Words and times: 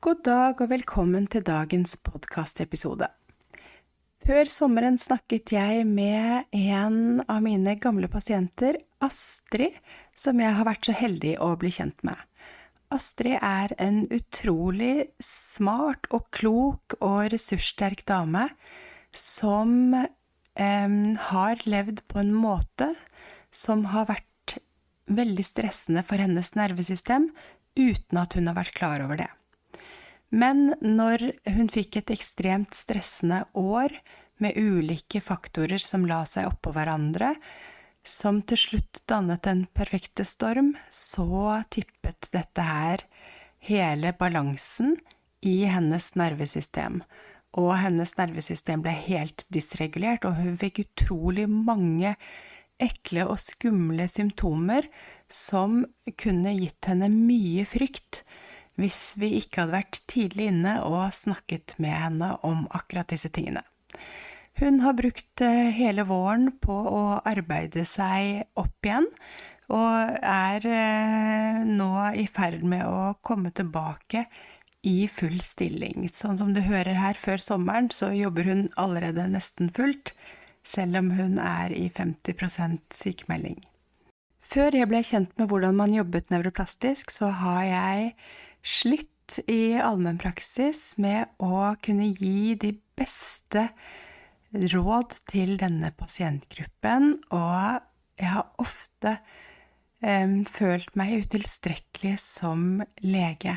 God 0.00 0.22
dag 0.24 0.60
og 0.64 0.70
velkommen 0.70 1.26
til 1.28 1.42
dagens 1.44 1.92
podkastepisode. 2.00 3.04
Før 4.24 4.48
sommeren 4.48 4.94
snakket 4.96 5.50
jeg 5.52 5.82
med 5.84 6.46
en 6.56 7.18
av 7.28 7.42
mine 7.44 7.74
gamle 7.76 8.08
pasienter, 8.08 8.78
Astrid, 9.04 9.74
som 10.16 10.40
jeg 10.40 10.56
har 10.56 10.64
vært 10.64 10.88
så 10.88 10.94
heldig 10.96 11.34
å 11.44 11.50
bli 11.60 11.68
kjent 11.76 12.00
med. 12.08 12.16
Astrid 12.88 13.44
er 13.44 13.74
en 13.76 14.06
utrolig 14.08 15.10
smart 15.20 16.08
og 16.16 16.30
klok 16.32 16.96
og 16.96 17.28
ressurssterk 17.34 18.00
dame 18.08 18.46
som 19.12 19.98
eh, 19.98 20.94
har 21.26 21.66
levd 21.68 22.00
på 22.08 22.22
en 22.22 22.32
måte 22.32 22.88
som 23.52 23.84
har 23.92 24.08
vært 24.14 24.56
veldig 25.12 25.44
stressende 25.44 26.06
for 26.08 26.24
hennes 26.24 26.54
nervesystem, 26.56 27.28
uten 27.76 28.22
at 28.24 28.38
hun 28.38 28.48
har 28.48 28.56
vært 28.62 28.78
klar 28.80 29.04
over 29.04 29.20
det. 29.20 29.28
Men 30.30 30.74
når 30.80 31.26
hun 31.50 31.68
fikk 31.72 31.98
et 32.00 32.12
ekstremt 32.14 32.74
stressende 32.76 33.42
år 33.58 33.94
med 34.40 34.56
ulike 34.56 35.20
faktorer 35.20 35.82
som 35.82 36.06
la 36.08 36.22
seg 36.28 36.48
oppå 36.48 36.72
hverandre, 36.74 37.34
som 38.06 38.40
til 38.48 38.60
slutt 38.62 39.02
dannet 39.10 39.42
den 39.44 39.66
perfekte 39.76 40.24
storm, 40.24 40.72
så 40.88 41.60
tippet 41.68 42.30
dette 42.32 42.64
her 42.64 43.04
hele 43.66 44.14
balansen 44.16 44.94
i 45.44 45.64
hennes 45.68 46.14
nervesystem. 46.16 47.02
Og 47.58 47.74
hennes 47.82 48.14
nervesystem 48.16 48.84
ble 48.84 48.94
helt 48.94 49.44
dysregulert, 49.52 50.24
og 50.24 50.38
hun 50.38 50.56
fikk 50.60 50.84
utrolig 50.84 51.48
mange 51.50 52.14
ekle 52.80 53.26
og 53.28 53.36
skumle 53.42 54.06
symptomer 54.08 54.86
som 55.28 55.82
kunne 56.16 56.54
gitt 56.56 56.88
henne 56.88 57.10
mye 57.12 57.66
frykt 57.68 58.22
hvis 58.80 59.14
vi 59.20 59.34
ikke 59.40 59.64
hadde 59.64 59.76
vært 59.76 60.00
tidlig 60.10 60.50
inne 60.50 60.78
og 60.86 61.12
snakket 61.14 61.76
med 61.82 61.94
henne 61.94 62.32
om 62.46 62.66
akkurat 62.76 63.10
disse 63.12 63.30
tingene. 63.32 63.62
Hun 64.60 64.82
har 64.84 64.96
brukt 64.98 65.40
eh, 65.44 65.70
hele 65.72 66.04
våren 66.08 66.50
på 66.60 66.74
å 66.74 67.04
arbeide 67.28 67.86
seg 67.88 68.42
opp 68.60 68.86
igjen, 68.86 69.06
og 69.70 70.16
er 70.26 70.66
eh, 70.66 71.60
nå 71.64 71.92
i 72.18 72.26
ferd 72.28 72.64
med 72.66 72.84
å 72.88 73.14
komme 73.24 73.52
tilbake 73.54 74.26
i 74.86 75.06
full 75.12 75.38
stilling. 75.44 76.08
Sånn 76.12 76.38
som 76.40 76.52
du 76.56 76.62
hører 76.64 76.98
her, 76.98 77.16
før 77.20 77.42
sommeren 77.44 77.90
så 77.94 78.10
jobber 78.16 78.48
hun 78.48 78.68
allerede 78.80 79.28
nesten 79.30 79.70
fullt, 79.76 80.14
selv 80.66 81.00
om 81.00 81.12
hun 81.16 81.38
er 81.40 81.72
i 81.72 81.86
50% 81.92 82.80
sykemelding. 82.94 83.60
Før 84.50 84.74
jeg 84.74 84.88
ble 84.90 85.00
kjent 85.06 85.32
med 85.38 85.50
hvordan 85.50 85.76
man 85.78 85.94
jobbet 85.94 86.32
nevroplastisk, 86.32 87.12
så 87.14 87.30
har 87.38 87.64
jeg 87.68 88.14
slitt 88.62 89.40
i 89.50 89.78
allmennpraksis 89.78 90.98
med 91.00 91.30
å 91.38 91.72
kunne 91.84 92.10
gi 92.10 92.56
de 92.60 92.74
beste 92.98 93.68
råd 94.50 95.14
til 95.30 95.54
denne 95.60 95.92
pasientgruppen, 95.94 97.12
og 97.30 97.86
jeg 98.20 98.32
har 98.34 98.48
ofte 98.60 99.16
um, 100.02 100.40
følt 100.48 100.94
meg 100.98 101.20
utilstrekkelig 101.22 102.16
som 102.20 102.82
lege. 103.04 103.56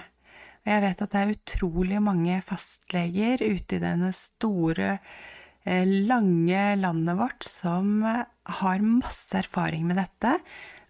Og 0.64 0.72
jeg 0.72 0.84
vet 0.86 1.02
at 1.04 1.16
det 1.16 1.22
er 1.22 1.34
utrolig 1.34 2.04
mange 2.04 2.38
fastleger 2.46 3.42
ute 3.44 3.80
i 3.80 3.84
denne 3.84 4.14
store, 4.16 4.94
eh, 5.66 5.84
lange 6.08 6.62
landet 6.80 7.20
vårt 7.20 7.44
som 7.44 8.00
har 8.06 8.86
masse 8.86 9.36
erfaring 9.42 9.84
med 9.90 10.00
dette, 10.00 10.38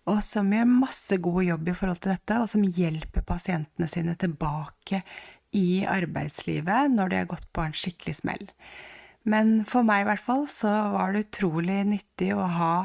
og 0.10 0.20
som 0.26 0.50
gjør 0.52 0.68
masse 0.68 1.18
god 1.24 1.44
jobb 1.48 1.70
i 1.70 1.76
forhold 1.78 2.02
til 2.04 2.14
dette, 2.14 2.40
og 2.42 2.50
som 2.52 2.66
hjelper 2.66 3.24
pasientene 3.28 3.88
sine 3.88 4.18
tilbake 4.20 5.04
i 5.56 5.84
arbeidslivet 5.88 6.92
når 6.92 7.12
de 7.12 7.22
har 7.22 7.32
gått 7.32 7.48
på 7.56 7.64
en 7.64 7.78
skikkelig 7.78 8.18
smell. 8.20 8.46
Men 9.24 9.62
for 9.68 9.88
meg 9.88 10.04
i 10.04 10.10
hvert 10.10 10.24
fall 10.24 10.46
så 10.52 10.72
var 10.96 11.14
det 11.14 11.28
utrolig 11.30 11.80
nyttig 11.88 12.34
å 12.36 12.44
ha 12.58 12.76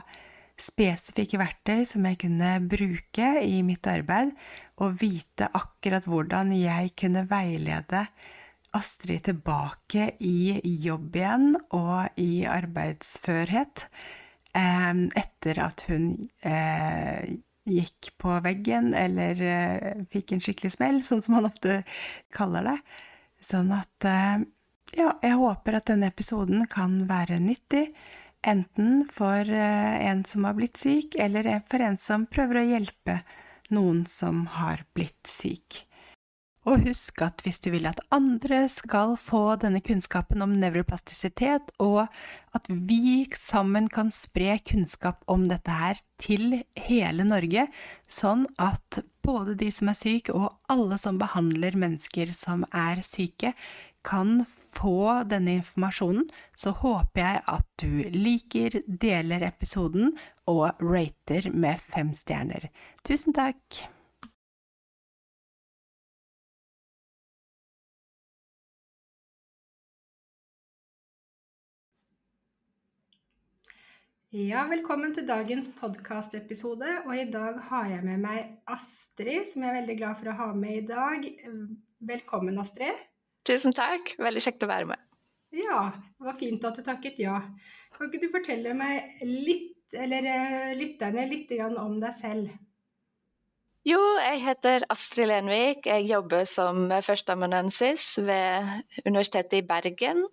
spesifikke 0.58 1.38
verktøy 1.38 1.84
som 1.86 2.06
jeg 2.06 2.18
kunne 2.22 2.56
bruke 2.70 3.30
i 3.42 3.62
mitt 3.66 3.86
arbeid, 3.90 4.34
og 4.82 4.98
vite 5.02 5.50
akkurat 5.54 6.06
hvordan 6.06 6.52
jeg 6.54 6.94
kunne 6.98 7.26
veilede 7.30 8.06
Astrid 8.76 9.24
tilbake 9.24 10.10
i 10.20 10.58
jobb 10.84 11.16
igjen 11.16 11.54
og 11.74 12.20
i 12.20 12.44
arbeidsførhet 12.46 13.86
etter 14.56 15.60
at 15.60 15.84
hun 15.88 16.28
eh, 16.40 17.36
gikk 17.68 18.12
på 18.18 18.38
veggen 18.44 18.94
eller 18.96 19.42
eh, 19.44 20.04
fikk 20.12 20.32
en 20.32 20.44
skikkelig 20.44 20.72
smell, 20.76 21.02
sånn 21.04 21.22
som 21.24 21.36
man 21.36 21.48
ofte 21.50 21.82
kaller 22.34 22.72
det. 22.72 22.78
Sånn 23.44 23.72
at 23.76 24.08
eh, 24.08 24.46
ja, 24.96 25.10
jeg 25.22 25.36
håper 25.38 25.78
at 25.78 25.90
denne 25.90 26.08
episoden 26.08 26.64
kan 26.70 27.02
være 27.10 27.40
nyttig, 27.44 27.90
enten 28.46 29.02
for 29.10 29.50
en 29.50 30.22
som 30.24 30.46
har 30.46 30.54
blitt 30.56 30.78
syk, 30.78 31.18
eller 31.20 31.58
for 31.68 31.82
en 31.84 31.98
som 31.98 32.24
prøver 32.30 32.60
å 32.60 32.68
hjelpe 32.70 33.18
noen 33.74 34.04
som 34.08 34.46
har 34.54 34.86
blitt 34.96 35.28
syk. 35.28 35.82
Og 36.68 36.82
husk 36.84 37.22
at 37.24 37.40
hvis 37.44 37.62
du 37.64 37.70
vil 37.72 37.86
at 37.88 38.00
andre 38.12 38.66
skal 38.68 39.14
få 39.20 39.56
denne 39.62 39.80
kunnskapen 39.84 40.42
om 40.44 40.52
nevroplastisitet, 40.60 41.72
og 41.80 42.02
at 42.56 42.68
vi 42.68 43.24
sammen 43.32 43.88
kan 43.92 44.10
spre 44.12 44.58
kunnskap 44.68 45.22
om 45.32 45.46
dette 45.48 45.72
her 45.72 46.02
til 46.20 46.58
hele 46.88 47.24
Norge, 47.24 47.68
sånn 48.04 48.44
at 48.60 49.00
både 49.24 49.56
de 49.60 49.70
som 49.72 49.88
er 49.88 49.96
syke 49.96 50.36
og 50.36 50.50
alle 50.68 51.00
som 51.00 51.20
behandler 51.20 51.78
mennesker 51.78 52.36
som 52.36 52.66
er 52.68 53.00
syke, 53.06 53.54
kan 54.04 54.44
få 54.76 55.24
denne 55.28 55.58
informasjonen, 55.62 56.28
så 56.56 56.74
håper 56.84 57.24
jeg 57.24 57.44
at 57.50 57.68
du 57.80 58.08
liker, 58.14 58.82
deler 58.86 59.48
episoden 59.48 60.12
og 60.48 60.82
rater 60.84 61.48
med 61.52 61.80
fem 61.80 62.12
stjerner. 62.16 62.68
Tusen 63.08 63.36
takk! 63.36 63.88
Ja, 74.38 74.60
velkommen 74.70 75.10
til 75.16 75.24
dagens 75.26 75.66
podkastepisode. 75.74 76.86
Og 77.08 77.14
i 77.16 77.24
dag 77.26 77.56
har 77.70 77.88
jeg 77.90 78.04
med 78.06 78.20
meg 78.22 78.52
Astrid, 78.70 79.48
som 79.50 79.64
jeg 79.64 79.72
er 79.72 79.76
veldig 79.80 79.96
glad 79.98 80.18
for 80.20 80.30
å 80.30 80.34
ha 80.38 80.46
med 80.54 80.76
i 80.76 80.84
dag. 80.86 81.24
Velkommen, 82.06 82.60
Astrid. 82.62 83.00
Tusen 83.48 83.74
takk. 83.74 84.12
Veldig 84.22 84.42
kjekt 84.44 84.62
å 84.62 84.68
være 84.70 84.92
med. 84.92 85.02
Ja, 85.58 85.80
det 85.90 86.28
var 86.28 86.38
fint 86.38 86.66
at 86.68 86.78
du 86.78 86.84
takket 86.86 87.18
ja. 87.24 87.40
Kan 87.96 88.12
ikke 88.12 88.22
du 88.22 88.28
fortelle 88.30 88.76
meg 88.78 89.24
litt, 89.26 89.88
eller 89.96 90.30
eh, 90.30 90.70
lytterne 90.78 91.26
litt 91.32 91.50
om 91.72 91.98
deg 91.98 92.14
selv? 92.14 92.54
Jo, 93.88 94.00
jeg 94.20 94.42
heter 94.42 94.82
Astrid 94.92 95.30
Lenvik. 95.30 95.86
Jeg 95.86 96.04
jobber 96.10 96.42
som 96.44 96.90
førsteamanuensis 97.02 98.18
ved 98.20 98.66
Universitetet 99.06 99.62
i 99.62 99.64
Bergen. 99.64 100.26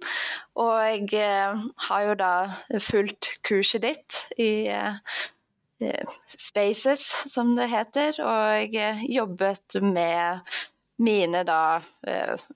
Og 0.60 0.80
jeg 0.90 1.14
eh, 1.22 1.62
har 1.88 2.02
jo 2.04 2.18
da 2.20 2.32
fulgt 2.84 3.30
kurset 3.48 3.86
ditt 3.86 4.18
i 4.42 4.68
uh, 4.68 4.98
Spaces, 6.36 7.06
som 7.32 7.54
det 7.56 7.70
heter. 7.72 8.20
Og 8.26 8.76
jeg 8.76 9.08
jobbet 9.14 9.80
med 9.84 10.52
mine 11.00 11.46
da 11.48 11.62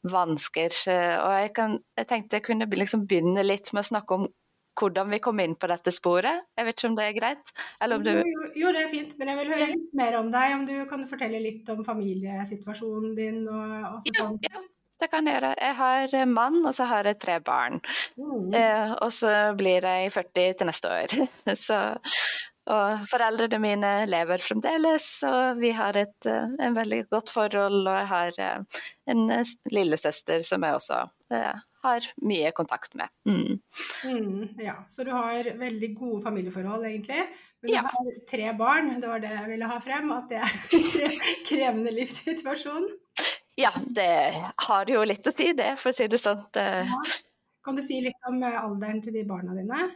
vansker. 0.04 0.82
Og 0.90 1.32
jeg, 1.46 1.54
kan, 1.56 1.80
jeg 1.96 2.12
tenkte 2.12 2.42
jeg 2.42 2.48
kunne 2.50 2.68
liksom 2.76 3.08
begynne 3.08 3.48
litt 3.48 3.72
med 3.72 3.86
å 3.86 3.92
snakke 3.94 4.20
om 4.20 4.28
hvordan 4.80 5.12
vi 5.12 5.20
kom 5.24 5.40
inn 5.44 5.56
på 5.60 5.70
dette 5.72 5.94
sporet. 5.96 6.46
Jeg 6.58 6.68
vet 6.68 6.78
ikke 6.78 6.90
om 6.92 6.98
det 6.98 7.06
er 7.06 7.16
greit? 7.18 7.54
Du... 8.04 8.12
Jo, 8.12 8.50
jo, 8.56 8.74
det 8.76 8.84
er 8.86 8.92
fint, 8.92 9.16
men 9.20 9.32
jeg 9.32 9.42
vil 9.42 9.54
høre 9.54 9.70
litt 9.74 9.96
mer 9.98 10.20
om 10.20 10.34
deg. 10.34 10.56
Om 10.58 10.68
du 10.70 10.76
kan 10.90 11.06
fortelle 11.10 11.42
litt 11.44 11.70
om 11.74 11.84
familiesituasjonen 11.88 13.16
din 13.18 13.42
og, 13.48 13.74
og 13.94 14.06
sånn. 14.08 14.38
Ja, 14.46 14.64
det 15.00 15.10
kan 15.12 15.28
jeg 15.28 15.38
gjøre. 15.38 15.54
Jeg 15.60 15.76
har 15.80 16.16
mann, 16.28 16.60
og 16.66 16.74
så 16.76 16.88
har 16.90 17.08
jeg 17.08 17.20
tre 17.24 17.40
barn. 17.44 17.80
Mm. 18.20 18.50
Eh, 18.56 18.94
og 19.00 19.12
så 19.16 19.34
blir 19.60 19.86
jeg 19.88 20.12
40 20.16 20.58
til 20.60 20.72
neste 20.72 20.92
år. 20.92 21.18
så, 21.66 21.80
og 22.70 23.06
foreldrene 23.10 23.60
mine 23.62 23.92
lever 24.10 24.42
fremdeles, 24.44 25.08
og 25.28 25.60
vi 25.62 25.72
har 25.76 25.98
et 25.98 26.28
uh, 26.30 26.52
en 26.62 26.76
veldig 26.78 27.04
godt 27.10 27.32
forhold. 27.34 27.82
Og 27.82 27.96
jeg 27.96 28.10
har 28.12 28.40
uh, 28.40 28.84
en 29.10 29.24
uh, 29.32 29.54
lillesøster 29.74 30.46
som 30.46 30.66
jeg 30.66 30.78
også 30.78 31.04
har 31.30 32.06
mye 32.26 32.50
kontakt 32.58 32.96
med. 32.98 33.12
Mm. 33.30 33.60
Mm, 34.04 34.48
ja, 34.66 34.74
Så 34.90 35.06
du 35.06 35.12
har 35.14 35.46
veldig 35.60 35.90
gode 35.96 36.24
familieforhold, 36.24 36.88
egentlig. 36.90 37.22
Men 37.62 37.70
du 37.70 37.76
ja. 37.76 37.84
har 37.86 38.10
tre 38.30 38.50
barn, 38.58 38.90
det 39.00 39.12
var 39.12 39.22
det 39.24 39.32
jeg 39.36 39.46
ville 39.52 39.70
ha 39.70 39.78
frem. 39.84 40.10
At 40.16 40.34
det 40.34 40.42
er 40.42 41.06
en 41.06 41.22
krevende 41.48 41.94
livssituasjon. 41.94 42.90
Ja, 43.62 43.72
det 43.86 44.10
har 44.66 44.92
jo 44.92 45.06
litt 45.06 45.30
å 45.30 45.36
si, 45.36 45.54
det, 45.54 45.72
for 45.80 45.94
å 45.94 45.96
si 45.96 46.10
det 46.12 46.20
sånn. 46.22 46.44
Ja. 46.58 47.02
Kan 47.66 47.78
du 47.78 47.86
si 47.86 48.02
litt 48.02 48.30
om 48.30 48.42
alderen 48.42 49.04
til 49.06 49.16
de 49.20 49.26
barna 49.30 49.54
dine? 49.54 49.90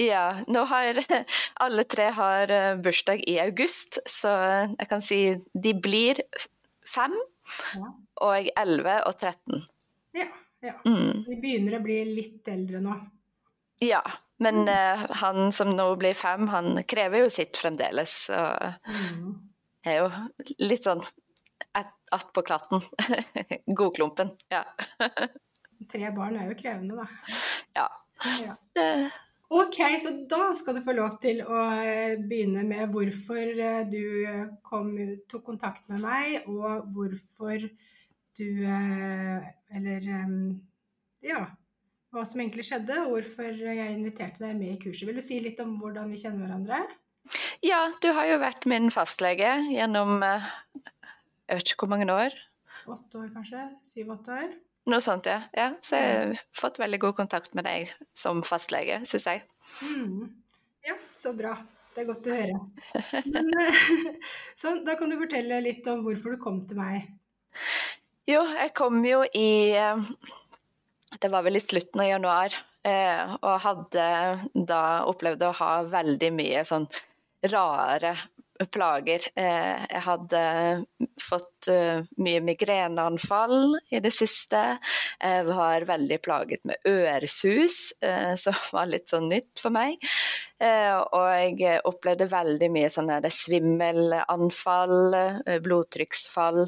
Ja, 0.00 0.42
nå 0.48 0.64
har 0.70 0.98
alle 1.64 1.84
tre 1.84 2.08
har 2.16 2.50
eh, 2.50 2.76
bursdag 2.80 3.24
i 3.28 3.38
august, 3.42 4.00
så 4.08 4.32
jeg 4.72 4.88
kan 4.90 5.04
si 5.04 5.20
de 5.52 5.74
blir 5.74 6.22
fem, 6.88 7.14
ja. 7.76 7.92
og 8.24 8.50
11 8.56 8.98
og 9.06 9.14
13. 9.18 9.64
Ja, 10.16 10.28
ja. 10.64 10.76
Mm. 10.86 11.22
De 11.26 11.38
begynner 11.40 11.78
å 11.78 11.82
bli 11.84 11.98
litt 12.08 12.48
eldre 12.48 12.80
nå. 12.84 12.96
Ja, 13.82 14.02
men 14.42 14.62
uh, 14.68 15.06
han 15.22 15.52
som 15.54 15.72
nå 15.74 15.88
blir 15.98 16.14
fem, 16.14 16.46
han 16.52 16.84
krever 16.88 17.24
jo 17.24 17.30
sitt 17.34 17.58
fremdeles. 17.58 18.14
Og 18.30 18.92
mm. 18.94 19.32
er 19.90 19.98
jo 19.98 20.06
litt 20.62 20.86
sånn 20.86 21.02
attpå 22.12 22.44
klatten. 22.46 22.82
Godklumpen, 23.78 24.32
ja. 24.52 24.62
Tre 25.92 26.10
barn 26.14 26.38
er 26.38 26.50
jo 26.50 26.58
krevende, 26.58 27.02
da. 27.02 27.34
Ja. 27.74 27.88
ja. 28.44 28.56
Ok, 29.52 29.76
så 30.00 30.10
da 30.28 30.46
skal 30.56 30.78
du 30.78 30.80
få 30.84 30.94
lov 30.96 31.18
til 31.20 31.42
å 31.44 31.58
eh, 31.84 32.14
begynne 32.16 32.62
med 32.64 32.92
hvorfor 32.94 33.50
eh, 33.52 33.82
du 33.84 34.24
eh, 34.24 34.46
kom, 34.64 34.94
tok 35.28 35.44
kontakt 35.44 35.84
med 35.92 36.00
meg, 36.00 36.46
og 36.48 36.86
hvorfor 36.94 37.66
du 38.32 38.64
Eller 38.64 40.06
ja, 41.20 41.42
hva 42.08 42.22
som 42.24 42.40
egentlig 42.40 42.64
skjedde, 42.64 42.96
og 43.02 43.18
hvorfor 43.18 43.60
jeg 43.60 43.92
inviterte 43.92 44.40
deg 44.40 44.56
med 44.56 44.72
i 44.72 44.78
kurset. 44.80 45.04
Vil 45.04 45.20
du 45.20 45.24
si 45.26 45.36
litt 45.44 45.60
om 45.60 45.74
hvordan 45.76 46.08
vi 46.08 46.22
kjenner 46.22 46.46
hverandre? 46.46 46.80
Ja, 47.60 47.82
du 48.00 48.08
har 48.16 48.30
jo 48.30 48.40
vært 48.40 48.64
min 48.72 48.88
fastlege 48.94 49.52
gjennom 49.68 50.24
jeg 50.24 51.58
vet 51.58 51.74
ikke 51.74 51.84
hvor 51.84 51.92
mange 51.92 52.08
år. 52.08 52.40
Åtte 52.88 53.20
år, 53.20 53.28
kanskje? 53.36 53.68
Syv-åtte 53.84 54.32
år? 54.32 54.54
Noe 54.90 55.02
sånt, 55.02 55.28
ja. 55.30 55.38
ja. 55.54 55.68
Så 55.84 55.98
jeg 55.98 56.14
har 56.32 56.40
fått 56.58 56.80
veldig 56.82 56.98
god 57.04 57.18
kontakt 57.20 57.52
med 57.54 57.68
deg 57.68 57.92
som 58.18 58.42
fastlege, 58.46 59.02
syns 59.06 59.28
jeg. 59.30 59.44
Mm. 59.86 60.32
Ja, 60.88 60.96
så 61.16 61.34
bra. 61.38 61.54
Det 61.92 62.02
er 62.02 62.08
godt 62.08 62.26
å 62.26 62.34
høre. 62.34 62.58
Men, 63.34 63.50
så 64.58 64.74
da 64.82 64.96
kan 64.98 65.12
du 65.12 65.18
fortelle 65.20 65.60
litt 65.62 65.86
om 65.92 66.02
hvorfor 66.06 66.34
du 66.34 66.42
kom 66.42 66.62
til 66.66 66.80
meg. 66.80 67.06
Jo, 68.28 68.42
jeg 68.56 68.72
kom 68.78 69.00
jo 69.04 69.20
i 69.36 69.74
eh, 69.76 70.10
Det 71.20 71.30
var 71.30 71.44
vel 71.44 71.58
i 71.58 71.62
slutten 71.62 72.02
av 72.02 72.08
januar. 72.08 72.58
Eh, 72.82 73.34
og 73.38 73.62
hadde 73.62 74.06
da 74.66 74.82
opplevd 75.06 75.44
å 75.46 75.54
ha 75.60 75.72
veldig 75.86 76.32
mye 76.34 76.64
sånn 76.66 76.88
rare 77.52 78.16
plager. 78.70 79.24
Eh, 79.34 79.84
jeg 79.88 80.02
hadde 80.06 80.42
fått 81.20 81.68
eh, 81.72 82.02
mye 82.22 82.40
migreneanfall 82.44 83.78
i 83.90 84.00
det 84.04 84.12
siste. 84.14 84.60
Jeg 85.18 85.46
var 85.48 85.86
veldig 85.88 86.18
plaget 86.24 86.64
med 86.68 86.82
øresus, 86.88 87.92
eh, 88.02 88.34
som 88.40 88.56
var 88.76 88.90
litt 88.90 89.12
sånn 89.12 89.30
nytt 89.32 89.62
for 89.62 89.74
meg. 89.74 89.98
Og 90.62 91.24
jeg 91.58 91.80
opplevde 91.90 92.28
veldig 92.30 92.68
mye 92.70 92.90
sånne 92.92 93.16
svimmelanfall, 93.34 95.16
blodtrykksfall. 95.64 96.60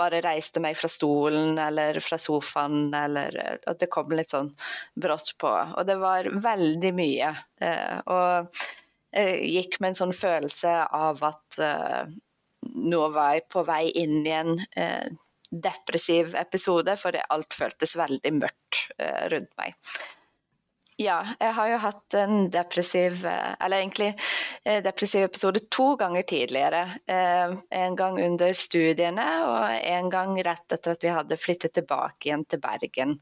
Bare 0.00 0.22
reiste 0.24 0.62
meg 0.64 0.78
fra 0.80 0.88
stolen 0.88 1.60
eller 1.60 2.00
fra 2.00 2.16
sofaen, 2.16 2.88
eller 2.96 3.36
at 3.68 3.84
det 3.84 3.90
kom 3.92 4.16
litt 4.16 4.32
sånn 4.32 4.48
brått 4.96 5.34
på. 5.36 5.52
Og 5.52 5.84
det 5.84 5.98
var 6.00 6.32
veldig 6.48 6.94
mye. 6.96 7.34
Og 8.16 8.32
Eh, 8.32 8.81
gikk 9.12 9.80
med 9.80 9.92
en 9.92 9.98
sånn 9.98 10.14
følelse 10.16 10.72
av 10.96 11.20
at 11.26 11.58
uh, 11.60 12.06
nå 12.62 13.02
var 13.12 13.36
jeg 13.36 13.46
på 13.52 13.64
vei 13.68 13.84
inn 14.02 14.22
i 14.24 14.32
en 14.36 14.56
uh, 14.56 15.06
depressiv 15.52 16.36
episode, 16.38 16.96
for 16.96 17.18
alt 17.20 17.52
føltes 17.52 17.96
veldig 18.00 18.32
mørkt 18.38 18.86
rundt 19.28 19.50
meg. 19.60 19.76
Ja, 21.00 21.18
jeg 21.40 21.52
har 21.56 21.68
jo 21.68 21.78
hatt 21.82 22.14
en 22.20 22.46
depressiv 22.52 23.24
Eller 23.24 23.80
egentlig 23.80 24.10
depressiv 24.84 25.24
episode 25.26 25.62
to 25.72 25.90
ganger 26.00 26.24
tidligere. 26.28 26.82
En 27.08 27.96
gang 27.98 28.20
under 28.22 28.52
studiene 28.56 29.26
og 29.48 29.76
en 29.76 30.10
gang 30.12 30.36
rett 30.46 30.76
etter 30.76 30.94
at 30.94 31.04
vi 31.04 31.12
hadde 31.12 31.40
flyttet 31.40 31.74
tilbake 31.76 32.28
igjen 32.28 32.44
til 32.48 32.62
Bergen. 32.64 33.16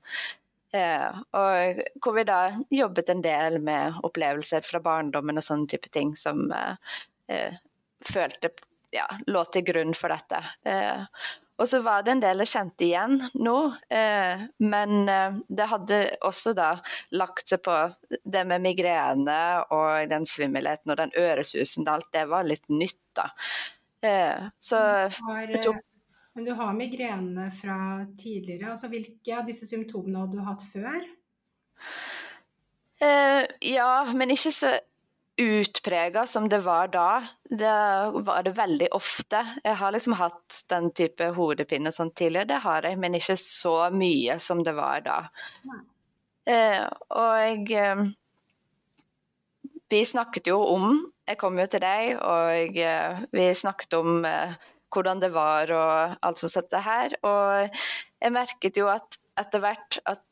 Eh, 0.72 1.20
og 1.34 1.81
hvor 2.02 2.14
vi 2.14 2.26
da 2.28 2.40
jobbet 2.70 3.11
en 3.11 3.22
del 3.25 3.58
med 3.64 3.99
opplevelser 4.06 4.62
fra 4.67 4.82
barndommen 4.84 5.40
og 5.40 5.46
sånne 5.46 5.70
type 5.70 5.90
ting 5.90 6.12
som 6.19 6.46
eh, 6.55 6.96
eh, 7.32 7.56
følte 8.06 8.52
ja, 8.94 9.06
lå 9.31 9.44
til 9.50 9.64
grunn 9.67 9.94
for 9.96 10.12
dette. 10.12 10.40
Eh, 10.67 11.02
og 11.61 11.69
så 11.69 11.82
var 11.84 12.05
det 12.05 12.14
en 12.14 12.22
del 12.22 12.40
jeg 12.40 12.52
kjente 12.55 12.87
igjen 12.87 13.19
nå, 13.44 13.56
eh, 13.93 14.46
men 14.64 15.11
eh, 15.12 15.40
det 15.49 15.67
hadde 15.72 15.99
også 16.26 16.55
da 16.56 16.70
lagt 17.20 17.52
seg 17.52 17.62
på 17.66 17.76
det 18.08 18.46
med 18.49 18.64
migrene 18.64 19.40
og 19.76 20.08
den 20.11 20.25
svimmelheten 20.28 20.94
og 20.94 21.02
den 21.02 21.14
øresusen. 21.20 21.88
Alt 21.90 22.08
det 22.16 22.25
var 22.31 22.49
litt 22.49 22.66
nytt, 22.73 22.99
da. 23.19 23.28
så 24.62 24.78
det 25.50 25.58
tok 25.61 25.82
men 26.35 26.47
du 26.47 26.53
har 26.55 26.77
migrene 26.77 27.49
fra 27.50 28.06
tidligere. 28.19 28.71
altså 28.71 28.91
Hvilke 28.93 29.35
av 29.35 29.49
disse 29.49 29.67
symptomene 29.67 30.23
hadde 30.23 30.38
du 30.38 30.47
hatt 30.47 30.62
før? 30.62 31.03
Uh, 33.00 33.44
ja, 33.65 34.05
men 34.15 34.32
ikke 34.35 34.53
så 34.55 34.77
utprega 35.41 36.27
som 36.29 36.47
det 36.53 36.61
var 36.62 36.91
da. 36.93 37.09
Det 37.49 37.75
var 38.29 38.44
det 38.47 38.55
veldig 38.59 38.91
ofte. 38.94 39.43
Jeg 39.65 39.79
har 39.81 39.94
liksom 39.94 40.19
hatt 40.21 40.62
den 40.71 40.91
type 40.94 41.31
hodepine 41.35 41.93
sånn 41.94 42.12
tidligere, 42.12 42.53
det 42.53 42.62
har 42.67 42.87
jeg, 42.87 43.00
men 43.00 43.17
ikke 43.19 43.38
så 43.41 43.76
mye 43.94 44.37
som 44.43 44.62
det 44.67 44.76
var 44.76 45.06
da. 45.06 45.21
Uh, 46.50 46.87
og 47.21 47.73
uh, 47.75 48.05
Vi 49.91 50.00
snakket 50.06 50.49
jo 50.49 50.56
om 50.62 50.93
Jeg 51.28 51.38
kom 51.38 51.59
jo 51.59 51.66
til 51.71 51.83
deg, 51.83 52.16
og 52.23 52.78
vi 53.35 53.45
snakket 53.54 53.95
om 53.99 54.25
hvordan 54.90 55.23
det 55.23 55.30
var 55.35 55.70
og 55.75 56.18
alt 56.26 56.42
som 56.42 56.52
satt 56.52 56.70
det 56.73 56.82
her. 56.87 57.16
Og 57.26 57.80
jeg 58.20 58.35
merket 58.35 58.80
jo 58.80 58.90
at 58.92 59.20
etter 59.40 59.62
hvert 59.62 60.00
at 60.11 60.23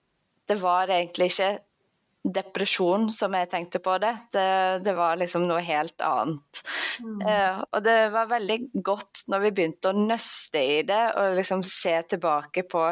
det 0.48 0.56
var 0.60 0.90
egentlig 0.92 1.30
ikke 1.32 1.58
depresjon 2.34 3.08
som 3.12 3.34
jeg 3.36 3.50
tenkte 3.52 3.80
på 3.82 3.94
det. 4.02 4.12
Det, 4.34 4.50
det 4.84 4.94
var 4.96 5.18
liksom 5.20 5.46
noe 5.48 5.62
helt 5.64 6.02
annet. 6.04 6.62
Mm. 7.04 7.22
Uh, 7.22 7.64
og 7.72 7.82
det 7.86 7.98
var 8.14 8.30
veldig 8.32 8.58
godt 8.84 9.26
når 9.30 9.46
vi 9.46 9.54
begynte 9.56 9.92
å 9.92 9.98
nøste 9.98 10.62
i 10.62 10.78
det 10.86 11.02
og 11.18 11.38
liksom 11.38 11.64
se 11.66 11.94
tilbake 12.14 12.66
på 12.68 12.88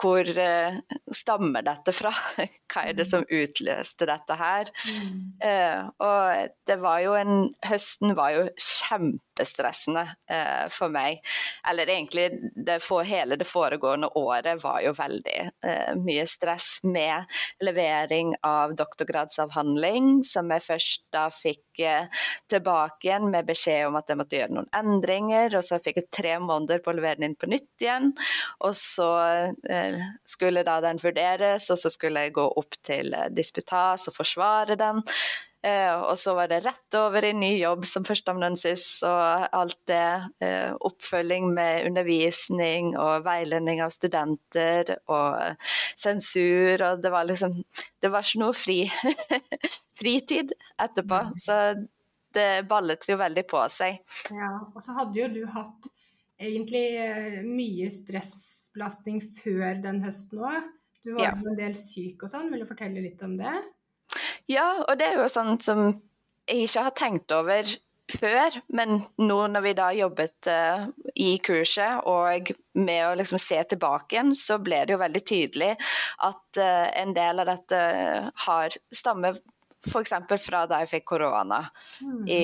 hvor 0.00 0.24
uh, 0.24 0.78
stammer 1.12 1.64
dette 1.66 1.92
fra? 1.92 2.12
Hva 2.70 2.86
er 2.88 2.96
det 2.96 3.06
som 3.10 3.26
utløste 3.26 4.08
dette 4.08 4.36
her? 4.40 4.70
Mm. 4.88 5.18
Uh, 5.44 5.90
og 6.06 6.54
det 6.68 6.78
var 6.80 7.02
jo 7.04 7.16
en 7.18 7.34
Høsten 7.68 8.16
var 8.18 8.36
jo 8.36 8.46
kjempestressende 9.40 10.04
eh, 10.30 10.68
for 10.70 10.92
meg. 10.92 11.20
Eller 11.68 11.88
egentlig 11.88 12.28
det 12.54 12.80
for, 12.84 13.04
hele 13.04 13.36
det 13.40 13.48
foregående 13.48 14.10
året 14.18 14.62
var 14.62 14.80
jo 14.84 14.92
veldig 14.96 15.38
mye 16.00 16.26
stress 16.28 16.80
med 16.84 17.24
levering 17.64 18.34
av 18.46 18.74
doktorgradsavhandling, 18.76 20.22
som 20.24 20.50
jeg 20.50 20.64
først 20.64 21.06
da 21.12 21.26
fikk 21.32 21.80
tilbake 22.50 23.06
igjen 23.08 23.30
med 23.32 23.46
beskjed 23.48 23.86
om 23.88 23.96
at 23.96 24.10
jeg 24.10 24.18
måtte 24.20 24.36
gjøre 24.36 24.56
noen 24.56 24.68
endringer, 24.76 25.54
og 25.56 25.64
så 25.64 25.78
fikk 25.80 26.02
jeg 26.02 26.10
tre 26.12 26.34
måneder 26.42 26.82
på 26.84 26.92
å 26.92 26.96
levere 26.98 27.20
den 27.20 27.30
inn 27.30 27.38
på 27.40 27.48
nytt 27.48 27.84
igjen. 27.84 28.10
Og 28.66 28.74
så 28.76 29.08
skulle 30.28 30.64
da 30.66 30.80
den 30.84 31.00
vurderes, 31.00 31.70
og 31.70 31.78
så 31.80 31.90
skulle 31.92 32.26
jeg 32.26 32.36
gå 32.36 32.46
opp 32.60 32.76
til 32.86 33.14
eh, 33.14 33.30
disputas 33.34 34.08
og 34.10 34.16
forsvare 34.16 34.78
den. 34.80 35.04
Eh, 35.60 35.92
og 35.92 36.16
så 36.16 36.32
var 36.38 36.48
det 36.48 36.62
rett 36.64 36.96
over 36.96 37.24
i 37.28 37.34
ny 37.36 37.50
jobb 37.58 37.84
som 37.84 38.04
førsteamanuensis 38.06 38.84
og 39.04 39.48
alt 39.56 39.78
det. 39.90 40.08
Eh, 40.40 40.72
oppfølging 40.88 41.50
med 41.52 41.88
undervisning 41.90 42.94
og 42.96 43.26
veiledning 43.26 43.82
av 43.84 43.92
studenter 43.92 44.94
og 45.12 45.66
sensur. 46.00 46.80
Og 46.86 47.02
det 47.04 47.12
var 47.12 47.28
liksom 47.28 47.58
Det 48.00 48.08
var 48.08 48.24
ikke 48.24 48.40
noe 48.40 48.56
fri 48.56 48.78
fritid 50.00 50.54
etterpå. 50.80 51.22
Mm. 51.28 51.36
Så 51.36 51.56
det 52.32 52.50
ballet 52.70 53.08
jo 53.10 53.18
veldig 53.20 53.44
på 53.50 53.64
seg. 53.68 54.00
Ja, 54.32 54.52
og 54.72 54.80
så 54.80 54.94
hadde 54.96 55.18
jo 55.18 55.28
du 55.28 55.42
hatt 55.50 55.90
egentlig 56.40 56.86
mye 57.44 57.90
stressbelastning 57.92 59.20
før 59.20 59.82
den 59.84 60.00
høsten 60.06 60.40
òg. 60.40 60.70
Du 61.04 61.12
var 61.16 61.30
ja. 61.30 61.34
en 61.36 61.58
del 61.58 61.76
syk 61.76 62.24
og 62.24 62.32
sånn, 62.32 62.48
vil 62.52 62.64
du 62.64 62.68
fortelle 62.68 63.02
litt 63.04 63.20
om 63.24 63.36
det? 63.36 63.52
Ja, 64.50 64.70
og 64.86 64.98
det 64.98 65.06
er 65.06 65.20
jo 65.20 65.30
sånn 65.30 65.60
som 65.62 65.86
jeg 66.50 66.66
ikke 66.66 66.84
har 66.88 66.96
tenkt 66.98 67.32
over 67.34 67.68
før, 68.10 68.56
men 68.74 68.98
nå 69.22 69.38
når 69.52 69.62
vi 69.62 69.72
da 69.78 69.90
jobbet 69.94 70.48
uh, 70.50 70.88
i 71.14 71.36
kurset 71.44 72.02
og 72.10 72.50
med 72.74 73.04
å 73.06 73.14
liksom 73.20 73.38
se 73.38 73.60
tilbake 73.70 74.16
igjen, 74.16 74.34
så 74.34 74.58
ble 74.62 74.82
det 74.86 74.96
jo 74.96 75.02
veldig 75.02 75.22
tydelig 75.22 75.70
at 76.26 76.58
uh, 76.58 76.88
en 76.98 77.14
del 77.14 77.44
av 77.44 77.52
dette 77.52 77.80
har 78.46 78.78
stammer 78.90 79.38
f.eks. 79.86 80.12
fra 80.44 80.64
da 80.68 80.82
jeg 80.82 80.90
fikk 80.96 81.06
korona 81.14 81.62
mm. 82.02 82.26
i 82.28 82.42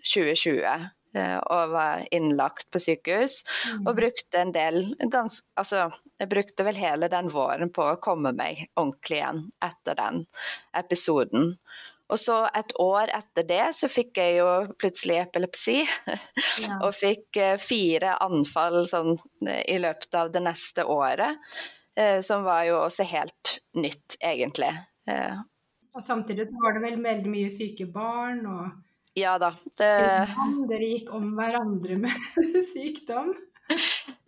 2020 0.00 0.62
eh, 0.64 0.86
og 1.16 1.72
var 1.72 2.04
innlagt 2.14 2.70
på 2.72 2.80
sykehus. 2.82 3.42
Mm. 3.66 3.84
Og 3.86 3.96
brukte 3.96 4.42
en 4.42 4.52
del 4.54 4.80
gans, 5.12 5.42
Altså, 5.58 5.88
jeg 6.20 6.30
brukte 6.30 6.66
vel 6.66 6.78
hele 6.78 7.08
den 7.12 7.30
våren 7.32 7.72
på 7.74 7.86
å 7.86 8.00
komme 8.02 8.34
meg 8.36 8.66
ordentlig 8.76 9.20
igjen 9.22 9.44
etter 9.64 9.98
den 9.98 10.24
episoden. 10.76 11.54
Og 12.08 12.20
så 12.20 12.38
et 12.56 12.72
år 12.80 13.10
etter 13.12 13.44
det 13.48 13.64
så 13.76 13.88
fikk 13.92 14.20
jeg 14.20 14.38
jo 14.38 14.48
plutselig 14.80 15.22
epilepsi. 15.26 15.82
Ja. 16.58 16.80
og 16.82 16.90
fikk 16.96 17.36
eh, 17.38 17.54
fire 17.62 18.16
anfall 18.24 18.80
sånn 18.88 19.12
eh, 19.46 19.62
i 19.70 19.76
løpet 19.78 20.16
av 20.18 20.32
det 20.34 20.42
neste 20.42 20.84
året. 20.84 21.38
Som 22.22 22.44
var 22.46 22.62
jo 22.62 22.76
også 22.84 23.02
helt 23.10 23.56
nytt, 23.74 24.14
egentlig. 24.22 24.68
Og 25.98 26.04
samtidig 26.04 26.44
så 26.46 26.60
var 26.62 26.76
det 26.76 26.82
vel 26.84 27.00
veldig 27.02 27.32
mye 27.32 27.48
syke 27.50 27.88
barn 27.90 28.44
og 28.46 28.68
ja 29.16 29.36
da, 29.40 29.52
det... 29.78 29.92
Siden 29.98 30.66
Dere 30.70 30.90
gikk 30.94 31.12
om 31.16 31.30
hverandre 31.38 32.00
med 32.02 32.34
sykdom. 32.72 33.32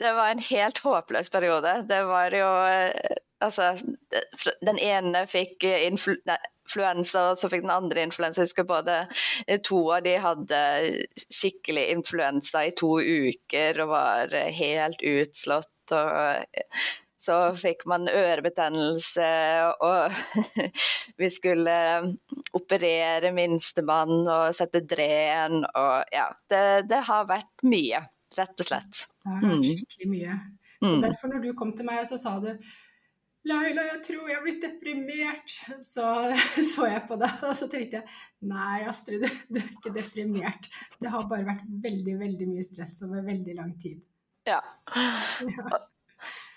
Det 0.01 0.13
var 0.17 0.35
en 0.35 0.43
helt 0.51 0.79
håpløs 0.85 1.33
periode. 1.33 1.81
Det 1.89 2.05
var 2.09 2.37
jo 2.37 2.53
Altså, 3.41 3.71
den 4.61 4.77
ene 4.77 5.23
fikk 5.25 5.65
influ 5.65 6.19
influensa, 6.71 7.31
og 7.31 7.39
så 7.39 7.49
fikk 7.51 7.65
den 7.65 7.73
andre 7.75 8.03
influensa. 8.03 8.41
Jeg 8.43 8.51
husker 8.51 8.67
både 8.69 8.99
to 9.67 9.81
av 9.91 10.05
de 10.05 10.17
hadde 10.23 10.61
skikkelig 11.25 11.89
influensa 11.97 12.65
i 12.69 12.75
to 12.79 12.99
uker 13.01 13.81
og 13.83 13.89
var 13.95 14.37
helt 14.55 15.03
utslått. 15.03 15.73
og 15.91 16.45
så 17.21 17.37
fikk 17.57 17.85
man 17.91 18.09
ørebetennelse, 18.09 19.29
og 19.85 20.61
vi 21.21 21.29
skulle 21.33 21.75
operere 22.57 23.33
minstemann 23.37 24.23
og 24.25 24.57
sette 24.57 24.81
dren 24.89 25.61
og 25.69 26.15
ja. 26.15 26.31
Det, 26.49 26.63
det, 26.89 27.03
har 27.11 27.29
vært 27.29 27.67
mye, 27.69 28.01
rett 28.39 28.65
og 28.65 28.71
slett. 28.71 29.03
Det 29.21 29.35
har 29.35 29.43
vært 29.45 29.59
mm. 29.59 29.67
skikkelig 29.69 30.13
mye. 30.15 30.39
Så 30.81 30.95
mm. 30.95 31.03
derfor 31.05 31.35
når 31.35 31.45
du 31.45 31.51
kom 31.59 31.75
til 31.77 31.91
meg 31.91 32.07
så 32.09 32.17
sa 32.21 32.39
du 32.41 32.55
Laila, 33.49 33.87
jeg 33.87 34.01
tror 34.05 34.27
jeg 34.29 34.37
har 34.37 34.43
blitt 34.45 34.65
deprimert. 34.65 35.55
Så 35.85 36.09
så 36.73 36.89
jeg 36.89 37.05
på 37.09 37.21
deg, 37.21 37.37
og 37.49 37.55
så 37.57 37.69
tenkte 37.73 38.01
jeg 38.01 38.49
nei, 38.49 38.81
Astrid, 38.89 39.25
du, 39.25 39.45
du, 39.53 39.61
er 39.61 39.71
ikke 39.77 39.95
deprimert. 39.97 40.69
Det 41.01 41.13
har 41.13 41.29
bare 41.29 41.49
vært 41.53 41.69
veldig, 41.85 42.19
veldig 42.25 42.51
mye 42.55 42.65
stress 42.65 42.99
over 43.05 43.25
veldig 43.29 43.57
lang 43.61 43.77
tid. 43.81 44.01
Ja. 44.49 44.61
ja. 44.97 45.81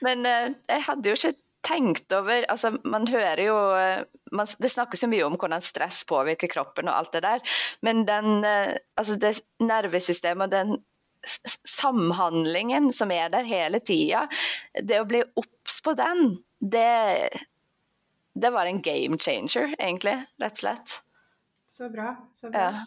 Men 0.04 0.28
eh, 0.28 0.54
jeg 0.70 0.86
hadde 0.88 1.10
jo 1.10 1.18
ikke 1.18 1.36
tenkt 1.64 2.12
over 2.12 2.46
altså 2.52 2.74
Man 2.84 3.08
hører 3.08 3.44
jo 3.46 3.58
eh, 3.78 4.04
man, 4.36 4.50
Det 4.60 4.72
snakkes 4.74 5.06
jo 5.06 5.12
mye 5.12 5.28
om 5.28 5.38
hvordan 5.40 5.64
stress 5.64 6.02
påvirker 6.10 6.52
kroppen 6.52 6.90
og 6.92 6.98
alt 6.98 7.14
det 7.16 7.24
der, 7.26 7.54
men 7.86 8.04
den, 8.10 8.44
eh, 8.48 8.74
altså 9.00 9.16
det 9.22 9.38
nervesystemet 9.64 10.50
og 10.50 10.52
den 10.52 10.82
samhandlingen 11.24 12.90
som 12.92 13.12
er 13.16 13.30
der 13.32 13.48
hele 13.48 13.80
tida, 13.80 14.26
det 14.76 14.98
å 15.00 15.08
bli 15.08 15.22
obs 15.40 15.78
på 15.86 15.94
den, 15.96 16.34
det, 16.60 17.30
det 18.36 18.52
var 18.52 18.68
en 18.68 18.82
game 18.84 19.16
changer, 19.22 19.72
egentlig, 19.78 20.18
rett 20.44 20.58
og 20.58 20.64
slett. 20.66 20.98
Så 21.70 21.88
bra. 21.94 22.10
Så 22.36 22.52
bra. 22.52 22.66
Ja. 22.74 22.84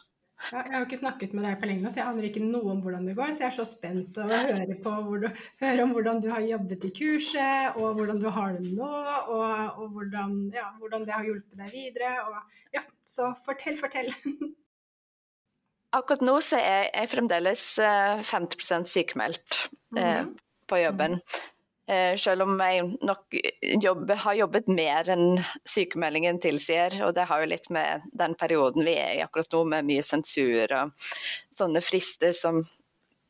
Ja, 0.53 0.61
jeg 0.61 0.75
har 0.75 0.83
jo 0.83 0.87
ikke 0.87 0.99
snakket 1.01 1.33
med 1.35 1.47
deg 1.47 1.57
på 1.59 1.69
lenge, 1.69 1.91
så 1.91 2.01
jeg 2.01 2.07
aner 2.11 2.27
ikke 2.29 2.43
noe 2.45 2.75
om 2.75 2.83
hvordan 2.85 3.07
det 3.09 3.17
går. 3.19 3.33
Så 3.35 3.43
jeg 3.43 3.49
er 3.49 3.57
så 3.57 3.65
spent 3.67 4.19
å 4.21 4.27
høre, 4.29 4.67
du, 4.69 5.27
høre 5.63 5.87
om 5.87 5.95
hvordan 5.97 6.21
du 6.23 6.29
har 6.31 6.45
jobbet 6.45 6.85
i 6.87 6.93
kurset, 6.99 7.79
og 7.81 7.97
hvordan 7.99 8.21
du 8.23 8.29
har 8.31 8.55
det 8.59 8.75
nå, 8.77 8.91
og, 9.33 9.81
og 9.81 9.97
hvordan, 9.97 10.37
ja, 10.55 10.69
hvordan, 10.79 11.09
det 11.09 11.17
har 11.17 11.27
hjulpet 11.27 11.65
deg 11.65 11.73
videre. 11.75 12.13
Og, 12.29 12.63
ja, 12.77 12.85
så 13.07 13.33
fortell, 13.47 13.81
fortell. 13.81 14.13
Akkurat 15.97 16.23
nå 16.29 16.37
så 16.45 16.61
er 16.61 16.91
jeg 16.91 17.13
fremdeles 17.15 17.67
50 17.81 18.73
eh, 18.77 18.87
sykemeldt 18.93 19.61
eh, 19.97 20.23
mm. 20.27 20.33
på 20.69 20.83
jobben. 20.83 21.21
Eh, 21.87 22.17
selv 22.19 22.43
om 22.43 22.57
jeg 22.59 22.87
nok 23.07 23.37
jobber, 23.83 24.19
har 24.25 24.39
jobbet 24.41 24.71
mer 24.75 25.11
enn 25.15 25.39
sykemeldingen 25.69 26.41
tilsier. 26.43 26.97
Og 27.07 27.15
det 27.15 27.29
har 27.31 27.43
jo 27.43 27.51
litt 27.53 27.69
med 27.75 28.09
den 28.11 28.35
perioden 28.39 28.87
vi 28.87 28.97
er 28.99 29.13
i 29.19 29.23
akkurat 29.23 29.55
nå, 29.55 29.63
med 29.71 29.87
mye 29.93 30.07
sensur 30.07 30.75
og 30.81 31.07
sånne 31.55 31.85
frister 31.85 32.35
som 32.35 32.59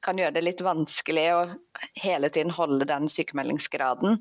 kan 0.05 0.19
gjøre 0.21 0.39
det 0.39 0.47
litt 0.47 0.63
vanskelig 0.65 1.27
å 1.35 1.43
hele 2.01 2.31
tiden 2.33 2.55
holde 2.55 2.89
den 2.89 3.11
sykemeldingsgraden. 3.11 4.21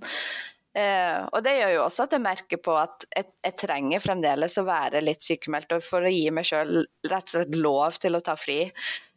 Eh, 0.75 1.20
og 1.32 1.44
det 1.46 1.54
gjør 1.56 1.74
jo 1.77 1.84
også 1.86 2.04
at 2.04 2.13
jeg 2.18 2.25
merker 2.25 2.60
på 2.60 2.74
at 2.75 3.06
jeg, 3.08 3.30
jeg 3.46 3.56
trenger 3.62 4.04
fremdeles 4.04 4.58
å 4.60 4.65
være 4.68 5.04
litt 5.06 5.24
sykemeldt 5.24 5.77
for 5.86 6.04
å 6.04 6.12
gi 6.12 6.25
meg 6.36 6.48
sjøl 6.50 6.82
rett 7.08 7.30
og 7.30 7.36
slett 7.38 7.56
lov 7.56 8.00
til 8.04 8.18
å 8.18 8.24
ta 8.25 8.36
fri. 8.39 8.65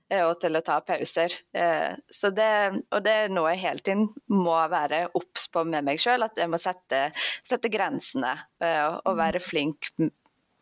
Eh, 0.08 0.24
og 0.24 0.38
til 0.40 0.56
å 0.56 0.62
ta 0.64 0.78
pauser. 0.84 1.34
Eh, 1.52 1.92
så 2.08 2.30
det, 2.32 2.52
og 2.96 3.02
det 3.04 3.14
er 3.24 3.32
noe 3.32 3.52
jeg 3.52 3.64
hele 3.66 3.84
tiden 3.84 4.06
må 4.32 4.56
være 4.72 5.04
obs 5.18 5.48
på 5.52 5.64
med 5.68 5.84
meg 5.84 6.00
sjøl, 6.00 6.24
at 6.24 6.40
jeg 6.40 6.48
må 6.48 6.60
sette, 6.60 7.08
sette 7.44 7.70
grensene 7.72 8.32
eh, 8.64 8.86
og 8.88 9.12
mm. 9.12 9.20
være 9.20 9.42
flink 9.44 9.90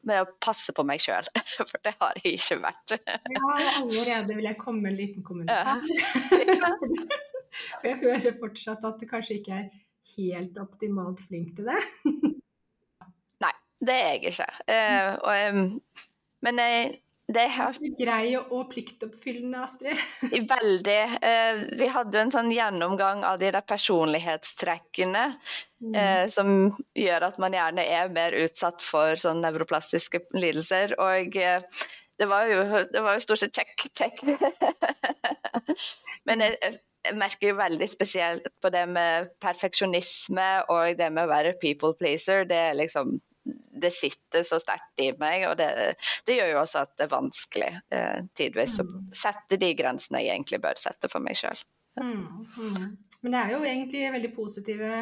med 0.07 0.23
å 0.23 0.27
passe 0.43 0.75
på 0.75 0.83
meg 0.87 1.03
sjøl, 1.03 1.31
for 1.71 1.79
det 1.83 1.95
har 2.01 2.19
jeg 2.23 2.41
ikke 2.41 2.59
vært. 2.65 2.97
ja, 3.37 3.55
allerede 3.79 4.39
vil 4.39 4.51
jeg 4.51 4.59
komme 4.61 4.83
med 4.83 4.95
en 4.95 5.01
liten 5.01 5.27
kommentar. 5.27 5.83
Ja. 5.87 6.75
for 7.79 7.91
jeg 7.91 8.03
hører 8.03 8.39
fortsatt 8.43 8.87
at 8.87 8.99
du 8.99 9.07
kanskje 9.11 9.39
ikke 9.41 9.63
er 9.63 9.71
helt 10.17 10.59
optimalt 10.63 11.23
flink 11.27 11.55
til 11.59 11.71
det. 11.71 11.79
Nei, 13.43 13.55
det 13.83 13.95
er 13.95 14.15
jeg 14.15 14.35
ikke. 14.35 14.47
Og, 15.27 16.07
men 16.47 16.63
jeg 16.63 16.95
det 17.27 17.47
har 17.57 17.75
Grei 17.99 18.37
og 18.39 18.69
pliktoppfyllende, 18.71 19.65
Astrid. 19.67 19.99
Veldig. 20.47 20.99
Eh, 21.19 21.63
vi 21.81 21.89
hadde 21.91 22.21
en 22.23 22.31
sånn 22.31 22.53
gjennomgang 22.55 23.25
av 23.27 23.41
de 23.41 23.51
der 23.51 23.67
personlighetstrekkene 23.67 25.25
mm. 25.33 25.91
eh, 25.91 26.23
som 26.31 26.71
gjør 26.95 27.27
at 27.33 27.41
man 27.43 27.57
gjerne 27.57 27.83
er 27.83 28.15
mer 28.15 28.37
utsatt 28.45 28.85
for 28.85 29.19
sånn 29.19 29.43
nevroplastiske 29.43 30.23
lidelser. 30.39 30.95
Og 31.03 31.35
eh, 31.43 31.67
det, 32.15 32.31
var 32.31 32.47
jo, 32.53 32.63
det, 32.95 33.03
var 33.03 33.19
jo, 33.19 33.27
stort 33.27 33.43
sett 33.43 33.59
check, 33.59 33.89
check. 33.91 34.23
Men 36.31 36.47
jeg, 36.47 36.79
jeg 37.09 37.19
merker 37.19 37.51
jo 37.51 37.59
veldig 37.59 37.91
spesielt 37.91 38.47
på 38.63 38.71
det 38.71 38.87
med 38.87 39.35
perfeksjonisme 39.43 40.51
og 40.71 40.95
det 40.99 41.11
med 41.11 41.27
å 41.27 41.35
være 41.35 41.59
people 41.59 41.99
pleaser. 41.99 42.47
Det 42.47 42.69
er 42.71 42.79
liksom 42.79 43.19
det 43.81 43.91
sitter 43.95 44.43
så 44.47 44.59
sterkt 44.61 45.01
i 45.03 45.11
meg, 45.21 45.47
og 45.51 45.57
det, 45.61 45.69
det, 46.27 46.39
gjør 46.39 46.53
jo 46.55 46.61
også 46.63 46.83
at 46.85 46.95
det 46.97 47.07
er 47.07 47.13
vanskelig 47.13 47.71
eh, 47.95 48.21
tidvis 48.37 48.81
å 48.83 48.87
mm. 48.89 49.09
sette 49.17 49.59
de 49.61 49.73
grensene 49.79 50.23
jeg 50.25 50.35
egentlig 50.35 50.63
bør 50.65 50.81
sette 50.81 51.11
for 51.13 51.25
meg 51.25 51.39
sjøl. 51.39 51.65
Mm, 52.01 52.45
mm. 52.59 52.87
Men 53.23 53.35
det 53.35 53.41
er 53.43 53.55
jo 53.55 53.65
egentlig 53.65 54.05
veldig 54.17 54.33
positive 54.37 54.93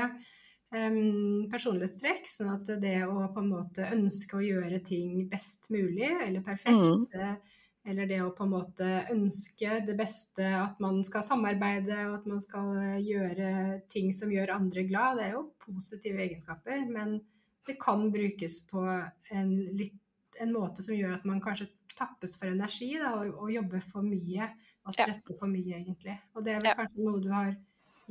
um, 0.74 1.46
personlighetstrekk, 1.50 2.28
sånn 2.30 2.52
at 2.54 2.72
det 2.82 3.00
å 3.06 3.26
på 3.34 3.42
en 3.42 3.50
måte 3.50 3.90
ønske 3.94 4.38
å 4.38 4.44
gjøre 4.44 4.80
ting 4.86 5.24
best 5.30 5.70
mulig 5.74 6.10
eller 6.12 6.44
perfekt 6.44 7.12
mm. 7.14 7.36
Eller 7.84 8.08
det 8.08 8.22
å 8.24 8.30
på 8.32 8.46
en 8.46 8.52
måte 8.54 8.86
ønske 9.12 9.82
det 9.84 9.92
beste, 9.98 10.46
at 10.56 10.78
man 10.80 11.02
skal 11.04 11.20
samarbeide 11.26 11.98
og 12.06 12.14
at 12.16 12.28
man 12.30 12.38
skal 12.40 12.70
gjøre 13.04 13.50
ting 13.92 14.08
som 14.16 14.32
gjør 14.32 14.54
andre 14.54 14.86
glad. 14.88 15.18
Det 15.18 15.26
er 15.26 15.34
jo 15.34 15.42
positive 15.60 16.22
egenskaper. 16.24 16.80
Men 16.88 17.18
det 17.66 17.78
kan 17.80 18.08
brukes 18.12 18.60
på 18.68 18.82
en, 18.84 19.54
litt, 19.78 19.96
en, 20.40 20.52
måte 20.52 20.84
som 20.84 20.96
gjør 20.96 21.16
at 21.16 21.24
man 21.28 21.42
kanskje 21.44 21.70
tappes 21.94 22.36
for 22.38 22.50
energi 22.50 22.94
da, 22.98 23.14
og, 23.20 23.36
og 23.46 23.52
jobber 23.54 23.84
for 23.84 24.06
mye 24.06 24.50
og 24.84 24.96
stresser 24.96 25.38
for 25.38 25.48
mye, 25.48 25.78
egentlig. 25.78 26.18
Og 26.34 26.44
det 26.44 26.56
er 26.56 26.64
vel 26.64 26.78
kanskje 26.82 27.06
noe 27.06 27.22
du 27.22 27.30
har 27.32 27.54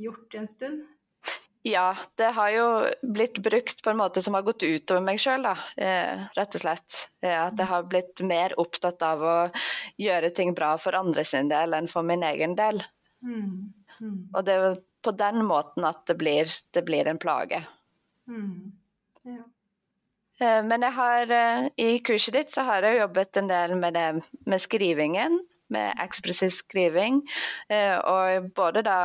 gjort 0.00 0.34
en 0.40 0.48
stund? 0.50 0.84
Ja, 1.64 1.96
det 2.20 2.34
har 2.36 2.50
jo 2.52 2.64
blitt 3.00 3.38
brukt 3.40 3.78
på 3.82 3.90
en 3.90 3.96
måte 3.96 4.20
som 4.22 4.34
har 4.36 4.44
gått 4.44 4.66
utover 4.66 5.00
meg 5.00 5.20
sjøl, 5.22 5.46
eh, 5.48 6.24
rett 6.36 6.58
og 6.58 6.60
slett. 6.60 6.98
Eh, 7.24 7.38
at 7.46 7.56
jeg 7.56 7.70
har 7.70 7.86
blitt 7.88 8.20
mer 8.20 8.52
opptatt 8.60 9.00
av 9.06 9.24
å 9.24 9.36
gjøre 9.96 10.28
ting 10.36 10.52
bra 10.52 10.74
for 10.76 10.98
andre 10.98 11.24
sin 11.24 11.48
del 11.48 11.72
enn 11.78 11.88
for 11.88 12.04
min 12.04 12.26
egen 12.28 12.52
del. 12.58 12.82
Mm. 13.24 13.72
Mm. 13.96 14.18
Og 14.34 14.44
det 14.44 14.52
er 14.52 14.66
jo 14.66 14.74
på 15.04 15.16
den 15.16 15.40
måten 15.48 15.88
at 15.88 16.04
det 16.10 16.18
blir, 16.20 16.52
det 16.76 16.84
blir 16.84 17.08
en 17.08 17.22
plage. 17.22 17.62
Mm. 18.28 18.72
Eh, 20.40 20.60
men 20.66 20.82
jeg 20.82 20.92
har, 20.96 21.30
eh, 21.30 21.66
i 21.78 21.98
kurset 22.04 22.34
ditt 22.34 22.52
så 22.54 22.64
har 22.66 22.82
jeg 22.82 23.00
jobbet 23.00 23.36
en 23.38 23.50
del 23.50 23.76
med, 23.78 23.94
det, 23.94 24.24
med 24.46 24.62
skrivingen, 24.62 25.40
med 25.70 25.94
ekspressiv 26.02 26.50
skriving. 26.54 27.22
Eh, 27.70 27.96
og 27.98 28.50
både 28.56 28.82
da 28.86 28.98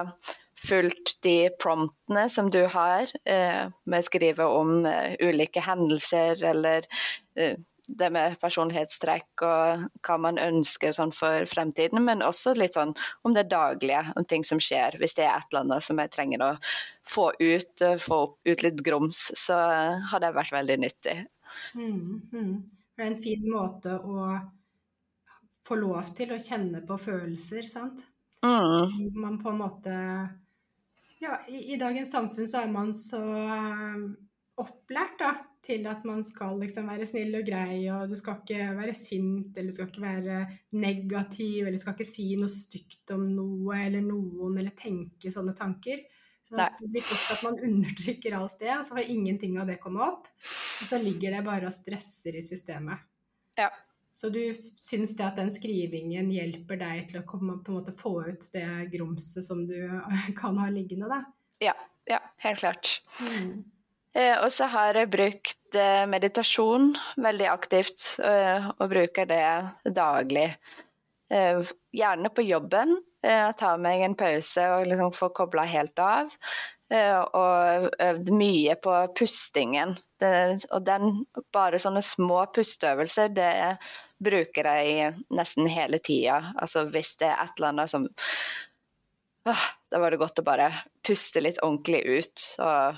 fulgt 0.59 1.19
de 1.24 1.50
promptene 1.62 2.25
som 2.27 2.50
du 2.51 2.65
har 2.67 3.07
med 3.24 3.95
å 3.95 4.03
skrive 4.03 4.43
om 4.43 4.81
ulike 5.24 5.62
hendelser 5.63 6.41
eller 6.43 6.83
det 7.98 8.10
med 8.13 8.36
personlighetstrekk 8.41 9.43
og 9.46 9.86
hva 10.05 10.17
man 10.22 10.38
ønsker 10.41 10.93
sånn 10.96 11.13
for 11.15 11.46
fremtiden, 11.50 12.03
men 12.05 12.22
også 12.25 12.53
litt 12.58 12.77
sånn 12.77 12.93
om 13.25 13.34
det 13.36 13.48
daglige, 13.50 14.03
om 14.19 14.27
ting 14.29 14.46
som 14.46 14.62
skjer. 14.62 15.00
Hvis 15.01 15.17
det 15.17 15.25
er 15.25 15.38
et 15.38 15.50
eller 15.50 15.65
annet 15.65 15.88
som 15.88 16.01
jeg 16.01 16.13
trenger 16.13 16.46
å 16.46 16.51
få 17.08 17.31
ut, 17.39 17.86
få 18.03 18.19
ut 18.46 18.65
litt 18.65 18.84
grums, 18.86 19.25
så 19.39 19.58
har 20.12 20.24
det 20.24 20.36
vært 20.38 20.53
veldig 20.53 20.77
nyttig. 20.86 21.17
Mm, 21.74 22.22
mm. 22.31 22.53
Det 22.96 23.03
er 23.05 23.10
en 23.10 23.22
fin 23.24 23.50
måte 23.50 23.98
å 23.98 24.29
få 25.65 25.77
lov 25.79 26.13
til 26.17 26.34
å 26.34 26.41
kjenne 26.41 26.84
på 26.86 26.98
følelser, 27.00 27.65
sant? 27.69 28.05
Mm. 28.46 29.13
Man 29.19 29.38
på 29.41 29.51
en 29.51 29.60
måte 29.60 29.93
Ja, 31.19 31.36
i, 31.51 31.74
i 31.74 31.77
dagens 31.79 32.13
samfunn 32.15 32.48
så 32.48 32.62
er 32.62 32.69
man 32.72 32.93
så 32.96 33.19
um, 33.19 34.05
opplært 34.60 35.17
da, 35.19 35.34
til 35.66 35.88
at 35.92 36.06
man 36.08 36.22
skal 36.24 36.60
liksom 36.62 36.88
være 36.89 37.08
snill 37.08 37.36
og 37.39 37.48
grei, 37.48 37.82
og 37.94 38.12
du 38.12 38.16
skal 38.18 38.39
ikke 38.39 38.70
være 38.78 38.96
sint, 38.98 39.58
eller 39.58 39.70
du 39.70 39.75
skal 39.75 39.89
ikke 39.92 40.06
være 40.06 40.38
negativ, 40.80 41.66
eller 41.66 41.75
du 41.75 41.82
skal 41.82 41.98
ikke 41.98 42.08
si 42.08 42.30
noe 42.39 42.51
stygt 42.54 43.13
om 43.16 43.25
noe 43.36 43.82
eller 43.86 44.06
noen, 44.06 44.56
eller 44.58 44.75
tenke 44.78 45.34
sånne 45.34 45.56
tanker. 45.58 46.06
Så 46.50 46.58
det 46.58 46.88
blir 46.89 47.04
fort 47.06 47.36
at 47.36 47.44
man 47.46 47.60
undertrykker 47.68 48.38
alt 48.38 48.56
det, 48.62 48.72
og 48.74 48.86
så 48.88 48.96
får 48.98 49.12
ingenting 49.13 49.60
av 49.62 49.70
det 49.70 49.78
komme 49.84 50.01
opp. 50.01 50.32
Og 50.39 50.89
så 50.89 50.98
ligger 51.01 51.36
det 51.36 51.44
bare 51.46 51.70
og 51.70 51.75
stresser 51.75 52.39
i 52.39 52.42
systemet. 52.42 53.04
Ja. 53.60 53.70
Så 54.16 54.32
du 54.34 54.42
syns 54.75 55.13
det 55.16 55.24
at 55.28 55.38
den 55.39 55.51
skrivingen 55.54 56.32
hjelper 56.34 56.80
deg 56.80 57.06
til 57.12 57.22
å 57.22 57.28
komme, 57.28 57.60
på 57.63 57.72
en 57.72 57.78
måte 57.78 57.94
få 57.96 58.16
ut 58.25 58.48
det 58.56 58.66
grumset 58.96 59.46
som 59.46 59.62
du 59.70 59.78
kan 60.39 60.58
ha 60.60 60.72
liggende, 60.74 61.12
da? 61.12 61.22
Ja, 61.63 61.75
ja 62.10 62.20
helt 62.44 62.63
klart. 62.63 62.96
Mm. 63.22 63.62
Eh, 64.18 64.36
og 64.42 64.50
så 64.54 64.66
har 64.72 64.98
jeg 64.98 65.12
brukt 65.13 65.78
eh, 65.78 66.06
meditasjon 66.10 66.89
veldig 67.22 67.48
aktivt, 67.51 68.16
eh, 68.25 68.70
og 68.78 68.89
bruker 68.92 69.30
det 69.30 69.94
daglig. 69.96 70.50
Gjerne 71.30 72.30
på 72.34 72.42
jobben. 72.42 72.96
Jeg 73.22 73.56
tar 73.60 73.78
meg 73.78 74.01
en 74.01 74.16
pause 74.18 74.63
og 74.74 74.88
liksom 74.89 75.12
får 75.13 75.30
kobla 75.38 75.66
helt 75.70 76.01
av. 76.01 76.32
Og 77.38 77.86
øvd 78.01 78.32
mye 78.34 78.74
på 78.82 78.96
pustingen. 79.13 79.94
Og 80.25 80.88
den, 80.88 81.20
bare 81.54 81.78
sånne 81.78 82.01
små 82.01 82.39
pusteøvelser, 82.56 83.30
det 83.38 83.51
bruker 84.18 84.72
jeg 84.72 85.12
nesten 85.38 85.70
hele 85.70 86.00
tida. 86.01 86.39
Altså 86.58 86.88
hvis 86.89 87.13
det 87.22 87.30
er 87.30 87.44
et 87.44 87.62
eller 87.62 87.75
annet 87.75 87.94
som 87.94 88.10
åh, 89.54 89.68
Da 89.94 90.01
var 90.01 90.10
det 90.10 90.22
godt 90.24 90.42
å 90.42 90.48
bare 90.50 90.72
puste 91.06 91.46
litt 91.46 91.62
ordentlig 91.62 92.01
ut. 92.10 92.48
og 92.58 92.98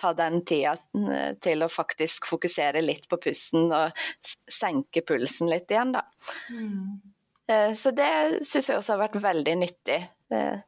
ta 0.00 0.12
den 0.16 0.40
tida 0.48 0.74
eh, 1.12 1.32
til 1.42 1.64
å 1.64 1.70
faktisk 1.70 2.28
fokusere 2.30 2.82
litt 2.84 3.08
på 3.10 3.20
pusten 3.20 3.68
og 3.68 4.04
senke 4.50 5.04
pulsen 5.06 5.50
litt 5.52 5.70
igjen, 5.70 5.94
da. 5.96 6.04
Mm. 6.54 7.00
Eh, 7.50 7.72
så 7.76 7.92
det 7.96 8.12
syns 8.46 8.70
jeg 8.70 8.78
også 8.78 8.96
har 8.96 9.04
vært 9.04 9.20
veldig 9.22 9.56
nyttig. 9.60 10.00
Eh, 10.32 10.62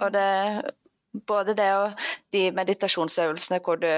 og 0.00 0.14
det 0.14 0.28
både 1.26 1.56
det 1.58 1.70
og 1.74 2.04
de 2.34 2.44
meditasjonsøvelsene 2.54 3.58
hvor 3.64 3.80
du 3.82 3.90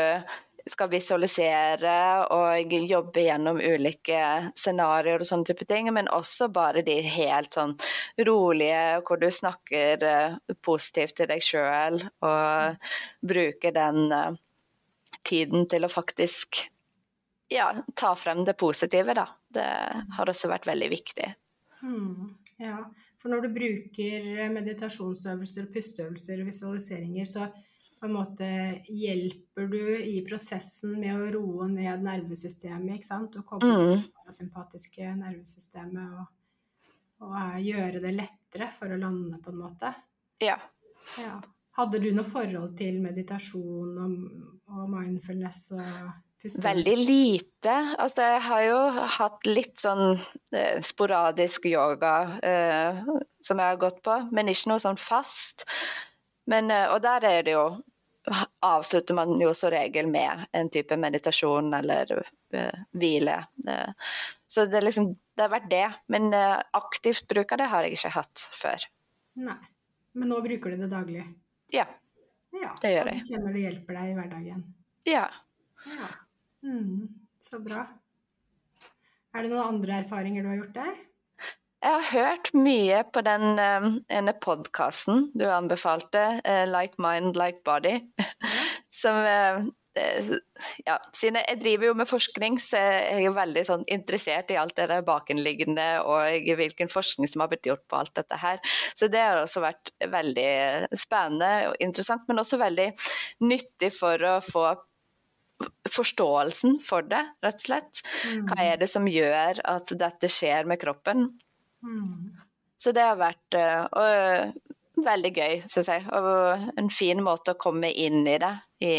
skal 0.70 0.90
visualisere 0.92 1.94
og 2.34 2.74
jobbe 2.88 3.24
gjennom 3.26 3.58
ulike 3.58 4.20
scenarioer 4.58 5.22
og 5.22 5.28
sånne 5.28 5.48
type 5.48 5.66
ting, 5.68 5.90
men 5.94 6.10
også 6.12 6.48
bare 6.52 6.84
de 6.86 6.98
helt 7.06 7.54
sånn 7.56 7.74
rolige 8.26 9.02
hvor 9.06 9.20
du 9.22 9.28
snakker 9.32 10.06
uh, 10.06 10.38
positivt 10.64 11.16
til 11.18 11.30
deg 11.32 11.44
sjøl 11.44 11.98
og 12.24 12.90
bruker 13.26 13.74
den 13.76 14.12
uh, 14.12 14.30
tiden 15.26 15.66
til 15.70 15.86
å 15.86 15.92
faktisk 15.92 16.64
ja, 17.52 17.68
ta 17.98 18.14
frem 18.16 18.44
det 18.48 18.56
positive, 18.60 19.14
da. 19.16 19.26
Det 19.52 19.68
har 20.16 20.30
også 20.30 20.48
vært 20.48 20.66
veldig 20.70 20.88
viktig. 20.92 21.26
Mm, 21.82 22.30
ja, 22.62 22.78
for 23.20 23.32
når 23.32 23.44
du 23.44 23.52
bruker 23.58 24.30
meditasjonsøvelser, 24.54 25.68
pusteøvelser 25.74 26.40
og 26.40 26.48
visualiseringer, 26.48 27.28
så 27.28 27.50
på 28.02 28.08
en 28.08 28.16
måte 28.16 28.46
hjelper 28.90 29.68
du 29.70 29.82
i 30.02 30.16
prosessen 30.26 30.96
med 30.98 31.14
å 31.14 31.28
roe 31.36 31.68
ned 31.70 32.02
nervesystemet, 32.02 32.96
ikke 32.96 33.06
sant? 33.06 33.36
Og 33.38 33.44
koble 33.46 33.68
mm. 33.70 33.92
det 34.26 34.34
sympatiske 34.34 35.12
nervesystemet 35.20 36.16
og, 36.18 36.24
og, 37.22 37.36
gjøre 37.62 38.00
det 38.02 38.10
lettere 38.16 38.72
for 38.74 38.90
å 38.90 38.98
lande, 38.98 39.38
på 39.38 39.52
en 39.52 39.60
måte. 39.60 39.92
Ja. 40.42 40.56
ja. 41.22 41.36
Hadde 41.78 42.00
du 42.02 42.08
noe 42.10 42.26
forhold 42.26 42.74
til 42.80 42.98
meditasjon 43.04 43.94
og, 44.02 44.18
og 44.74 44.90
mindfulness 44.90 45.62
og 45.78 46.10
Veldig 46.42 46.96
lite. 46.98 47.74
Altså, 48.02 48.24
jeg 48.26 48.40
har 48.48 48.62
jo 48.66 48.78
hatt 49.14 49.46
litt 49.46 49.76
sånn 49.78 50.16
eh, 50.50 50.80
sporadisk 50.82 51.68
yoga 51.70 52.16
eh, 52.42 52.98
som 53.38 53.62
jeg 53.62 53.76
har 53.76 53.78
gått 53.78 54.00
på, 54.02 54.16
men 54.34 54.50
ikke 54.50 54.72
noe 54.72 54.82
sånn 54.82 54.98
fast. 54.98 55.62
Men, 56.50 56.72
eh, 56.74 56.88
og 56.90 56.98
der 57.06 57.28
er 57.30 57.46
det 57.46 57.54
jo 57.54 57.68
avslutter 58.60 59.14
man 59.14 59.34
jo 59.40 59.54
som 59.54 59.70
regel 59.70 60.06
med 60.06 60.44
en 60.52 60.70
type 60.70 60.96
meditasjon 60.96 61.72
eller 61.74 62.12
uh, 62.54 62.82
hvile. 62.94 63.38
Uh, 63.68 63.90
så 64.46 64.66
det, 64.70 64.82
liksom, 64.84 65.12
det, 65.34 65.42
har 65.42 65.52
vært 65.52 65.70
det. 65.70 65.86
Men 66.12 66.30
uh, 66.34 66.60
aktivt 66.78 67.26
bruk 67.28 67.52
av 67.52 67.62
det 67.62 67.70
har 67.72 67.86
jeg 67.86 67.98
ikke 67.98 68.14
hatt 68.18 68.46
før. 68.56 68.86
Nei. 69.42 69.58
Men 70.12 70.28
nå 70.28 70.42
bruker 70.44 70.74
du 70.74 70.84
det 70.84 70.90
daglig? 70.92 71.24
Ja. 71.72 71.86
ja. 72.52 72.74
Det 72.82 72.92
gjør 72.92 73.10
jeg. 73.10 73.16
Og 73.16 73.24
du 73.24 73.32
kjenner 73.32 73.56
det 73.56 73.64
hjelper 73.64 73.98
deg 73.98 74.10
i 74.10 74.16
hverdagen? 74.18 74.64
Ja. 75.08 75.24
ja. 75.88 76.10
Mm, 76.68 77.08
så 77.42 77.62
bra. 77.64 77.86
Er 79.32 79.46
det 79.46 79.54
noen 79.54 79.78
andre 79.78 80.02
erfaringer 80.02 80.44
du 80.44 80.50
har 80.52 80.60
gjort 80.60 80.76
der? 80.76 81.00
Jeg 81.82 81.98
har 81.98 82.10
hørt 82.12 82.52
mye 82.54 83.02
på 83.10 83.24
den 83.26 83.58
um, 83.58 83.86
ene 84.06 84.32
podkasten 84.38 85.32
du 85.34 85.48
anbefalte, 85.50 86.38
uh, 86.46 86.64
'Like 86.70 86.94
Mind, 87.02 87.34
Like 87.34 87.64
Body'. 87.66 88.04
Som 89.02 89.18
uh, 89.18 89.66
ja, 90.86 90.94
siden 91.12 91.40
jeg 91.40 91.58
driver 91.60 91.88
jo 91.90 91.96
med 91.98 92.08
forskning, 92.08 92.56
så 92.62 92.78
er 92.78 93.18
jeg 93.24 93.34
veldig 93.36 93.64
sånn 93.66 93.82
interessert 93.90 94.54
i 94.54 94.56
alt 94.60 94.78
det 94.78 95.02
bakenliggende 95.04 95.88
og 96.06 96.46
hvilken 96.56 96.88
forskning 96.92 97.28
som 97.28 97.44
har 97.44 97.50
blitt 97.52 97.68
gjort 97.68 97.84
på 97.90 97.98
alt 97.98 98.14
dette 98.16 98.38
her. 98.40 98.62
Så 98.94 99.10
det 99.12 99.20
har 99.20 99.42
også 99.42 99.64
vært 99.64 99.92
veldig 100.14 100.94
spennende 100.96 101.52
og 101.72 101.76
interessant, 101.84 102.24
men 102.28 102.40
også 102.40 102.62
veldig 102.62 102.88
nyttig 103.44 103.92
for 103.98 104.22
å 104.22 104.38
få 104.44 104.66
forståelsen 105.92 106.80
for 106.82 107.04
det, 107.06 107.22
rett 107.44 107.60
og 107.60 107.66
slett. 107.66 108.02
Mm. 108.26 108.46
Hva 108.48 108.64
er 108.64 108.80
det 108.80 108.88
som 108.90 109.06
gjør 109.10 109.60
at 109.76 109.92
dette 109.98 110.30
skjer 110.30 110.70
med 110.70 110.80
kroppen? 110.82 111.28
Mm. 111.82 112.30
Så 112.80 112.92
det 112.94 113.04
har 113.06 113.18
vært 113.20 113.56
og, 113.58 114.02
eh, 114.02 114.52
veldig 115.02 115.32
gøy, 115.34 115.58
syns 115.70 115.90
jeg. 115.92 116.06
Og 116.14 116.72
en 116.78 116.90
fin 116.92 117.20
måte 117.24 117.54
å 117.54 117.60
komme 117.60 117.90
inn 117.90 118.26
i 118.26 118.38
det. 118.42 118.54
I 118.82 118.94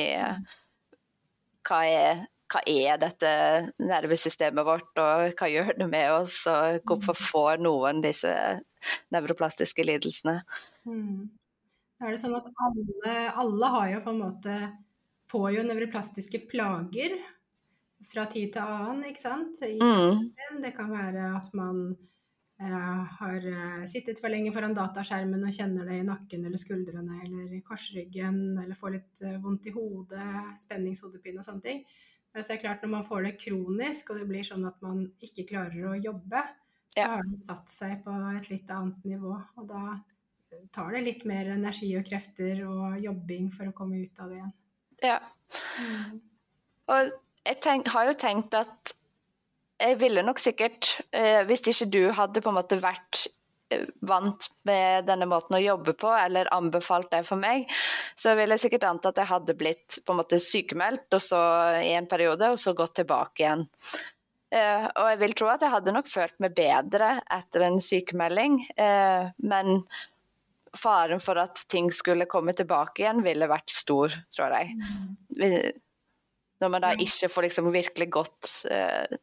hva 1.64 1.80
er, 1.88 2.24
hva 2.52 2.62
er 2.68 3.00
dette 3.02 3.34
nervesystemet 3.80 4.68
vårt, 4.68 4.92
og 5.00 5.34
hva 5.40 5.50
gjør 5.52 5.74
det 5.80 5.90
med 5.90 6.12
oss, 6.16 6.42
og 6.50 6.84
hvorfor 6.88 7.16
mm. 7.16 7.24
får 7.30 7.64
noen 7.64 8.04
disse 8.04 8.34
nevroplastiske 9.16 9.86
lidelsene. 9.88 10.42
Mm. 10.88 11.30
Da 12.00 12.10
er 12.10 12.16
det 12.16 12.24
sånn 12.24 12.36
at 12.36 12.50
alle, 12.68 13.14
alle 13.44 13.76
har 13.78 13.92
jo 13.94 14.02
på 14.04 14.12
en 14.12 14.24
måte 14.26 14.58
får 15.32 15.54
jo 15.56 15.64
nevroplastiske 15.66 16.44
plager 16.52 17.16
fra 18.12 18.26
tid 18.30 18.52
til 18.54 18.66
annen, 18.66 19.06
ikke 19.08 19.22
sant. 19.22 19.62
Mm. 19.64 20.60
Det 20.62 20.74
kan 20.76 20.92
være 20.92 21.30
at 21.38 21.48
man 21.58 21.86
eh, 21.94 22.13
har 23.20 23.46
eh, 23.50 23.84
sittet 23.90 24.20
for 24.22 24.32
lenge 24.32 24.54
foran 24.56 24.76
dataskjermen 24.78 25.44
og 25.44 25.56
kjenner 25.56 25.88
det 25.90 26.00
i 26.00 26.08
nakken 26.08 26.46
eller 26.48 26.62
skuldrene 26.62 27.20
eller 27.26 27.52
i 27.58 27.62
korsryggen, 27.66 28.40
eller 28.62 28.78
får 28.80 28.96
litt 28.96 29.24
eh, 29.26 29.38
vondt 29.44 29.70
i 29.70 29.74
hodet, 29.76 30.30
spenningshodepine 30.62 31.42
og 31.42 31.48
sånne 31.48 31.66
ting. 31.66 31.84
Men 32.34 32.46
så 32.46 32.54
er 32.54 32.58
det 32.58 32.64
klart 32.64 32.86
når 32.86 32.94
man 32.96 33.06
får 33.06 33.28
det 33.28 33.36
kronisk, 33.44 34.10
og 34.10 34.22
det 34.22 34.30
blir 34.30 34.48
sånn 34.48 34.66
at 34.70 34.80
man 34.86 35.04
ikke 35.24 35.48
klarer 35.52 35.92
å 35.92 36.00
jobbe, 36.00 36.42
så 36.94 37.06
har 37.10 37.26
den 37.26 37.38
satt 37.38 37.70
seg 37.70 38.02
på 38.06 38.16
et 38.38 38.50
litt 38.50 38.72
annet 38.74 39.06
nivå. 39.06 39.36
Og 39.62 39.70
da 39.70 39.84
tar 40.74 40.96
det 40.96 41.04
litt 41.06 41.24
mer 41.30 41.50
energi 41.54 41.92
og 41.98 42.06
krefter 42.08 42.64
og 42.68 42.98
jobbing 43.02 43.50
for 43.54 43.70
å 43.70 43.76
komme 43.78 44.02
ut 44.02 44.22
av 44.22 44.34
det 44.34 44.40
igjen. 44.40 44.54
Ja. 45.04 45.20
Mm. 45.82 46.20
Og 46.94 47.14
jeg 47.44 47.60
tenk, 47.64 47.90
har 47.94 48.10
jo 48.10 48.18
tenkt 48.18 48.56
at 48.58 48.94
jeg 49.84 50.00
ville 50.00 50.24
nok 50.26 50.40
sikkert, 50.42 50.98
eh, 51.12 51.42
hvis 51.48 51.66
ikke 51.68 51.90
du 51.92 52.04
hadde 52.16 52.44
på 52.44 52.52
en 52.52 52.58
måte 52.58 52.80
vært 52.82 53.26
eh, 53.74 53.84
vant 54.08 54.48
med 54.70 55.10
denne 55.10 55.28
måten 55.30 55.58
å 55.58 55.64
jobbe 55.64 55.96
på, 56.00 56.12
eller 56.16 56.52
anbefalt 56.56 57.12
det 57.12 57.24
for 57.28 57.42
meg, 57.42 57.68
så 58.20 58.38
ville 58.40 58.56
jeg 58.56 58.68
sikkert 58.68 58.88
anta 58.90 59.12
at 59.12 59.22
jeg 59.22 59.32
hadde 59.34 59.58
blitt 59.60 60.00
på 60.06 60.16
en 60.16 60.22
måte 60.22 60.40
sykemeldt 60.44 61.18
og 61.18 61.24
så 61.24 61.44
i 61.82 61.94
en 61.98 62.10
periode, 62.10 62.54
og 62.54 62.62
så 62.62 62.76
gått 62.78 62.96
tilbake 63.02 63.44
igjen. 63.44 63.68
Eh, 64.54 64.88
og 64.88 65.12
jeg 65.12 65.22
vil 65.24 65.38
tro 65.38 65.52
at 65.52 65.64
jeg 65.66 65.74
hadde 65.74 65.96
nok 65.96 66.10
følt 66.10 66.36
meg 66.44 66.56
bedre 66.58 67.16
etter 67.34 67.68
en 67.68 67.80
sykemelding, 67.82 68.60
eh, 68.78 69.32
men 69.50 69.84
faren 70.78 71.22
for 71.22 71.38
at 71.42 71.66
ting 71.70 71.90
skulle 71.94 72.30
komme 72.30 72.54
tilbake 72.58 73.04
igjen, 73.04 73.24
ville 73.26 73.50
vært 73.50 73.74
stor, 73.74 74.14
tror 74.34 74.56
jeg. 74.58 74.74
Når 76.62 76.72
man 76.72 76.86
da 76.86 76.94
ikke 76.98 77.30
får 77.30 77.46
liksom 77.46 77.68
virkelig 77.74 78.08
gått 78.14 78.50
uh, 78.72 79.18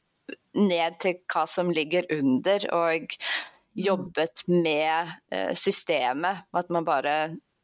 ned 0.59 0.99
til 1.03 1.21
hva 1.31 1.47
som 1.51 1.71
ligger 1.75 2.09
under, 2.16 2.66
og 2.77 3.14
jobbet 3.79 4.45
med 4.49 5.14
eh, 5.33 5.55
systemet. 5.59 6.47
At 6.57 6.71
man 6.75 6.87
bare 6.87 7.14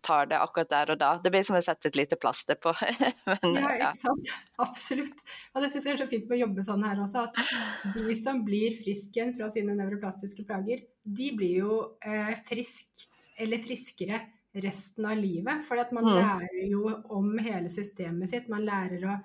tar 0.07 0.29
det 0.31 0.38
akkurat 0.38 0.70
der 0.70 0.92
og 0.94 1.00
da. 1.00 1.11
Det 1.22 1.33
blir 1.35 1.42
som 1.46 1.57
å 1.59 1.62
sette 1.64 1.90
et 1.90 1.98
lite 1.98 2.18
plaster 2.20 2.59
på. 2.62 2.72
Men, 3.31 3.57
ja, 3.59 3.72
ikke 3.74 3.90
sant. 3.98 4.31
Absolutt. 4.62 5.24
Og 5.55 5.64
det 5.64 5.70
syns 5.72 5.88
jeg 5.88 5.96
er 5.96 6.02
så 6.05 6.09
fint 6.11 6.29
med 6.29 6.38
å 6.38 6.42
jobbe 6.44 6.66
sånn 6.66 6.87
her 6.87 7.02
også, 7.02 7.26
at 7.26 7.96
de 7.96 8.16
som 8.18 8.44
blir 8.46 8.76
friske 8.79 9.18
igjen 9.18 9.35
fra 9.37 9.50
sine 9.52 9.74
nevroplastiske 9.79 10.46
plager, 10.46 10.85
de 11.02 11.31
blir 11.37 11.61
jo 11.64 11.81
eh, 12.07 12.35
frisk 12.46 13.07
eller 13.42 13.61
friskere 13.61 14.22
resten 14.62 15.09
av 15.11 15.18
livet. 15.20 15.64
For 15.66 15.81
man 15.96 16.07
mm. 16.07 16.18
lærer 16.20 16.68
jo 16.70 16.92
om 17.16 17.35
hele 17.42 17.70
systemet 17.72 18.31
sitt. 18.31 18.52
Man 18.52 18.66
lærer 18.68 19.09
å 19.11 19.16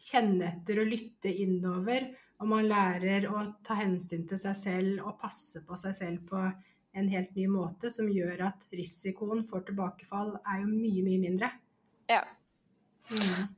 kjenne 0.00 0.52
etter 0.52 0.82
og 0.82 0.90
lytte 0.90 1.32
innover. 1.32 2.06
Og 2.44 2.50
man 2.50 2.66
lærer 2.68 3.24
å 3.32 3.40
ta 3.64 3.78
hensyn 3.78 4.26
til 4.28 4.36
seg 4.36 4.56
selv 4.58 5.04
og 5.08 5.16
passe 5.22 5.62
på 5.64 5.78
seg 5.80 5.96
selv 5.96 6.26
på 6.28 6.42
en 6.94 7.06
helt 7.08 7.32
ny 7.34 7.46
måte, 7.48 7.88
som 7.90 8.10
gjør 8.12 8.44
at 8.50 8.66
risikoen 8.76 9.40
for 9.48 9.64
tilbakefall 9.64 10.34
er 10.44 10.60
jo 10.60 10.68
mye, 10.68 11.00
mye 11.06 11.22
mindre. 11.22 11.48
Ja. 12.12 12.20
Mm. 13.08 13.48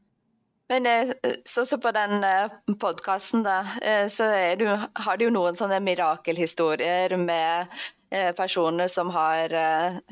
Men 0.71 0.87
eh, 0.91 1.11
sånn 1.47 1.67
som 1.67 1.83
på 1.83 1.91
den 1.95 2.23
eh, 2.27 2.55
podkasten, 2.79 3.43
da, 3.47 3.59
eh, 3.83 4.07
så 4.11 4.31
du, 4.59 4.65
har 4.71 5.19
du 5.19 5.27
jo 5.27 5.35
noen 5.35 5.59
sånne 5.59 5.83
mirakelhistorier 5.83 7.19
med 7.21 7.75
personer 8.39 8.91
som 8.93 9.11
har 9.15 9.53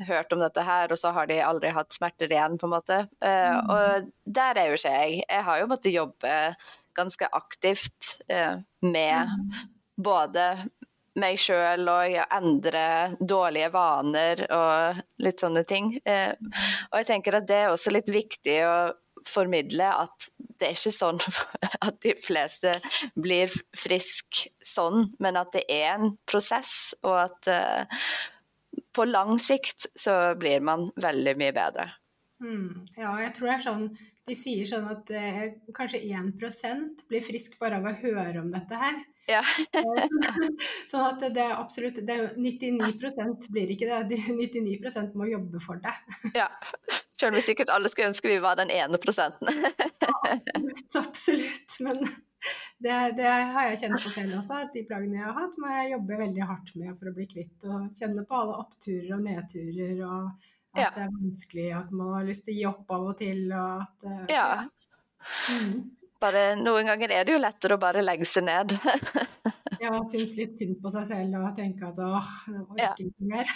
hørt 0.07 0.33
om 0.33 0.41
dette 0.43 0.63
her, 0.65 0.91
og 0.91 0.99
så 0.99 1.11
har 1.15 1.29
de 1.29 1.39
aldri 1.43 1.71
hatt 1.75 1.93
smerter 1.95 2.31
igjen, 2.31 2.57
på 2.61 2.67
en 2.67 2.73
måte. 2.75 2.97
Mm. 3.23 3.69
Og 3.73 4.09
der 4.37 4.59
er 4.61 4.69
jo 4.69 4.79
ikke 4.79 4.95
jeg. 4.95 5.21
Jeg 5.23 5.45
har 5.47 5.61
jo 5.61 5.69
måttet 5.71 5.95
jobbe 5.95 6.33
ganske 6.95 7.29
aktivt 7.35 8.15
med 8.85 9.31
mm. 9.31 9.55
både 10.05 10.49
meg 11.19 11.39
sjøl 11.39 11.87
og 11.87 12.17
endre 12.35 12.85
dårlige 13.19 13.71
vaner 13.71 14.45
og 14.51 15.01
litt 15.23 15.43
sånne 15.43 15.63
ting. 15.67 15.93
Og 16.03 16.97
jeg 16.99 17.07
tenker 17.07 17.39
at 17.39 17.47
det 17.47 17.61
er 17.63 17.71
også 17.71 17.93
litt 17.95 18.11
viktig 18.11 18.57
å 18.67 18.77
formidle 19.29 19.87
at 20.05 20.29
det 20.37 20.69
er 20.69 20.77
ikke 20.77 20.93
sånn 20.95 21.19
at 21.87 21.99
de 22.05 22.15
fleste 22.23 22.77
blir 23.15 23.51
friske 23.77 24.51
sånn, 24.63 25.09
men 25.23 25.39
at 25.39 25.53
det 25.55 25.65
er 25.71 25.95
en 25.95 26.15
prosess, 26.29 26.93
og 27.03 27.19
at 27.25 27.51
uh, 27.51 28.01
på 28.95 29.05
lang 29.09 29.37
sikt 29.41 29.89
så 29.95 30.35
blir 30.39 30.63
man 30.63 30.87
veldig 31.01 31.35
mye 31.39 31.55
bedre. 31.55 31.89
Mm, 32.43 32.85
ja, 32.99 33.13
jeg 33.23 33.31
tror 33.35 33.47
det 33.47 33.53
er 33.53 33.61
sånn 33.63 33.83
De 34.27 34.35
sier 34.35 34.67
sånn 34.67 34.89
at 34.91 35.07
eh, 35.15 35.37
kanskje 35.73 36.01
1 36.03 36.33
blir 37.07 37.23
frisk 37.23 37.53
bare 37.61 37.77
av 37.79 37.85
å 37.87 37.93
høre 38.01 38.41
om 38.41 38.49
dette 38.51 38.79
her. 38.81 38.97
Ja. 39.29 39.41
sånn 40.91 41.05
at 41.05 41.23
det 41.33 41.43
er 41.43 41.55
absolutt 41.55 42.01
det 42.05 42.15
er 42.15 42.33
99% 42.33 43.47
blir 43.53 43.71
ikke 43.73 44.01
det. 44.09 44.19
99% 44.27 45.15
må 45.15 45.29
jobbe 45.29 45.61
for 45.63 45.81
det. 45.81 45.93
ja. 46.41 46.49
Selv 47.19 47.31
om 47.31 47.39
vi 47.39 47.45
sikkert 47.45 47.71
alle 47.71 47.89
skulle 47.91 48.11
ønske 48.11 48.27
vi 48.27 48.39
var 48.43 48.57
den 48.59 48.71
ene 48.73 48.99
prosenten. 49.01 49.47
absolutt, 50.09 50.95
absolutt. 50.99 51.77
Men 51.85 52.01
det, 52.79 52.95
det, 53.17 53.27
har 53.27 53.69
jeg 53.69 53.79
kjent 53.85 54.03
på 54.03 54.11
selv 54.11 54.37
også, 54.41 54.59
at 54.65 54.75
de 54.75 54.83
plagene 54.87 55.21
jeg 55.21 55.27
har 55.27 55.37
hatt, 55.39 55.55
må 55.61 55.71
jeg 55.71 55.93
jobbe 55.93 56.19
veldig 56.19 56.49
hardt 56.51 56.73
med 56.81 56.99
for 56.99 57.09
å 57.09 57.15
bli 57.15 57.27
kvitt. 57.31 57.55
Og 57.69 57.87
kjenne 57.95 58.25
på 58.27 58.39
alle 58.41 58.59
oppturer 58.65 59.15
og 59.15 59.25
nedturer, 59.25 59.97
og 60.05 60.29
at 60.75 60.81
ja. 60.81 60.89
det 60.91 61.05
er 61.05 61.13
vanskelig, 61.15 61.67
at 61.79 61.91
man 61.95 62.15
har 62.17 62.25
lyst 62.27 62.47
til 62.47 62.55
å 62.55 62.59
gi 62.59 62.65
opp 62.73 62.95
av 62.97 63.05
og 63.11 63.19
til, 63.21 63.45
og 63.51 63.85
at 63.85 64.09
eh, 64.11 64.25
Ja. 64.35 64.47
Mm. 65.49 65.77
Bare, 66.21 66.41
noen 66.57 66.87
ganger 66.87 67.11
er 67.11 67.25
det 67.27 67.33
jo 67.33 67.41
lettere 67.41 67.75
å 67.75 67.81
bare 67.81 68.03
legge 68.03 68.27
seg 68.29 68.45
ned. 68.47 68.71
ja, 69.83 69.91
synes 70.09 70.35
litt 70.39 70.55
synd 70.59 70.79
på 70.83 70.91
seg 70.93 71.07
selv 71.09 71.39
og 71.41 71.51
tenke 71.57 71.89
at 71.89 71.99
åh, 72.01 72.29
det 72.47 72.61
var 72.61 72.81
ikke 72.81 73.07
ja. 73.07 73.15
mer. 73.31 73.55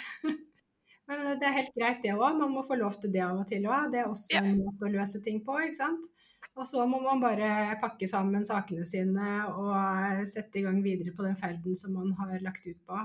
Men 1.10 1.38
det 1.40 1.46
er 1.48 1.56
helt 1.56 1.74
greit, 1.74 2.02
det 2.04 2.14
òg. 2.14 2.36
Man 2.38 2.52
må 2.54 2.62
få 2.66 2.76
lov 2.78 3.00
til 3.02 3.10
det 3.10 3.22
av 3.26 3.40
og 3.42 3.48
til 3.50 3.64
òg. 3.66 3.88
Det 3.90 3.98
er 4.02 4.10
også 4.10 4.38
en 4.38 4.60
måte 4.60 4.86
å 4.86 4.92
løse 4.92 5.20
ting 5.24 5.40
på, 5.46 5.56
ikke 5.66 5.80
sant. 5.80 6.10
Og 6.58 6.66
så 6.68 6.84
må 6.86 7.00
man 7.02 7.22
bare 7.22 7.78
pakke 7.82 8.08
sammen 8.10 8.44
sakene 8.46 8.84
sine 8.86 9.40
og 9.50 10.22
sette 10.28 10.60
i 10.60 10.64
gang 10.64 10.80
videre 10.84 11.14
på 11.16 11.24
den 11.26 11.38
ferden 11.38 11.76
som 11.78 11.94
man 11.98 12.12
har 12.18 12.38
lagt 12.44 12.66
ut 12.66 12.78
på, 12.86 13.00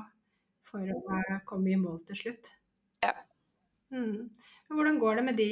for 0.69 0.93
å 0.93 1.39
komme 1.49 1.73
i 1.73 1.79
mål 1.79 2.01
til 2.09 2.21
slutt. 2.23 2.51
Ja. 3.05 3.13
Mm. 3.93 4.29
Hvordan 4.69 4.99
går 5.01 5.19
det 5.19 5.25
med 5.27 5.37
de 5.39 5.49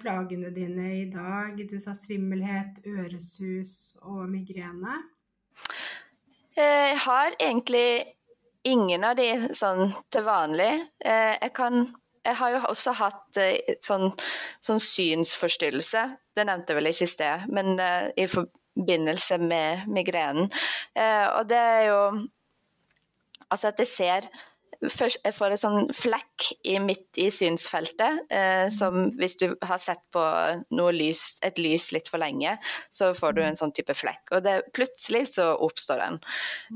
plagene 0.00 0.52
dine 0.56 0.90
i 1.02 1.04
dag? 1.12 1.56
Du 1.68 1.76
sa 1.80 1.92
svimmelhet, 1.96 2.80
øresus 2.88 3.94
og 4.02 4.24
migrene. 4.32 5.02
Eh, 6.56 6.90
jeg 6.90 7.00
har 7.06 7.36
egentlig 7.38 7.88
ingen 8.64 9.04
av 9.04 9.18
de 9.18 9.28
sånn 9.56 9.88
til 10.12 10.26
vanlig. 10.26 10.72
Eh, 11.04 11.34
jeg 11.40 11.52
kan 11.56 11.84
jeg 12.24 12.38
har 12.38 12.54
jo 12.54 12.60
også 12.70 12.94
hatt 12.96 13.36
eh, 13.36 13.74
sånn, 13.84 14.08
sånn 14.64 14.80
synsforstyrrelse, 14.80 16.06
det 16.32 16.46
nevnte 16.48 16.72
jeg 16.72 16.78
vel 16.78 16.88
ikke 16.88 17.04
i 17.04 17.10
sted, 17.12 17.42
men 17.52 17.74
uh, 17.76 18.06
i 18.16 18.24
forbindelse 18.24 19.36
med 19.44 19.84
migrenen. 19.92 20.48
Og 21.36 21.44
det 21.50 21.60
er 21.60 21.84
jo 21.90 22.00
Altså 23.52 23.68
at 23.70 23.78
jeg 23.78 23.90
ser 23.90 24.28
Først, 24.90 25.20
jeg 25.24 25.32
får 25.32 25.54
en 25.54 25.60
sånn 25.60 25.86
flekk 25.94 26.48
i, 26.66 26.74
midt 26.82 27.18
i 27.20 27.28
synsfeltet, 27.32 28.24
eh, 28.34 28.66
som 28.74 29.06
hvis 29.16 29.38
du 29.40 29.46
har 29.64 29.78
sett 29.80 30.02
på 30.12 30.24
lys, 30.92 31.22
et 31.46 31.60
lys 31.62 31.86
litt 31.94 32.10
for 32.10 32.20
lenge, 32.20 32.56
så 32.92 33.12
får 33.16 33.36
du 33.36 33.40
en 33.44 33.56
sånn 33.56 33.72
type 33.72 33.94
flekk. 33.96 34.34
Og 34.34 34.44
det, 34.44 34.58
plutselig 34.76 35.28
så 35.36 35.52
oppstår 35.54 36.02
den. 36.02 36.18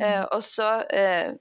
Eh, 0.01 0.23
og 0.25 0.41
så 0.47 0.71
eh, 0.89 1.35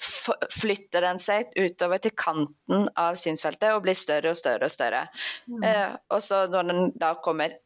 flytter 0.00 1.04
den 1.04 1.20
seg 1.22 1.52
utover 1.56 2.02
til 2.02 2.14
kanten 2.18 2.88
av 2.98 3.18
synsfeltet 3.20 3.72
og 3.74 3.84
blir 3.86 3.96
større 3.98 4.32
og 4.34 4.38
større 4.38 4.68
og 4.68 4.74
større. 4.74 5.06
Mm. 5.46 5.64
Eh, 5.66 5.96
og 6.14 6.22
så 6.24 6.44
når 6.50 6.68
den 6.70 6.92
da 6.98 7.14
kommer 7.24 7.56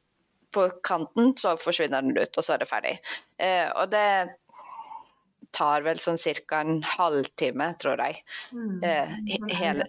på 0.53 0.67
kanten, 0.85 1.33
så 1.37 1.57
forsvinner 1.57 2.05
den 2.05 2.17
ut, 2.19 2.37
og 2.37 2.45
så 2.45 2.55
er 2.55 2.63
det 2.63 2.69
ferdig. 2.69 2.97
Eh, 3.41 3.69
og 3.73 3.89
det 3.93 4.37
tar 5.53 5.85
vel 5.85 6.01
sånn 6.01 6.21
ca. 6.21 6.61
en 6.61 6.83
halvtime, 6.85 7.73
tror 7.81 8.01
jeg. 8.01 8.23
Mm, 8.53 8.83
eh, 8.85 9.17
hele 9.57 9.87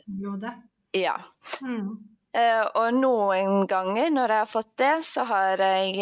Ja. 0.93 1.17
Mm. 1.61 1.97
Eh, 2.33 2.65
og 2.75 2.93
noen 2.97 3.67
ganger 3.69 4.09
når 4.09 4.29
jeg 4.33 4.43
har 4.43 4.49
fått 4.49 4.71
det, 4.77 4.93
så 5.05 5.23
har 5.29 5.61
jeg 5.61 6.01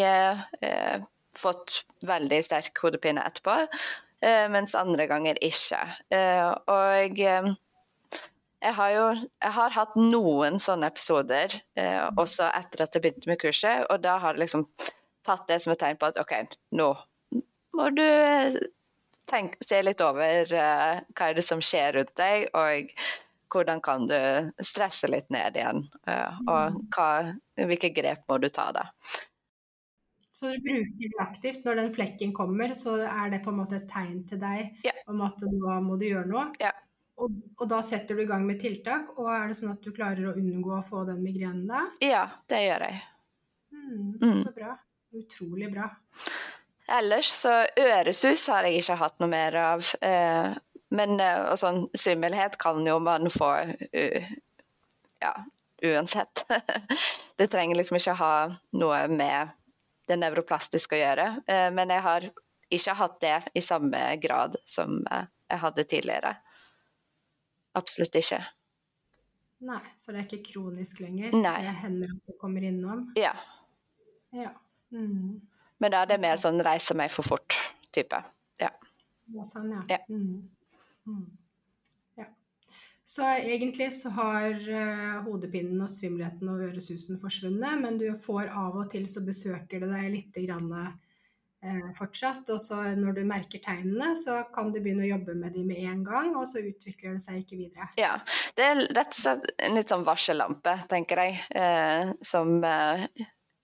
eh, 0.60 1.02
fått 1.36 1.82
veldig 2.08 2.40
sterk 2.44 2.78
hodepine 2.82 3.24
etterpå. 3.24 3.66
Eh, 4.22 4.48
mens 4.48 4.74
andre 4.78 5.08
ganger 5.10 5.38
ikke. 5.42 5.80
Eh, 6.14 6.48
og 6.70 7.20
eh, 7.20 7.48
jeg 8.62 8.74
har 8.78 8.90
jo 8.94 9.06
jeg 9.18 9.54
har 9.56 9.72
hatt 9.74 9.96
noen 9.98 10.60
sånne 10.62 10.86
episoder 10.92 11.56
også 12.14 12.46
etter 12.54 12.84
at 12.84 12.94
jeg 12.94 13.02
begynte 13.02 13.30
med 13.30 13.40
kurset, 13.40 13.88
og 13.90 14.04
da 14.04 14.20
har 14.22 14.36
jeg 14.36 14.44
liksom 14.44 14.68
tatt 15.26 15.48
det 15.48 15.56
som 15.64 15.72
et 15.74 15.80
tegn 15.82 15.98
på 15.98 16.12
at 16.12 16.20
OK, 16.22 16.36
nå 16.78 16.92
må 17.74 17.88
du 17.96 18.06
tenk, 19.26 19.56
se 19.66 19.80
litt 19.82 20.04
over 20.06 20.46
hva 20.52 21.26
er 21.26 21.34
det 21.34 21.42
som 21.42 21.58
skjer 21.58 21.98
rundt 21.98 22.14
deg, 22.20 22.46
og 22.54 22.94
hvordan 23.50 23.82
kan 23.82 24.06
du 24.06 24.54
stresse 24.62 25.10
litt 25.10 25.26
ned 25.34 25.58
igjen, 25.58 25.82
og 26.46 26.78
hva, 26.94 27.10
hvilke 27.58 27.90
grep 27.98 28.22
må 28.30 28.38
du 28.38 28.46
ta 28.46 28.70
da. 28.78 28.86
Så 30.42 30.48
du 30.50 30.58
bruker 30.58 31.10
det 31.12 31.18
aktivt. 31.22 31.64
Når 31.64 31.76
den 31.78 31.92
flekken 31.94 32.32
kommer, 32.34 32.72
så 32.74 32.96
er 33.06 33.28
det 33.30 33.44
på 33.44 33.52
en 33.52 33.60
måte 33.60 33.76
et 33.78 33.84
tegn 33.86 34.24
til 34.26 34.40
deg 34.42 34.82
ja. 34.82 34.94
om 35.06 35.20
at 35.22 35.44
nå 35.46 35.76
må 35.86 35.94
du 36.00 36.08
gjøre 36.08 36.26
noe. 36.32 36.48
Ja. 36.58 36.72
Og, 37.22 37.36
og, 37.60 37.62
da 37.70 37.78
setter 37.86 38.18
du 38.18 38.24
i 38.24 38.26
gang 38.26 38.42
med 38.48 38.58
tiltak. 38.58 39.12
Og 39.22 39.28
er 39.30 39.52
det 39.52 39.58
sånn 39.60 39.70
at 39.70 39.86
du 39.86 39.92
klarer 39.94 40.32
å 40.32 40.34
unngå 40.40 40.74
å 40.74 40.82
få 40.82 41.04
den 41.06 41.22
migrenen 41.22 41.68
da? 41.70 41.84
Ja, 42.02 42.24
det 42.50 42.64
gjør 42.64 42.86
jeg. 42.88 42.98
Mm, 43.70 44.10
mm. 44.18 44.34
Så 44.40 44.56
bra. 44.56 44.74
Utrolig 45.22 45.70
bra. 45.70 45.86
Ellers 46.90 47.30
så 47.38 47.54
øresus 47.78 48.48
har 48.50 48.66
jeg 48.66 48.82
ikke 48.82 48.98
hatt 48.98 49.22
noe 49.22 49.30
mer 49.30 49.62
av. 49.62 49.94
Eh, 50.02 50.58
men 50.98 51.16
eh, 51.22 51.40
og 51.52 51.62
sånn 51.62 51.84
svimmelhet 51.94 52.58
kan 52.58 52.82
jo 52.82 52.98
man 52.98 53.30
få 53.30 53.54
uh, 53.62 54.36
ja, 55.22 55.34
uansett. 55.86 56.42
det 57.38 57.52
trenger 57.54 57.78
liksom 57.78 58.02
ikke 58.02 58.18
ha 58.18 58.34
noe 58.74 59.04
med 59.06 59.54
det 60.08 60.18
nevroplastiske 60.18 60.96
å 60.96 61.02
gjøre. 61.02 61.28
Eh, 61.46 61.68
men 61.74 61.92
jeg 61.94 62.04
har 62.06 62.26
ikke 62.72 62.96
hatt 62.98 63.20
det 63.22 63.36
i 63.58 63.62
samme 63.64 64.00
grad 64.22 64.56
som 64.68 65.00
eh, 65.10 65.28
jeg 65.52 65.62
hadde 65.62 65.86
tidligere. 65.88 66.34
Absolutt 67.78 68.16
ikke. 68.20 68.40
Nei, 69.62 69.80
så 69.96 70.12
det 70.12 70.22
er 70.22 70.26
ikke 70.26 70.52
kronisk 70.52 71.00
lenger? 71.04 71.34
Nei. 71.36 71.58
Det 71.62 71.74
hender 71.84 72.14
at 72.16 72.30
det 72.32 72.38
kommer 72.40 72.64
innom? 72.66 73.04
Ja. 73.18 73.32
ja. 74.34 74.50
Mm. 74.90 75.38
Men 75.78 75.94
da 75.94 76.02
er 76.02 76.10
det 76.10 76.18
mer 76.22 76.40
sånn 76.40 76.58
reise 76.64 76.96
meg 76.98 77.12
for 77.14 77.26
fort-type. 77.26 78.18
Ja. 78.60 78.72
ja. 79.36 79.46
Sånn, 79.46 79.70
ja. 79.76 79.84
ja. 79.94 80.00
Mm. 80.10 80.42
Mm. 81.06 81.24
Så 83.12 83.26
egentlig 83.28 83.90
så 83.92 84.08
har 84.16 84.54
uh, 84.56 85.22
hodepinen 85.26 85.80
og 85.84 85.90
svimmelheten 85.92 86.48
og 86.48 86.62
øresusen 86.64 87.18
forsvunnet, 87.20 87.80
men 87.82 87.98
du 88.00 88.06
får 88.16 88.48
av 88.56 88.78
og 88.80 88.92
til 88.92 89.04
så 89.10 89.20
besøker 89.26 89.82
det 89.82 89.90
deg 89.90 90.06
litt 90.14 90.38
grann, 90.46 90.70
uh, 90.72 91.90
fortsatt. 91.98 92.48
Og 92.54 92.62
så 92.62 92.78
når 92.96 93.18
du 93.18 93.20
merker 93.28 93.60
tegnene, 93.60 94.14
så 94.16 94.38
kan 94.54 94.72
du 94.72 94.80
begynne 94.80 95.04
å 95.04 95.10
jobbe 95.10 95.36
med 95.36 95.52
dem 95.58 95.68
med 95.68 95.84
en 95.90 96.00
gang, 96.06 96.32
og 96.38 96.48
så 96.48 96.64
utvikler 96.64 97.18
det 97.18 97.24
seg 97.26 97.42
ikke 97.42 97.60
videre. 97.60 97.90
Ja. 98.00 98.14
Det 98.56 98.70
er 98.70 98.80
rett 98.96 99.12
og 99.12 99.20
slett 99.20 99.52
en 99.60 99.76
litt 99.76 99.92
sånn 99.92 100.08
varsellampe, 100.08 100.76
tenker 100.88 101.24
jeg, 101.26 101.36
uh, 101.52 102.16
som 102.24 102.64
eh, 102.64 103.06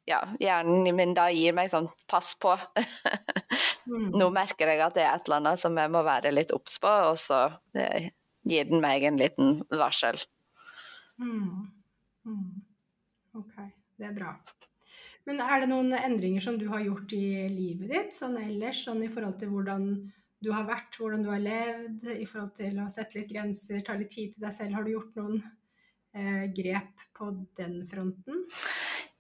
ja, 0.09 0.23
hjernen 0.45 0.93
min 0.97 1.17
da 1.17 1.31
gir 1.33 1.57
meg 1.57 1.73
sånn 1.73 1.89
pass 2.11 2.37
på. 2.41 2.53
Mm. 3.89 4.11
Nå 4.21 4.27
merker 4.29 4.69
jeg 4.69 4.83
at 4.85 4.93
det 4.99 5.01
er 5.01 5.15
et 5.17 5.29
eller 5.31 5.39
annet 5.39 5.61
som 5.63 5.79
jeg 5.81 5.89
må 5.89 6.03
være 6.05 6.29
litt 6.35 6.51
obs 6.53 6.75
på, 6.83 6.91
og 7.09 7.15
så 7.17 7.39
eh, 7.73 8.11
gir 8.49 8.69
den 8.69 8.83
meg 8.85 9.05
en 9.07 9.21
liten 9.21 9.61
varsel. 9.71 10.21
Mm. 11.21 11.69
Mm. 12.29 12.47
Ok, 13.39 13.55
det 13.99 14.09
er 14.09 14.17
bra. 14.17 14.33
Men 15.29 15.43
er 15.45 15.61
det 15.61 15.69
noen 15.69 15.93
endringer 15.93 16.41
som 16.41 16.57
du 16.57 16.69
har 16.71 16.81
gjort 16.87 17.13
i 17.13 17.49
livet 17.53 17.91
ditt, 17.93 18.15
sånn 18.17 18.39
ellers, 18.41 18.81
sånn 18.87 19.03
i 19.05 19.11
forhold 19.13 19.37
til 19.41 19.53
hvordan 19.53 19.91
du 20.39 20.53
har 20.55 20.65
vært, 20.69 20.97
hvordan 20.97 21.25
du 21.27 21.33
har 21.33 21.43
levd, 21.43 22.07
i 22.15 22.25
forhold 22.25 22.55
til 22.57 22.79
å 22.81 22.89
sette 22.93 23.19
litt 23.19 23.33
grenser, 23.33 23.83
ta 23.85 23.99
litt 23.99 24.15
tid 24.15 24.33
til 24.35 24.47
deg 24.47 24.55
selv? 24.55 24.79
Har 24.79 24.87
du 24.87 24.95
gjort 24.95 25.19
noen 25.19 25.43
eh, 26.15 26.47
grep 26.55 27.05
på 27.19 27.33
den 27.59 27.83
fronten? 27.91 28.47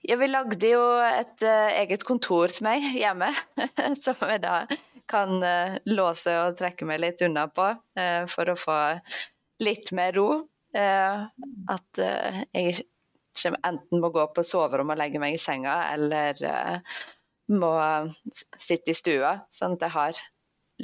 Ja, 0.07 0.14
vi 0.17 0.29
lagde 0.31 0.71
jo 0.71 0.83
et 1.03 1.43
uh, 1.43 1.73
eget 1.75 2.05
kontor 2.07 2.53
til 2.55 2.69
meg 2.69 2.85
hjemme, 2.95 3.33
som 3.99 4.29
jeg 4.31 4.45
da 4.45 4.61
kan 5.11 5.38
uh, 5.42 5.79
låse 5.90 6.35
og 6.42 6.57
trekke 6.59 6.87
meg 6.88 7.03
litt 7.03 7.25
unna 7.27 7.47
på, 7.53 7.71
uh, 7.99 8.23
for 8.31 8.53
å 8.53 8.59
få 8.59 8.79
litt 9.64 9.92
mer 9.97 10.14
ro. 10.18 10.31
at 10.79 11.99
jeg 11.99 12.83
enten 13.64 14.03
må 14.03 14.11
gå 14.12 14.27
på 14.37 14.42
soverommet 14.44 14.94
og 14.94 15.01
legge 15.01 15.18
meg 15.18 15.35
i 15.35 15.40
senga, 15.40 15.79
eller 15.94 16.37
må 17.57 17.71
sitte 18.29 18.92
i 18.92 18.94
stua, 18.94 19.33
sånn 19.51 19.75
at 19.79 19.87
jeg 19.87 19.94
har 19.97 20.21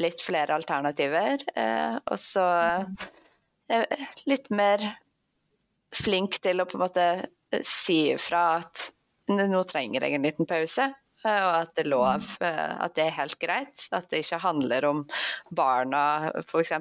litt 0.00 0.24
flere 0.24 0.56
alternativer. 0.56 1.44
og 2.08 2.18
så 2.18 2.46
litt 4.32 4.50
mer 4.50 4.88
flink 5.94 6.40
til 6.42 6.64
å 6.64 6.66
på 6.66 6.80
en 6.80 6.84
måte 6.86 7.06
si 7.62 8.08
ifra 8.16 8.44
at 8.56 8.88
nå 9.28 9.62
trenger 9.68 10.04
jeg 10.04 10.16
en 10.16 10.26
liten 10.26 10.48
pause. 10.48 10.90
Eh, 11.24 11.42
og 11.42 11.52
at 11.62 11.74
det 11.76 11.84
er 11.86 11.90
lov, 11.90 12.26
eh, 12.44 12.72
at 12.84 12.96
det 12.96 13.06
er 13.06 13.18
helt 13.18 13.38
greit. 13.40 13.86
At 13.96 14.10
det 14.12 14.24
ikke 14.24 14.42
handler 14.44 14.88
om 14.90 15.04
barna, 15.56 16.32
f.eks. 16.44 16.74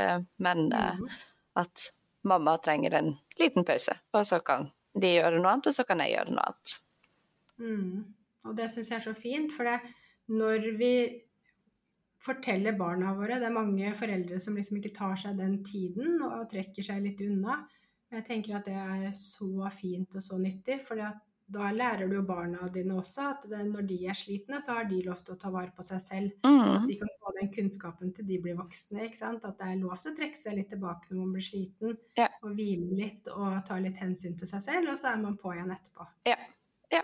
Eh, 0.00 0.14
men 0.44 0.62
at 1.60 1.88
mamma 2.28 2.56
trenger 2.62 2.96
en 2.96 3.12
liten 3.40 3.66
pause. 3.68 3.98
Og 4.16 4.24
så 4.28 4.40
kan 4.44 4.70
de 4.96 5.16
gjøre 5.16 5.40
noe 5.40 5.52
annet, 5.52 5.68
og 5.68 5.76
så 5.76 5.84
kan 5.88 6.00
jeg 6.04 6.16
gjøre 6.16 6.36
noe 6.36 6.46
annet. 6.46 6.78
Mm. 7.62 7.98
Og 8.48 8.56
det 8.58 8.70
syns 8.72 8.90
jeg 8.90 8.98
er 8.98 9.04
så 9.04 9.14
fint, 9.16 9.52
for 9.54 9.68
det, 9.68 9.92
når 10.32 10.72
vi 10.80 10.94
forteller 12.22 12.76
barna 12.78 13.10
våre 13.18 13.40
Det 13.42 13.48
er 13.48 13.54
mange 13.54 13.88
foreldre 13.98 14.36
som 14.38 14.54
liksom 14.54 14.76
ikke 14.78 14.92
tar 14.94 15.16
seg 15.18 15.40
den 15.40 15.56
tiden 15.66 16.20
og 16.22 16.44
trekker 16.52 16.86
seg 16.86 17.02
litt 17.02 17.20
unna. 17.24 17.64
Jeg 18.12 18.22
tenker 18.28 18.60
at 18.60 18.68
det 18.68 18.76
er 18.78 19.08
så 19.18 19.66
fint 19.74 20.14
og 20.14 20.22
så 20.22 20.38
nyttig. 20.38 20.78
For 20.86 21.00
da 21.52 21.68
lærer 21.74 22.08
du 22.08 22.14
jo 22.16 22.22
barna 22.26 22.68
dine 22.72 22.94
også 22.98 23.26
at 23.30 23.46
det, 23.50 23.60
når 23.68 23.84
de 23.88 23.98
er 24.08 24.16
slitne, 24.16 24.60
så 24.64 24.78
har 24.78 24.86
de 24.90 25.00
lov 25.06 25.20
til 25.24 25.34
å 25.34 25.38
ta 25.42 25.50
vare 25.54 25.72
på 25.76 25.84
seg 25.86 26.00
selv. 26.04 26.30
Mm. 26.46 26.70
At 26.76 26.86
de 26.88 26.96
kan 27.00 27.12
få 27.18 27.32
den 27.38 27.50
kunnskapen 27.54 28.12
til 28.16 28.26
de 28.28 28.38
blir 28.44 28.56
voksne. 28.58 29.04
ikke 29.06 29.18
sant? 29.20 29.44
At 29.48 29.58
det 29.60 29.68
er 29.68 29.80
lov 29.82 29.96
til 30.02 30.12
å 30.12 30.16
trekke 30.16 30.38
seg 30.38 30.56
litt 30.58 30.70
tilbake 30.72 31.10
når 31.10 31.20
man 31.20 31.32
blir 31.36 31.46
sliten, 31.48 31.96
Ja. 32.18 32.28
og 32.42 32.54
hvile 32.56 32.96
litt 33.02 33.28
og 33.28 33.60
ta 33.68 33.78
litt 33.78 33.96
hensyn 34.00 34.38
til 34.38 34.48
seg 34.48 34.62
selv, 34.62 34.90
og 34.90 34.96
så 34.98 35.12
er 35.12 35.22
man 35.22 35.36
på 35.36 35.52
igjen 35.54 35.70
etterpå. 35.76 36.08
Ja. 36.26 36.36
ja. 36.92 37.02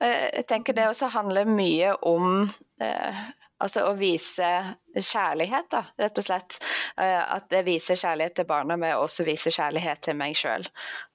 Eh, 0.00 0.30
Jeg 0.40 0.46
tenker 0.48 0.72
det 0.72 0.88
også 0.88 1.10
handler 1.12 1.44
mye 1.44 1.94
om 2.02 2.48
eh, 2.80 3.24
altså 3.60 3.84
å 3.88 3.94
vise 3.98 4.48
kjærlighet, 4.96 5.68
da, 5.72 5.84
rett 6.00 6.20
og 6.20 6.26
slett. 6.26 6.58
Eh, 6.96 7.20
At 7.36 7.52
jeg 7.52 7.66
viser 7.68 8.00
kjærlighet 8.00 8.40
til 8.40 8.48
barna 8.48 8.76
med 8.80 8.96
å 8.96 9.04
også 9.04 9.26
vise 9.28 9.52
kjærlighet 9.54 10.02
til 10.08 10.18
meg 10.18 10.36
sjøl, 10.38 10.66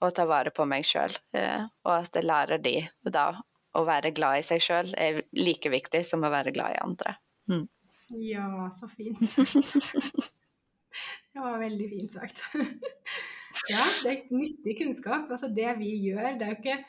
og 0.01 0.15
ta 0.15 0.27
vare 0.29 0.53
på 0.55 0.67
meg 0.69 0.88
sjøl. 0.88 1.13
Og 1.36 1.93
at 1.97 2.15
jeg 2.15 2.27
lærer 2.27 2.63
de 2.63 2.77
da 3.03 3.31
å 3.75 3.84
være 3.88 4.13
glad 4.15 4.39
i 4.39 4.47
seg 4.47 4.63
sjøl 4.63 4.93
er 4.97 5.23
like 5.36 5.71
viktig 5.71 6.05
som 6.08 6.23
å 6.23 6.34
være 6.34 6.53
glad 6.55 6.77
i 6.77 6.84
andre. 6.84 7.17
Ja, 8.10 8.69
så 8.71 8.88
fint. 8.88 9.19
det 11.34 11.41
var 11.41 11.60
veldig 11.60 11.88
fint 11.89 12.15
sagt. 12.15 12.43
ja, 13.73 13.86
det 14.03 14.12
er 14.12 14.36
nyttig 14.36 14.77
kunnskap. 14.81 15.31
Altså 15.31 15.49
det 15.53 15.77
vi 15.79 15.95
gjør, 16.08 16.36
det 16.39 16.47
er 16.47 16.53
jo 16.53 16.60
ikke 16.62 16.77
eh, 16.77 16.86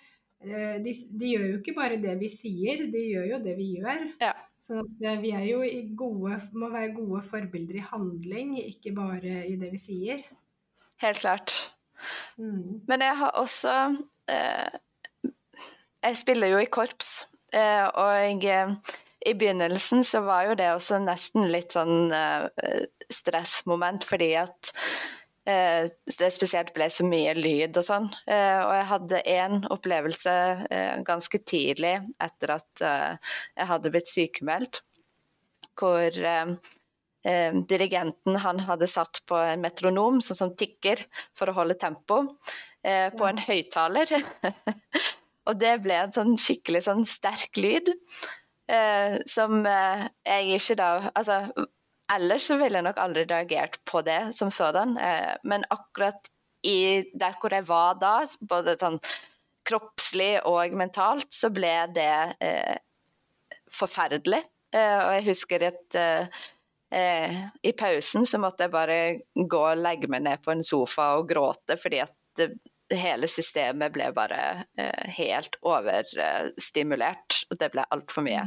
de, 0.46 0.92
de 1.20 1.30
gjør 1.32 1.46
jo 1.50 1.60
ikke 1.60 1.76
bare 1.76 2.00
det 2.02 2.16
vi 2.20 2.28
sier, 2.32 2.86
de 2.92 3.02
gjør 3.12 3.32
jo 3.34 3.40
det 3.44 3.56
vi 3.58 3.70
gjør. 3.78 4.04
Ja. 4.22 4.34
Så 4.66 4.80
eh, 4.82 5.20
vi 5.22 5.30
er 5.36 5.44
jo 5.46 5.62
i 5.62 5.84
gode, 5.96 6.40
må 6.58 6.70
være 6.72 6.94
gode 6.96 7.22
forbilder 7.26 7.78
i 7.78 7.86
handling, 7.92 8.56
ikke 8.64 8.94
bare 8.96 9.44
i 9.46 9.54
det 9.60 9.70
vi 9.74 9.80
sier. 9.80 10.22
Helt 11.02 11.22
klart. 11.22 11.54
Mm. 12.36 12.82
Men 12.88 13.04
jeg 13.04 13.16
har 13.16 13.30
også 13.40 13.72
eh, 14.28 15.30
Jeg 16.04 16.16
spiller 16.20 16.52
jo 16.52 16.58
i 16.60 16.68
korps, 16.70 17.26
eh, 17.54 17.86
og 17.86 18.10
jeg, 18.14 18.42
eh, 18.44 18.98
i 19.26 19.34
begynnelsen 19.34 20.04
så 20.06 20.20
var 20.22 20.50
jo 20.50 20.58
det 20.58 20.68
også 20.70 21.00
nesten 21.02 21.48
litt 21.50 21.74
sånn 21.74 22.12
eh, 22.14 22.86
stressmoment, 23.10 24.06
fordi 24.06 24.32
at 24.38 24.70
eh, 25.48 25.88
det 26.18 26.30
spesielt 26.34 26.72
ble 26.74 26.88
så 26.92 27.06
mye 27.06 27.34
lyd 27.38 27.76
og 27.78 27.86
sånn. 27.86 28.06
Eh, 28.28 28.60
og 28.62 28.72
jeg 28.76 28.86
hadde 28.90 29.20
en 29.32 29.60
opplevelse 29.74 30.34
eh, 30.70 30.94
ganske 31.06 31.40
tidlig 31.46 31.96
etter 32.22 32.56
at 32.56 32.84
jeg 32.86 33.68
hadde 33.70 33.92
blitt 33.94 34.10
sykemeldt, 34.10 34.82
hvor 35.76 36.10
dirigenten 37.66 38.36
han 38.38 38.60
hadde 38.68 38.86
satt 38.86 39.18
på 39.26 39.34
en 39.42 39.64
metronom 39.64 40.20
sånn 40.22 40.38
som 40.38 40.52
tikker 40.54 41.00
for 41.34 41.50
å 41.50 41.56
holde 41.56 41.74
tempo, 41.80 42.20
på 42.86 43.26
en 43.26 43.40
høyttaler. 43.42 44.12
og 45.50 45.58
det 45.58 45.72
ble 45.82 45.96
en 46.04 46.14
sånn 46.14 46.36
skikkelig 46.38 46.84
sånn 46.86 47.02
sterk 47.08 47.58
lyd. 47.58 47.90
som 49.26 49.66
jeg 49.66 50.54
ikke 50.54 50.78
da 50.78 50.88
Altså 51.14 51.66
ellers 52.12 52.48
så 52.48 52.56
ville 52.60 52.78
jeg 52.78 52.86
nok 52.86 52.98
aldri 53.02 53.24
reagert 53.28 53.78
på 53.88 54.02
det 54.06 54.20
som 54.36 54.50
sådan, 54.52 54.96
eh, 54.98 55.34
men 55.44 55.66
akkurat 55.70 56.30
i 56.66 57.06
der 57.14 57.36
hvor 57.40 57.54
jeg 57.54 57.66
var 57.68 57.98
da, 58.00 58.18
både 58.40 58.76
sånn 58.80 58.98
kroppslig 59.66 60.36
og 60.46 60.74
mentalt, 60.78 61.28
så 61.34 61.50
ble 61.54 61.74
det 61.94 62.36
eh, 62.42 62.76
forferdelig. 63.74 64.42
Eh, 64.74 64.98
og 65.02 65.16
jeg 65.18 65.26
husker 65.30 65.70
at 65.72 66.02
i 67.66 67.72
pausen 67.74 68.22
så 68.24 68.38
måtte 68.38 68.62
jeg 68.62 68.72
bare 68.72 68.98
gå 69.34 69.58
og 69.58 69.80
legge 69.82 70.06
meg 70.08 70.22
ned 70.22 70.40
på 70.44 70.52
en 70.54 70.62
sofa 70.64 71.08
og 71.18 71.26
gråte, 71.28 71.74
fordi 71.82 71.98
at 72.04 72.44
hele 72.94 73.26
systemet 73.28 73.92
ble 73.94 74.10
bare 74.14 74.64
eh, 74.78 75.06
helt 75.18 75.56
overstimulert. 75.62 77.40
Og 77.50 77.58
det 77.60 77.70
ble 77.74 77.84
altfor 77.90 78.26
mye. 78.26 78.44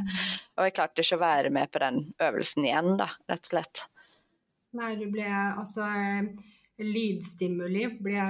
Og 0.58 0.68
jeg 0.68 0.76
klarte 0.78 1.04
ikke 1.04 1.18
å 1.18 1.24
være 1.24 1.50
med 1.54 1.70
på 1.74 1.82
den 1.82 2.00
øvelsen 2.20 2.64
igjen, 2.68 2.94
da, 3.00 3.10
rett 3.30 3.44
og 3.48 3.52
slett. 3.54 3.84
Nei, 4.78 4.94
du 5.00 5.08
ble 5.10 5.26
altså 5.58 5.82
eh, 5.90 6.46
Lydstimuli 6.80 7.82
ble 8.00 8.22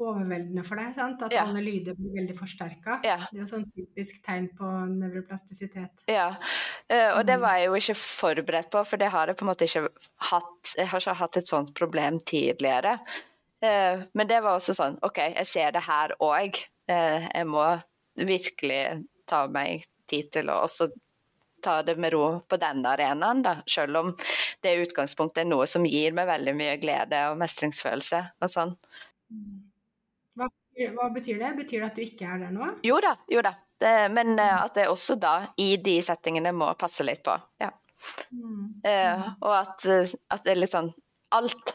overveldende 0.00 0.62
for 0.64 0.80
deg, 0.80 0.94
sant? 0.96 1.20
At 1.26 1.32
Ja. 1.34 1.42
alle 1.44 1.60
lyder 1.60 1.92
blir 1.98 2.14
veldig 2.22 2.36
forsterka. 2.38 3.00
Ja. 3.04 3.18
Det 3.28 3.36
er 3.36 3.42
jo 3.42 3.48
sånn 3.50 3.66
typisk 3.68 4.22
tegn 4.24 4.46
på 4.56 4.64
nevroplastisitet. 4.94 6.06
Ja, 6.08 6.30
eh, 6.88 7.10
og 7.18 7.26
det 7.26 7.36
Mm. 7.36 7.40
var 7.42 7.58
jeg 7.58 7.66
jo 7.66 7.74
ikke 7.82 7.98
forberedt 8.00 8.70
på, 8.70 8.84
for 8.86 8.96
det 8.96 9.10
har 9.12 9.26
jeg 9.26 9.36
på 9.36 9.44
en 9.44 9.50
måte 9.52 9.66
ikke 9.68 9.88
hatt. 10.30 10.72
Jeg 10.78 10.86
har 10.88 11.00
ikke 11.00 11.14
hatt 11.20 11.36
et 11.36 11.46
sånt 11.52 11.74
problem 11.74 12.18
tidligere. 12.20 12.98
Eh, 13.64 14.04
Men 14.12 14.30
det 14.30 14.40
var 14.44 14.58
også 14.58 14.76
sånn, 14.76 14.98
OK, 15.02 15.18
jeg 15.34 15.46
ser 15.50 15.74
det 15.76 15.84
her 15.88 16.14
òg. 16.22 16.60
Jeg 16.88 17.44
må 17.44 17.64
virkelig 18.16 19.04
ta 19.28 19.42
meg 19.52 19.84
tid 20.08 20.30
til 20.32 20.48
å 20.48 20.62
også 20.64 20.88
ta 21.60 21.82
det 21.82 21.96
med 22.00 22.12
ro 22.14 22.40
på 22.48 22.56
denne 22.60 22.94
arenaen, 22.94 23.42
da. 23.44 23.58
Selv 23.68 24.00
om 24.00 24.12
det 24.64 24.76
utgangspunktet 24.84 25.42
er 25.42 25.50
noe 25.50 25.66
som 25.70 25.86
gir 25.86 26.14
meg 26.16 26.28
veldig 26.30 26.54
mye 26.56 26.76
glede 26.80 27.24
og 27.32 27.38
mestringsfølelse 27.42 28.22
og 28.40 28.52
sånn. 28.52 28.74
Hva, 30.38 30.48
hva 30.94 31.08
betyr 31.14 31.40
det? 31.42 31.54
Betyr 31.58 31.82
det 31.82 31.90
at 31.90 31.98
du 31.98 32.04
ikke 32.04 32.30
er 32.30 32.44
der 32.44 32.54
nå? 32.54 32.70
Jo 32.86 33.00
da, 33.04 33.16
jo 33.32 33.42
da. 33.44 33.54
Det, 33.78 33.92
men 34.10 34.38
eh, 34.42 34.54
at 34.62 34.78
jeg 34.78 34.90
også 34.90 35.18
da, 35.22 35.34
i 35.60 35.76
de 35.82 35.98
settingene, 36.02 36.54
må 36.54 36.72
passe 36.78 37.06
litt 37.06 37.22
på. 37.26 37.34
Ja. 37.62 37.70
Mm. 38.30 38.80
Eh, 38.86 39.28
og 39.42 39.52
at, 39.54 39.86
eh, 39.90 40.16
at 40.30 40.44
det 40.46 40.54
er 40.54 40.60
litt 40.60 40.70
sånn 40.70 40.92
Alt 41.34 41.72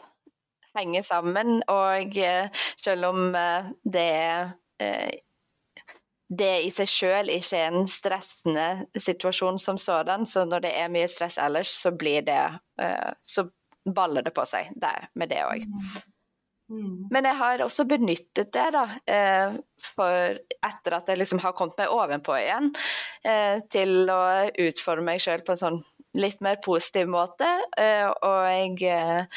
henger 0.78 1.02
sammen, 1.06 1.60
og 1.70 2.16
eh, 2.18 2.64
selv 2.80 3.10
om 3.12 3.34
eh, 3.38 3.70
det 3.84 4.10
eh, 4.82 5.20
det 6.34 6.54
i 6.64 6.70
seg 6.72 6.88
sjøl 6.88 7.28
ikke 7.30 7.58
er 7.60 7.74
en 7.76 7.84
stressende 7.86 8.64
situasjon 8.96 9.58
som 9.60 9.76
sådan, 9.78 10.24
så 10.26 10.42
når 10.48 10.64
det 10.64 10.72
er 10.80 10.88
mye 10.90 11.06
stress 11.10 11.36
ellers, 11.38 11.70
så 11.84 11.92
blir 11.94 12.24
det 12.26 12.40
Så 13.22 13.44
baller 13.84 14.24
det 14.24 14.32
på 14.34 14.42
seg 14.48 14.72
der 14.74 15.04
med 15.14 15.30
det 15.30 15.42
òg. 15.44 15.68
Mm. 16.72 17.06
Men 17.12 17.28
jeg 17.28 17.38
har 17.38 17.62
også 17.62 17.84
benyttet 17.86 18.50
det, 18.56 18.66
da, 18.72 18.84
for 19.84 20.40
etter 20.64 20.96
at 20.96 21.12
jeg 21.12 21.20
liksom 21.20 21.44
har 21.44 21.54
kommet 21.54 21.78
meg 21.78 21.92
ovenpå 21.92 22.34
igjen, 22.40 22.72
til 23.70 24.10
å 24.10 24.22
utforme 24.64 25.12
meg 25.12 25.22
sjøl 25.22 25.44
på 25.44 25.54
en 25.54 25.60
sånn 25.60 25.80
litt 26.18 26.40
mer 26.42 26.58
positiv 26.64 27.12
måte. 27.14 27.52
Og 28.24 28.80
jeg, 28.80 29.28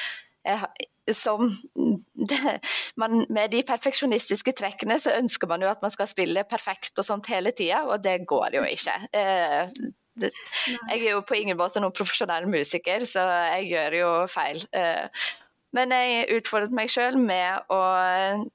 jeg 0.47 0.87
som 1.15 1.45
det, 2.31 2.57
man, 2.99 3.25
Med 3.29 3.51
de 3.53 3.63
perfeksjonistiske 3.67 4.53
trekkene 4.57 4.99
så 4.99 5.15
ønsker 5.17 5.49
man 5.51 5.63
jo 5.63 5.71
at 5.71 5.83
man 5.85 5.93
skal 5.93 6.09
spille 6.09 6.45
perfekt 6.49 6.99
og 6.99 7.07
sånt 7.07 7.29
hele 7.31 7.53
tida, 7.55 7.83
og 7.87 8.03
det 8.03 8.19
går 8.27 8.59
jo 8.59 8.67
ikke. 8.67 8.99
Eh, 9.15 9.73
det, 10.17 10.31
jeg 10.65 11.03
er 11.03 11.11
jo 11.11 11.25
på 11.27 11.37
ingen 11.37 11.59
måte 11.59 11.81
noen 11.83 11.95
profesjonell 11.95 12.47
musiker, 12.49 13.05
så 13.05 13.25
jeg 13.53 13.69
gjør 13.73 13.99
jo 13.99 14.13
feil. 14.31 14.63
Eh, 14.73 15.27
men 15.75 15.91
jeg 15.93 16.27
utfordret 16.37 16.73
meg 16.73 16.89
sjøl 16.91 17.17
med 17.19 17.71
å 17.73 17.81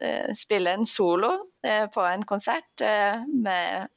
eh, 0.00 0.30
spille 0.36 0.72
en 0.78 0.88
solo 0.88 1.32
eh, 1.64 1.84
på 1.92 2.04
en 2.08 2.24
konsert 2.26 2.84
eh, 2.84 3.20
med 3.28 3.90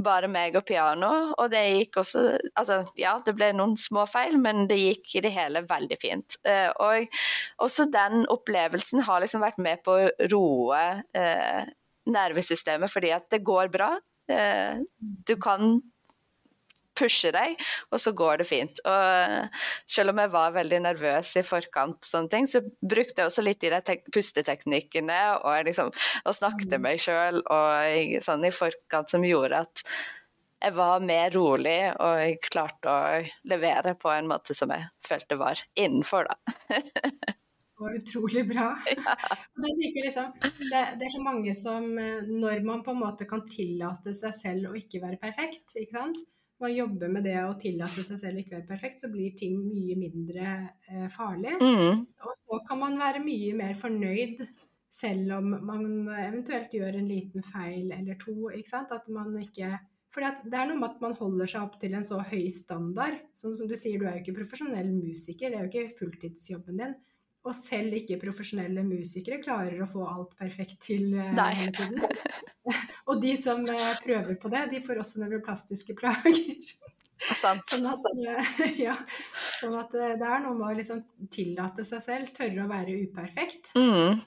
bare 0.00 0.28
meg 0.30 0.56
og 0.58 0.64
piano. 0.66 1.10
Og 1.38 1.50
det 1.52 1.62
gikk 1.62 2.00
også 2.02 2.24
Altså, 2.58 2.80
ja, 2.98 3.14
det 3.24 3.34
ble 3.36 3.52
noen 3.56 3.76
små 3.80 4.06
feil, 4.10 4.36
men 4.42 4.66
det 4.70 4.80
gikk 4.80 5.16
i 5.18 5.24
det 5.26 5.32
hele 5.34 5.64
veldig 5.68 5.98
fint. 6.02 6.38
Eh, 6.46 6.70
og 6.82 7.64
også 7.64 7.88
den 7.92 8.26
opplevelsen 8.32 9.04
har 9.06 9.22
liksom 9.22 9.44
vært 9.44 9.62
med 9.62 9.82
på 9.86 9.96
å 9.98 10.10
roe 10.32 10.82
eh, 11.16 11.64
nervesystemet, 12.10 12.92
fordi 12.92 13.14
at 13.16 13.28
det 13.32 13.44
går 13.46 13.72
bra. 13.74 13.94
Eh, 14.30 14.80
du 15.00 15.34
kan 15.42 15.78
pushe 16.98 17.32
deg, 17.34 17.60
og 17.90 18.02
så 18.02 18.14
går 18.16 18.42
det 18.42 18.48
fint. 18.48 18.82
Og 18.88 19.60
selv 19.90 20.14
om 20.14 20.22
jeg 20.22 20.32
var 20.34 20.56
veldig 20.56 20.82
nervøs 20.86 21.34
i 21.40 21.44
forkant, 21.46 22.00
sånne 22.06 22.32
ting, 22.32 22.50
så 22.50 22.62
brukte 22.80 23.22
jeg 23.22 23.30
også 23.30 23.44
litt 23.46 23.64
de 23.64 23.98
pusteteknikkene 24.14 25.20
og, 25.40 25.54
liksom, 25.68 25.92
og 26.24 26.36
snakket 26.36 26.76
med 26.76 26.84
meg 26.88 27.00
sjøl 27.02 27.40
sånn 28.24 28.44
i 28.46 28.52
forkant 28.54 29.12
som 29.12 29.24
gjorde 29.26 29.64
at 29.64 29.86
jeg 30.64 30.72
var 30.78 31.02
mer 31.04 31.32
rolig 31.34 31.78
og 31.92 32.18
jeg 32.22 32.36
klarte 32.46 32.88
å 32.88 33.48
levere 33.50 33.94
på 34.00 34.12
en 34.14 34.28
måte 34.30 34.56
som 34.56 34.72
jeg 34.72 34.86
følte 35.04 35.36
var 35.40 35.60
innenfor, 35.76 36.30
da. 36.30 36.80
Det 37.74 37.82
var 37.82 37.96
utrolig 37.98 38.44
bra. 38.48 38.68
Ja. 39.04 39.14
Det, 39.54 40.02
liksom, 40.04 40.30
det, 40.40 40.82
det, 40.98 41.06
er 41.06 41.12
så 41.12 41.22
mange 41.22 41.54
som 41.54 41.86
Når 41.94 42.62
man 42.66 42.82
på 42.86 42.92
en 42.94 43.00
måte 43.00 43.26
kan 43.28 43.42
tillate 43.48 44.14
seg 44.16 44.34
selv 44.36 44.70
å 44.70 44.76
ikke 44.78 45.00
være 45.02 45.18
perfekt, 45.20 45.74
ikke 45.80 45.98
sant? 45.98 46.20
Man 46.62 46.74
jobber 46.74 47.10
med 47.10 47.26
det 47.26 47.38
å 47.42 47.56
tillate 47.60 48.04
seg 48.06 48.20
selv 48.20 48.40
ikke 48.40 48.58
være 48.58 48.68
perfekt, 48.68 49.02
så 49.02 49.10
blir 49.12 49.34
ting 49.38 49.56
mye 49.64 49.96
mindre 49.98 50.52
eh, 50.88 51.08
farlig. 51.12 51.56
Mm. 51.60 52.04
Og 52.24 52.36
så 52.38 52.60
kan 52.68 52.80
man 52.80 53.00
være 53.00 53.24
mye 53.24 53.56
mer 53.58 53.74
fornøyd 53.78 54.44
selv 54.94 55.34
om 55.40 55.50
man 55.66 55.86
eventuelt 56.14 56.74
gjør 56.74 57.00
en 57.00 57.10
liten 57.10 57.42
feil 57.42 57.90
eller 57.96 58.18
to. 58.20 58.36
ikke 58.54 58.70
sant? 58.70 58.94
At 58.94 59.10
man 59.12 59.34
ikke 59.40 59.74
for 60.14 60.22
det 60.22 60.54
er 60.54 60.68
noe 60.70 60.78
med 60.78 60.92
at 60.92 61.00
man 61.02 61.16
holder 61.18 61.48
seg 61.50 61.64
opp 61.66 61.80
til 61.82 61.96
en 61.98 62.04
så 62.06 62.20
høy 62.22 62.44
standard. 62.54 63.16
Sånn 63.34 63.54
som 63.56 63.66
du 63.66 63.74
sier, 63.74 63.98
du 63.98 64.06
er 64.06 64.20
jo 64.20 64.22
ikke 64.22 64.36
profesjonell 64.36 64.92
musiker, 64.94 65.50
det 65.50 65.58
er 65.58 65.64
jo 65.64 65.70
ikke 65.72 65.96
fulltidsjobben 65.98 66.78
din. 66.78 66.94
Og 67.44 67.52
selv 67.56 67.92
ikke 67.98 68.20
profesjonelle 68.22 68.80
musikere 68.86 69.42
klarer 69.42 69.82
å 69.84 69.88
få 69.88 70.06
alt 70.08 70.32
perfekt 70.38 70.78
til 70.86 71.10
Nei. 71.12 71.50
hele 71.58 71.74
tiden. 71.76 72.00
og 73.08 73.20
de 73.20 73.34
som 73.36 73.60
uh, 73.68 73.92
prøver 74.00 74.38
på 74.40 74.48
det, 74.52 74.64
de 74.72 74.80
får 74.84 75.02
også 75.02 75.20
nevroplastiske 75.20 75.96
plager. 75.98 76.40
sånn 77.68 77.88
at, 77.90 78.06
uh, 78.16 78.62
ja, 78.86 78.94
sånn 79.60 79.76
at 79.76 79.92
det 79.92 80.24
er 80.24 80.40
noe 80.46 80.56
med 80.56 80.70
å 80.70 80.78
liksom 80.78 81.02
tillate 81.32 81.84
seg 81.84 82.00
selv, 82.06 82.32
tørre 82.32 82.64
å 82.64 82.70
være 82.70 82.96
uperfekt. 83.04 83.74
Mm. 83.76 84.24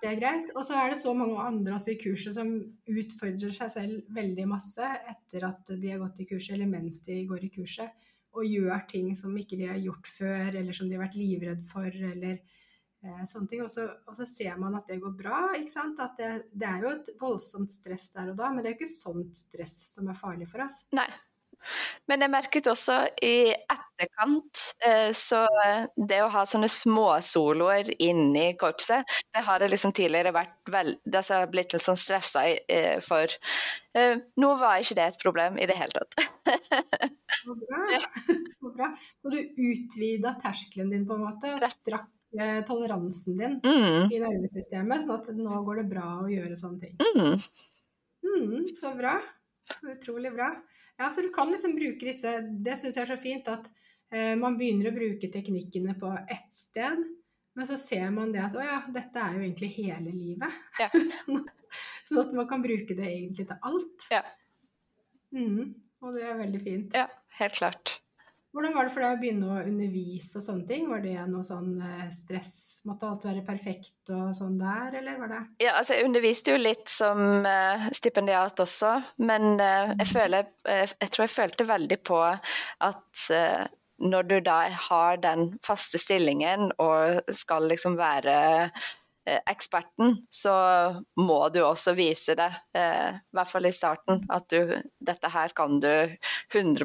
Det 0.00 0.08
er 0.08 0.16
greit. 0.22 0.54
Og 0.56 0.64
så 0.64 0.80
er 0.80 0.94
det 0.94 1.02
så 1.02 1.12
mange 1.16 1.36
andre 1.44 1.76
også 1.76 1.92
i 1.92 2.00
kurset 2.00 2.38
som 2.38 2.56
utfordrer 2.88 3.52
seg 3.60 3.74
selv 3.76 4.16
veldig 4.16 4.48
masse 4.48 4.88
etter 5.12 5.44
at 5.50 5.68
de 5.68 5.92
har 5.92 6.00
gått 6.00 6.24
i 6.24 6.30
kurset, 6.32 6.56
eller 6.56 6.72
mens 6.72 7.02
de 7.04 7.20
går 7.28 7.44
i 7.44 7.52
kurset 7.60 7.92
og 8.34 8.48
gjør 8.48 8.82
ting 8.90 9.12
som 9.16 9.34
ikke 9.38 9.58
de 9.58 9.68
har 9.70 9.80
gjort 9.80 10.08
før, 10.10 10.56
eller 10.58 10.74
som 10.74 10.88
de 10.88 10.96
har 10.96 11.04
vært 11.04 11.18
livredd 11.18 11.62
for, 11.70 11.86
eller 11.86 12.34
eh, 12.34 12.53
sånne 13.28 13.50
ting. 13.50 13.62
Og 13.64 13.70
så, 13.72 13.86
og 14.08 14.16
så, 14.16 14.26
ser 14.28 14.56
man 14.60 14.76
at 14.78 14.88
det 14.90 15.00
går 15.02 15.14
bra. 15.18 15.42
ikke 15.58 15.72
sant? 15.72 16.00
At 16.02 16.18
det, 16.20 16.32
det, 16.52 16.70
er 16.70 16.86
jo 16.86 16.94
et 16.94 17.12
voldsomt 17.20 17.72
stress 17.72 18.10
der 18.14 18.32
og 18.32 18.40
da, 18.40 18.50
men 18.50 18.64
det 18.64 18.72
er 18.72 18.76
jo 18.76 18.82
ikke 18.82 18.96
sånt 18.96 19.38
stress 19.38 19.76
som 19.94 20.10
er 20.10 20.18
farlig 20.18 20.50
for 20.50 20.64
oss. 20.64 20.84
Nei. 20.96 21.08
Men 22.10 22.24
jeg 22.24 22.32
merket 22.32 22.68
også 22.68 22.96
i 23.24 23.52
etterkant, 23.54 24.64
eh, 24.84 25.10
så 25.16 25.44
det 25.96 26.20
å 26.24 26.30
ha 26.32 26.44
sånne 26.48 26.68
småsoloer 26.68 27.88
inni 28.04 28.50
korpset, 28.60 29.08
det 29.32 29.44
har 29.46 29.64
jeg 29.64 29.72
liksom 29.72 29.94
tidligere 29.96 30.34
vært 30.36 30.72
vel, 30.74 30.94
det 31.04 31.24
har 31.30 31.48
blitt 31.52 31.72
litt 31.72 31.84
sånn 31.84 32.00
stressa 32.00 32.44
eh, 32.52 32.98
for. 33.04 33.32
Eh, 33.96 34.18
nå 34.40 34.50
var 34.60 34.82
ikke 34.82 34.98
det 34.98 35.08
et 35.08 35.22
problem 35.22 35.56
i 35.56 35.68
det 35.70 35.78
hele 35.78 36.04
tatt. 36.04 36.26
Så 37.40 37.56
bra. 37.62 37.84
Så 38.58 38.74
bra. 38.74 38.90
Så 39.22 39.32
du 39.32 39.40
utvida 39.40 40.34
terskelen 40.42 40.92
din 40.92 41.08
på 41.08 41.16
en 41.16 41.26
måte, 41.28 41.56
og 41.56 41.64
strakk 41.70 42.10
toleransen 42.66 43.36
din 43.38 43.60
mm. 43.62 44.10
i 44.10 44.18
nervesystemet, 44.22 45.04
sånn 45.04 45.16
at 45.20 45.30
nå 45.36 45.60
går 45.66 45.82
det 45.82 45.88
bra 45.92 46.08
å 46.24 46.30
gjøre 46.30 46.58
sånne 46.58 46.80
ting. 46.82 46.96
Mm. 47.14 47.38
Mm, 48.24 48.68
så 48.74 48.94
bra. 48.98 49.18
Så 49.70 49.92
utrolig 49.92 50.32
bra. 50.34 50.50
Ja, 50.96 51.10
så 51.10 51.22
du 51.24 51.30
kan 51.34 51.50
liksom 51.50 51.74
bruke 51.74 52.06
disse 52.06 52.36
Det 52.62 52.76
syns 52.78 52.98
jeg 52.98 53.02
er 53.02 53.10
så 53.10 53.18
fint 53.18 53.48
at 53.50 53.66
eh, 54.14 54.34
man 54.38 54.58
begynner 54.58 54.90
å 54.90 54.94
bruke 54.94 55.30
teknikkene 55.32 55.96
på 55.98 56.12
ett 56.22 56.50
sted, 56.54 57.02
men 57.54 57.68
så 57.68 57.78
ser 57.80 58.10
man 58.14 58.32
det 58.34 58.42
at 58.44 58.54
å 58.58 58.62
ja, 58.62 58.80
dette 58.94 59.20
er 59.20 59.36
jo 59.36 59.44
egentlig 59.44 59.72
hele 59.78 60.14
livet. 60.14 60.62
Ja. 60.80 60.90
sånn, 61.18 61.44
sånn, 62.06 62.22
at 62.26 62.32
man 62.36 62.48
kan 62.50 62.64
bruke 62.64 62.96
det 62.98 63.10
egentlig 63.10 63.48
til 63.50 63.70
alt. 63.70 64.08
Ja. 64.14 64.24
Mm, 65.34 65.74
og 66.04 66.16
det 66.16 66.26
er 66.28 66.40
veldig 66.40 66.62
fint. 66.62 66.98
Ja, 66.98 67.08
helt 67.40 67.58
klart. 67.58 67.98
Hvordan 68.54 68.74
var 68.76 68.86
det 68.86 68.92
for 68.94 69.02
deg 69.02 69.16
å 69.16 69.18
begynne 69.18 69.50
å 69.50 69.62
undervise 69.66 70.38
og 70.38 70.44
sånne 70.46 70.66
ting? 70.68 70.86
Var 70.86 71.00
det 71.02 71.14
noe 71.26 71.42
sånn 71.46 71.72
eh, 71.82 72.06
stress? 72.14 72.54
Måtte 72.86 73.08
alt 73.10 73.26
være 73.26 73.42
perfekt 73.46 74.12
og 74.14 74.30
sånn 74.36 74.60
der, 74.60 74.94
eller 75.00 75.18
var 75.18 75.32
det 75.32 75.40
Ja, 75.64 75.72
altså 75.80 75.96
jeg 75.96 76.06
underviste 76.06 76.54
jo 76.54 76.60
litt 76.60 76.86
som 76.90 77.42
uh, 77.42 77.88
stipendiat 77.96 78.62
også, 78.62 78.92
men 79.26 79.56
uh, 79.58 79.94
jeg 79.98 80.10
føler 80.12 80.46
uh, 80.68 80.84
Jeg 80.86 81.10
tror 81.10 81.24
jeg 81.24 81.34
følte 81.34 81.66
veldig 81.66 81.98
på 82.06 82.20
at 82.24 83.24
når 84.04 84.26
du 84.28 84.34
da 84.44 84.58
har 84.88 85.18
den 85.22 85.52
faste 85.64 85.98
stillingen 86.02 86.72
og 86.82 87.34
skal 87.36 87.66
liksom 87.70 87.94
være 87.98 88.34
Eh, 88.34 88.84
eksperten, 89.24 90.16
så 90.30 90.54
må 91.16 91.38
du 91.48 91.62
også 91.64 91.94
vise 91.96 92.34
det, 92.36 92.50
eh, 92.76 93.16
i 93.16 93.36
hvert 93.36 93.50
fall 93.50 93.68
i 93.68 93.72
starten, 93.72 94.20
at 94.28 94.50
du, 94.52 94.74
dette 95.00 95.30
her 95.32 95.54
kan 95.56 95.78
du 95.80 95.88
100 96.52 96.84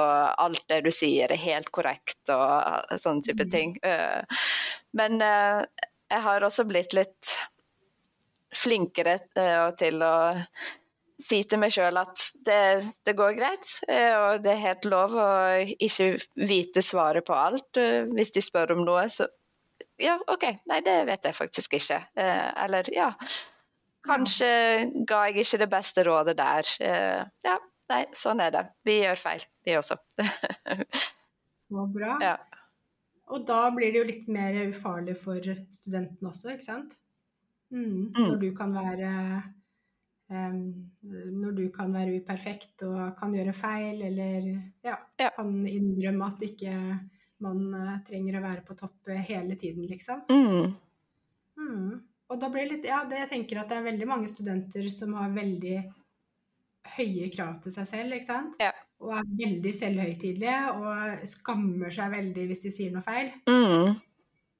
alt 0.00 0.64
det 0.72 0.80
du 0.86 0.90
sier 0.94 1.32
er 1.32 1.42
helt 1.42 1.68
korrekt 1.74 2.32
og 2.32 2.96
sånne 3.00 3.26
type 3.28 3.44
mm. 3.44 3.52
ting. 3.52 3.76
Eh, 3.84 4.40
men 4.96 5.20
jeg 5.20 6.22
har 6.24 6.44
også 6.46 6.64
blitt 6.64 6.96
litt 6.96 7.36
flinkere 8.56 9.18
til 9.76 10.00
å 10.00 10.16
si 11.20 11.42
til 11.48 11.60
meg 11.60 11.74
sjøl 11.74 11.98
at 12.00 12.22
det, 12.46 12.60
det, 13.04 13.12
går 13.16 13.34
greit, 13.36 13.72
og 13.88 14.44
det 14.44 14.52
er 14.52 14.62
helt 14.62 14.86
lov 14.88 15.16
å 15.20 15.28
ikke 15.60 16.14
vite 16.48 16.84
svaret 16.84 17.26
på 17.26 17.36
alt. 17.36 17.80
Hvis 18.14 18.32
de 18.36 18.44
spør 18.44 18.76
om 18.76 18.84
noe, 18.86 19.04
så 19.12 19.26
ja, 20.02 20.16
OK, 20.32 20.44
nei, 20.68 20.80
det 20.84 20.96
vet 21.08 21.28
jeg 21.28 21.36
faktisk 21.36 21.78
ikke. 21.78 22.00
Eh, 22.18 22.48
eller 22.64 22.88
ja, 22.92 23.10
kanskje 24.06 24.50
ga 25.08 25.22
jeg 25.28 25.46
ikke 25.46 25.62
det 25.64 25.70
beste 25.72 26.04
rådet 26.06 26.36
der. 26.38 26.74
Eh, 26.84 27.22
ja, 27.48 27.56
nei, 27.92 28.02
sånn 28.16 28.42
er 28.44 28.52
det. 28.54 28.64
Vi 28.86 29.00
gjør 29.00 29.22
feil, 29.22 29.46
vi 29.64 29.78
også. 29.78 29.98
Så 31.66 31.88
bra. 31.90 32.18
Ja. 32.22 32.36
Og 33.34 33.42
da 33.46 33.64
blir 33.74 33.90
det 33.90 34.00
jo 34.02 34.06
litt 34.06 34.28
mer 34.30 34.54
ufarlig 34.68 35.16
for 35.18 35.42
studenten 35.74 36.28
også, 36.28 36.52
ikke 36.54 36.68
sant? 36.68 36.94
Mm, 37.74 38.12
mm. 38.14 38.18
Når 38.20 38.36
du 38.38 38.50
kan 38.54 38.70
være 38.70 39.08
um, 40.30 40.60
Når 41.02 41.56
du 41.56 41.64
kan 41.74 41.90
være 41.90 42.20
uperfekt 42.20 42.84
og 42.86 43.16
kan 43.18 43.34
gjøre 43.34 43.54
feil, 43.56 44.04
eller 44.06 44.46
ja, 44.86 44.94
ja. 45.18 45.32
kan 45.34 45.50
innrømme 45.66 46.28
at 46.30 46.44
ikke 46.46 46.76
man 47.44 47.62
uh, 47.74 47.94
trenger 48.06 48.38
å 48.38 48.44
være 48.44 48.64
på 48.66 48.76
topp 48.78 49.10
uh, 49.12 49.20
hele 49.28 49.56
tiden, 49.60 49.86
liksom. 49.90 50.24
Mm. 50.30 50.72
Mm. 51.56 51.92
Og 52.26 52.40
da 52.40 52.50
blir 52.52 52.66
det 52.66 52.74
litt 52.74 52.88
Ja, 52.88 53.04
det, 53.08 53.20
jeg 53.24 53.32
tenker 53.32 53.62
at 53.62 53.70
det 53.70 53.78
er 53.78 53.86
veldig 53.86 54.08
mange 54.08 54.30
studenter 54.30 54.88
som 54.92 55.14
har 55.18 55.34
veldig 55.34 55.76
høye 56.96 57.30
krav 57.34 57.56
til 57.62 57.74
seg 57.74 57.88
selv, 57.90 58.16
ikke 58.16 58.28
sant? 58.28 58.58
Ja. 58.62 58.72
Og 59.02 59.12
er 59.12 59.30
veldig 59.38 59.72
selvhøytidelige 59.74 60.58
og 60.78 61.24
skammer 61.28 61.92
seg 61.92 62.12
veldig 62.14 62.44
hvis 62.50 62.66
de 62.66 62.72
sier 62.72 62.94
noe 62.94 63.04
feil. 63.04 63.32
Mm. 63.50 63.96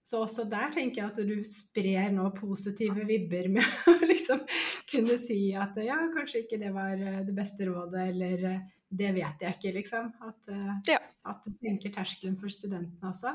Så 0.06 0.20
også 0.22 0.44
der 0.46 0.70
tenker 0.74 1.00
jeg 1.00 1.10
at 1.10 1.20
du 1.26 1.36
sprer 1.48 2.12
nå 2.14 2.28
positive 2.36 3.06
vibber 3.08 3.48
med 3.56 3.64
å 3.90 3.96
liksom 4.06 4.44
kunne 4.90 5.16
si 5.18 5.40
at 5.58 5.78
ja, 5.82 5.98
kanskje 6.14 6.44
ikke 6.44 6.60
det 6.62 6.70
var 6.74 6.94
eh, 6.94 7.24
det 7.26 7.34
beste 7.34 7.66
rådet, 7.66 8.04
eller 8.12 8.46
det 8.88 9.10
vet 9.16 9.42
jeg 9.42 9.56
ikke, 9.58 9.74
liksom. 9.80 10.12
At, 10.26 10.48
uh, 10.52 10.72
ja. 10.88 11.00
at 11.26 11.44
det 11.46 11.54
senker 11.56 11.92
terskelen 11.94 12.36
for 12.38 12.52
studentene 12.52 13.10
også. 13.10 13.34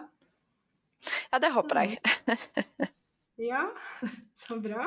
Ja, 1.31 1.39
det 1.41 1.53
håper 1.55 1.83
jeg. 1.83 2.01
Ja, 3.41 3.71
så 4.37 4.59
bra. 4.61 4.85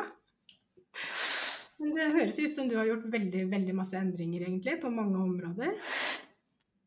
Men 1.77 1.95
det 1.97 2.13
høres 2.15 2.39
ut 2.39 2.53
som 2.53 2.69
du 2.71 2.77
har 2.79 2.87
gjort 2.87 3.09
veldig, 3.11 3.49
veldig 3.51 3.75
masse 3.75 3.99
endringer, 3.99 4.45
egentlig, 4.47 4.77
på 4.83 4.93
mange 4.95 5.19
områder. 5.19 5.73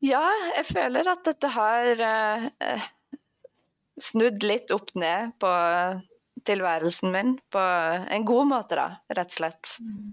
Ja, 0.05 0.23
jeg 0.55 0.67
føler 0.69 1.09
at 1.11 1.25
dette 1.28 1.49
har 1.51 2.03
eh, 2.07 2.86
snudd 3.99 4.45
litt 4.45 4.71
opp 4.71 4.93
ned 4.95 5.34
på 5.41 5.51
tilværelsen 6.47 7.11
min 7.11 7.36
på 7.51 7.63
en 8.15 8.28
god 8.30 8.47
måte, 8.53 8.78
da, 8.80 8.88
rett 9.11 9.34
og 9.34 9.38
slett. 9.41 9.73
Mm. 9.84 10.07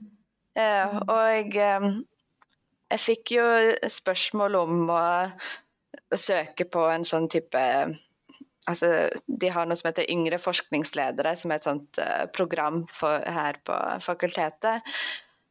Eh, 0.64 0.96
og 1.04 1.56
um, 1.84 1.88
jeg 2.92 3.02
fikk 3.02 3.36
jo 3.38 3.44
spørsmål 3.90 4.58
om 4.60 4.90
å, 4.92 5.04
å 6.14 6.18
søke 6.20 6.66
på 6.70 6.88
en 6.92 7.06
sånn 7.08 7.30
type 7.32 7.62
Altså, 8.64 9.10
de 9.28 9.50
har 9.52 9.66
noe 9.68 9.76
som 9.76 9.90
heter 9.90 10.06
Yngre 10.08 10.38
forskningsledere, 10.40 11.34
som 11.36 11.50
er 11.52 11.58
et 11.60 11.66
sånt 11.66 11.98
uh, 12.00 12.22
program 12.32 12.78
for, 12.88 13.20
her 13.20 13.58
på 13.60 13.74
fakultetet. 14.00 14.94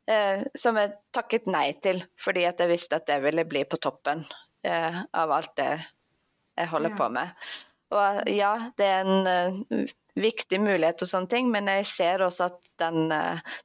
Uh, 0.09 0.41
som 0.57 0.79
jeg 0.81 0.95
takket 1.13 1.45
nei 1.45 1.75
til, 1.77 2.01
fordi 2.17 2.47
jeg 2.47 2.71
visste 2.71 2.97
at 2.97 3.05
det 3.11 3.19
ville 3.21 3.45
bli 3.45 3.61
på 3.69 3.77
toppen 3.77 4.23
uh, 4.25 4.97
av 5.13 5.35
alt 5.37 5.53
det 5.61 5.69
jeg 5.77 6.71
holder 6.73 6.95
ja. 6.95 6.97
på 7.03 7.11
med. 7.13 7.53
Og 7.93 8.33
ja, 8.33 8.51
det 8.81 8.89
er 8.89 9.05
en 9.05 9.85
viktig 10.17 10.63
mulighet 10.65 11.05
og 11.05 11.13
sånne 11.13 11.29
ting, 11.29 11.53
men 11.53 11.69
jeg 11.69 11.85
ser 11.91 12.25
også 12.25 12.49
at 12.49 12.73
den, 12.81 13.13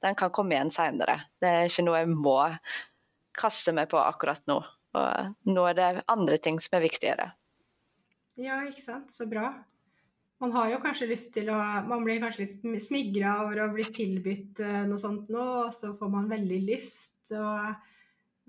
den 0.04 0.20
kan 0.20 0.28
komme 0.28 0.58
igjen 0.58 0.74
seinere. 0.76 1.16
Det 1.40 1.48
er 1.48 1.72
ikke 1.72 1.88
noe 1.88 2.04
jeg 2.04 2.12
må 2.12 2.36
kaste 3.39 3.74
meg 3.76 3.91
på 3.93 4.01
akkurat 4.03 4.43
nå. 4.51 4.61
Og 4.99 5.51
nå 5.51 5.66
er 5.70 5.76
det 5.76 5.89
andre 6.11 6.39
ting 6.43 6.59
som 6.62 6.78
er 6.78 6.86
viktigere. 6.86 7.30
Ja, 8.39 8.62
ikke 8.66 8.82
sant. 8.82 9.12
Så 9.12 9.26
bra. 9.30 9.51
Man 10.39 10.53
har 10.55 10.70
jo 10.70 10.78
kanskje 10.82 11.09
lyst 11.11 11.32
til 11.34 11.49
å 11.51 11.59
Man 11.89 12.05
blir 12.07 12.20
kanskje 12.22 12.45
litt 12.45 12.82
smigra 12.84 13.41
over 13.43 13.64
å 13.64 13.70
bli 13.74 13.86
tilbudt 13.91 14.62
uh, 14.62 14.82
noe 14.86 15.01
sånt 15.01 15.30
nå, 15.34 15.47
og 15.66 15.72
så 15.74 15.91
får 15.99 16.12
man 16.12 16.30
veldig 16.30 16.61
lyst. 16.66 17.32
Og, 17.34 17.72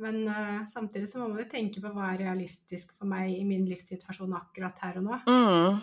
men 0.03 0.21
uh, 0.29 0.59
samtidig 0.69 1.09
så 1.09 1.23
må 1.23 1.31
man 1.31 1.41
jo 1.43 1.49
tenke 1.49 1.81
på 1.81 1.93
hva 1.95 2.11
er 2.13 2.25
realistisk 2.27 2.93
for 2.97 3.09
meg 3.09 3.33
i 3.33 3.45
min 3.47 3.65
livssituasjon 3.69 4.37
akkurat 4.37 4.85
her 4.85 5.01
og 5.01 5.09
nå. 5.09 5.21
Mm. 5.25 5.81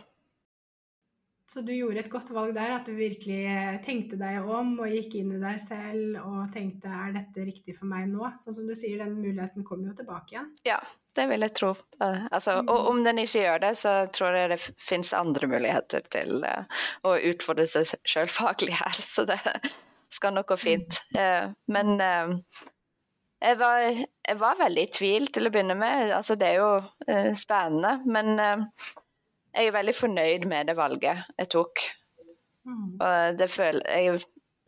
Så 1.47 1.61
du 1.63 1.71
gjorde 1.71 2.01
et 2.03 2.11
godt 2.11 2.33
valg 2.35 2.57
der, 2.57 2.73
at 2.75 2.89
du 2.89 2.97
virkelig 2.99 3.39
eh, 3.47 3.77
tenkte 3.85 4.17
deg 4.19 4.43
om 4.43 4.73
og 4.83 4.91
gikk 4.91 5.13
inn 5.21 5.31
i 5.37 5.39
deg 5.39 5.61
selv 5.63 6.19
og 6.25 6.49
tenkte 6.51 6.91
er 6.91 7.13
dette 7.15 7.45
riktig 7.47 7.77
for 7.77 7.87
meg 7.87 8.09
nå? 8.11 8.33
Sånn 8.43 8.57
som 8.57 8.67
du 8.67 8.75
sier, 8.75 8.99
den 8.99 9.15
muligheten 9.21 9.67
kommer 9.67 9.93
jo 9.93 9.95
tilbake 10.01 10.35
igjen. 10.35 10.49
Ja, 10.67 10.81
det 11.15 11.29
vil 11.31 11.47
jeg 11.47 11.55
tro. 11.55 11.71
Eh, 12.03 12.27
altså, 12.35 12.59
og 12.67 12.91
om 12.91 13.05
den 13.07 13.23
ikke 13.23 13.45
gjør 13.45 13.63
det, 13.63 13.73
så 13.79 13.95
tror 14.11 14.41
jeg 14.41 14.53
det 14.57 14.61
finnes 14.89 15.15
andre 15.15 15.53
muligheter 15.55 16.03
til 16.11 16.43
uh, 16.43 16.83
å 17.07 17.15
utfordre 17.31 17.69
seg 17.71 17.95
sjøl 18.03 18.33
faglig 18.33 18.75
her, 18.83 18.99
så 19.15 19.29
det 19.31 19.39
skal 20.19 20.35
nok 20.35 20.51
gå 20.51 20.59
fint. 20.59 20.99
Uh, 21.15 21.55
men 21.71 21.95
jeg, 22.03 23.55
var, 23.63 23.87
jeg, 23.87 24.39
var, 24.43 24.59
veldig 24.67 24.83
i 24.83 24.95
tvil 24.99 25.31
til 25.31 25.47
å 25.47 25.55
begynne 25.55 25.79
med. 25.79 26.11
Altså, 26.19 26.35
det 26.35 26.57
er 26.57 26.65
jo 26.65 27.35
spennende, 27.39 28.01
men 28.11 28.35
jeg 29.57 29.71
er 29.71 29.75
veldig 29.75 29.95
fornøyd 29.97 30.47
med 30.51 30.69
det 30.71 30.77
valget 30.77 31.25
jeg 31.39 31.51
tok. 31.53 31.83
Mm. 32.67 32.87
Og 33.01 33.39
det 33.39 33.49
føler 33.51 33.91
jeg 33.97 34.21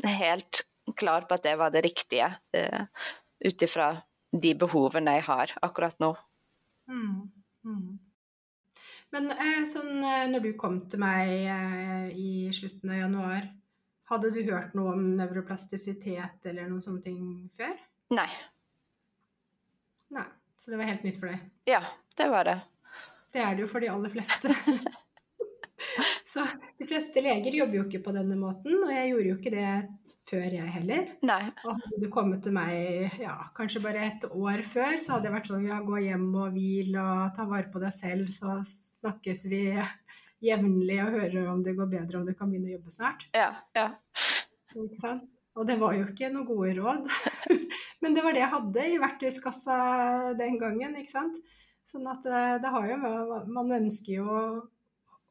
er 0.04 0.18
helt 0.22 0.62
klar 0.98 1.26
på 1.28 1.36
at 1.36 1.44
det 1.44 1.56
var 1.60 1.72
det 1.74 1.84
riktige, 1.84 2.30
uh, 2.56 2.84
ut 3.44 3.64
ifra 3.64 3.92
de 4.32 4.52
behovene 4.58 5.18
jeg 5.18 5.26
har 5.28 5.54
akkurat 5.64 5.98
nå. 6.02 6.12
Mm. 6.88 7.28
Mm. 7.68 7.98
Men 9.12 9.30
eh, 9.32 9.62
sånn, 9.68 10.02
eh, 10.04 10.26
når 10.28 10.42
du 10.44 10.48
kom 10.60 10.82
til 10.90 11.00
meg 11.00 11.30
i 12.12 12.48
slutten 12.52 12.92
av 12.92 12.98
januar, 13.06 13.46
hadde 14.08 14.30
du 14.32 14.42
hørt 14.50 14.74
noe 14.76 14.92
om 14.92 15.06
nevroplastisitet 15.16 16.48
eller 16.48 16.68
noen 16.68 16.84
sånne 16.84 17.04
ting 17.04 17.22
før? 17.56 17.72
Nei. 18.12 18.28
Nei, 20.12 20.24
Så 20.56 20.72
det 20.72 20.80
var 20.80 20.88
helt 20.88 21.04
nytt 21.04 21.20
for 21.20 21.32
deg? 21.32 21.48
Ja, 21.68 21.80
det 22.16 22.28
var 22.32 22.48
det. 22.48 22.58
Det 23.32 23.44
er 23.44 23.56
det 23.56 23.66
jo 23.66 23.70
for 23.70 23.84
de 23.84 23.90
aller 23.92 24.12
fleste. 24.12 24.52
Så 26.28 26.44
de 26.78 26.86
fleste 26.88 27.22
leger 27.24 27.54
jobber 27.60 27.80
jo 27.80 27.86
ikke 27.86 28.02
på 28.04 28.12
denne 28.16 28.36
måten, 28.38 28.76
og 28.82 28.92
jeg 28.92 29.12
gjorde 29.12 29.30
jo 29.30 29.38
ikke 29.38 29.54
det 29.54 29.70
før 30.28 30.56
jeg 30.58 30.72
heller. 30.74 31.06
Nei. 31.24 31.40
Og 31.64 31.78
hadde 31.78 32.00
du 32.02 32.08
kommet 32.12 32.42
til 32.44 32.52
meg 32.56 33.14
ja, 33.20 33.36
kanskje 33.56 33.82
bare 33.84 34.04
et 34.10 34.26
år 34.28 34.62
før, 34.66 34.98
så 35.00 35.14
hadde 35.14 35.30
jeg 35.30 35.36
vært 35.38 35.50
sånn 35.50 35.68
ja, 35.68 35.78
gå 35.84 36.02
hjem 36.04 36.26
og 36.34 36.52
hvil 36.56 36.98
og 37.00 37.30
ta 37.36 37.46
vare 37.48 37.70
på 37.72 37.80
deg 37.82 37.94
selv, 37.96 38.28
så 38.34 38.58
snakkes 38.68 39.46
vi 39.48 39.62
jevnlig 40.44 40.98
og 41.02 41.14
hører 41.16 41.48
om 41.50 41.62
det 41.64 41.74
går 41.78 41.88
bedre, 41.94 42.20
om 42.20 42.28
du 42.28 42.34
kan 42.36 42.50
begynne 42.50 42.70
å 42.70 42.76
jobbe 42.76 42.94
snart. 42.94 43.24
Ja, 43.36 43.50
ja. 43.78 43.88
Ikke 44.76 44.98
sant? 44.98 45.40
Og 45.56 45.64
det 45.68 45.78
var 45.80 45.96
jo 45.96 46.04
ikke 46.10 46.28
noen 46.30 46.46
gode 46.46 46.74
råd. 46.76 47.08
Men 48.04 48.14
det 48.14 48.22
var 48.22 48.36
det 48.36 48.44
jeg 48.44 48.52
hadde 48.52 48.84
i 48.84 49.00
verktøyskassa 49.00 49.78
den 50.38 50.60
gangen, 50.60 50.98
ikke 51.00 51.14
sant. 51.14 51.40
Sånn 51.88 52.08
at 52.10 52.26
eh, 52.28 52.54
det 52.60 52.72
har 52.72 52.88
jo 52.90 53.42
Man 53.48 53.72
ønsker 53.78 54.18
jo 54.18 54.28
å, 54.28 54.40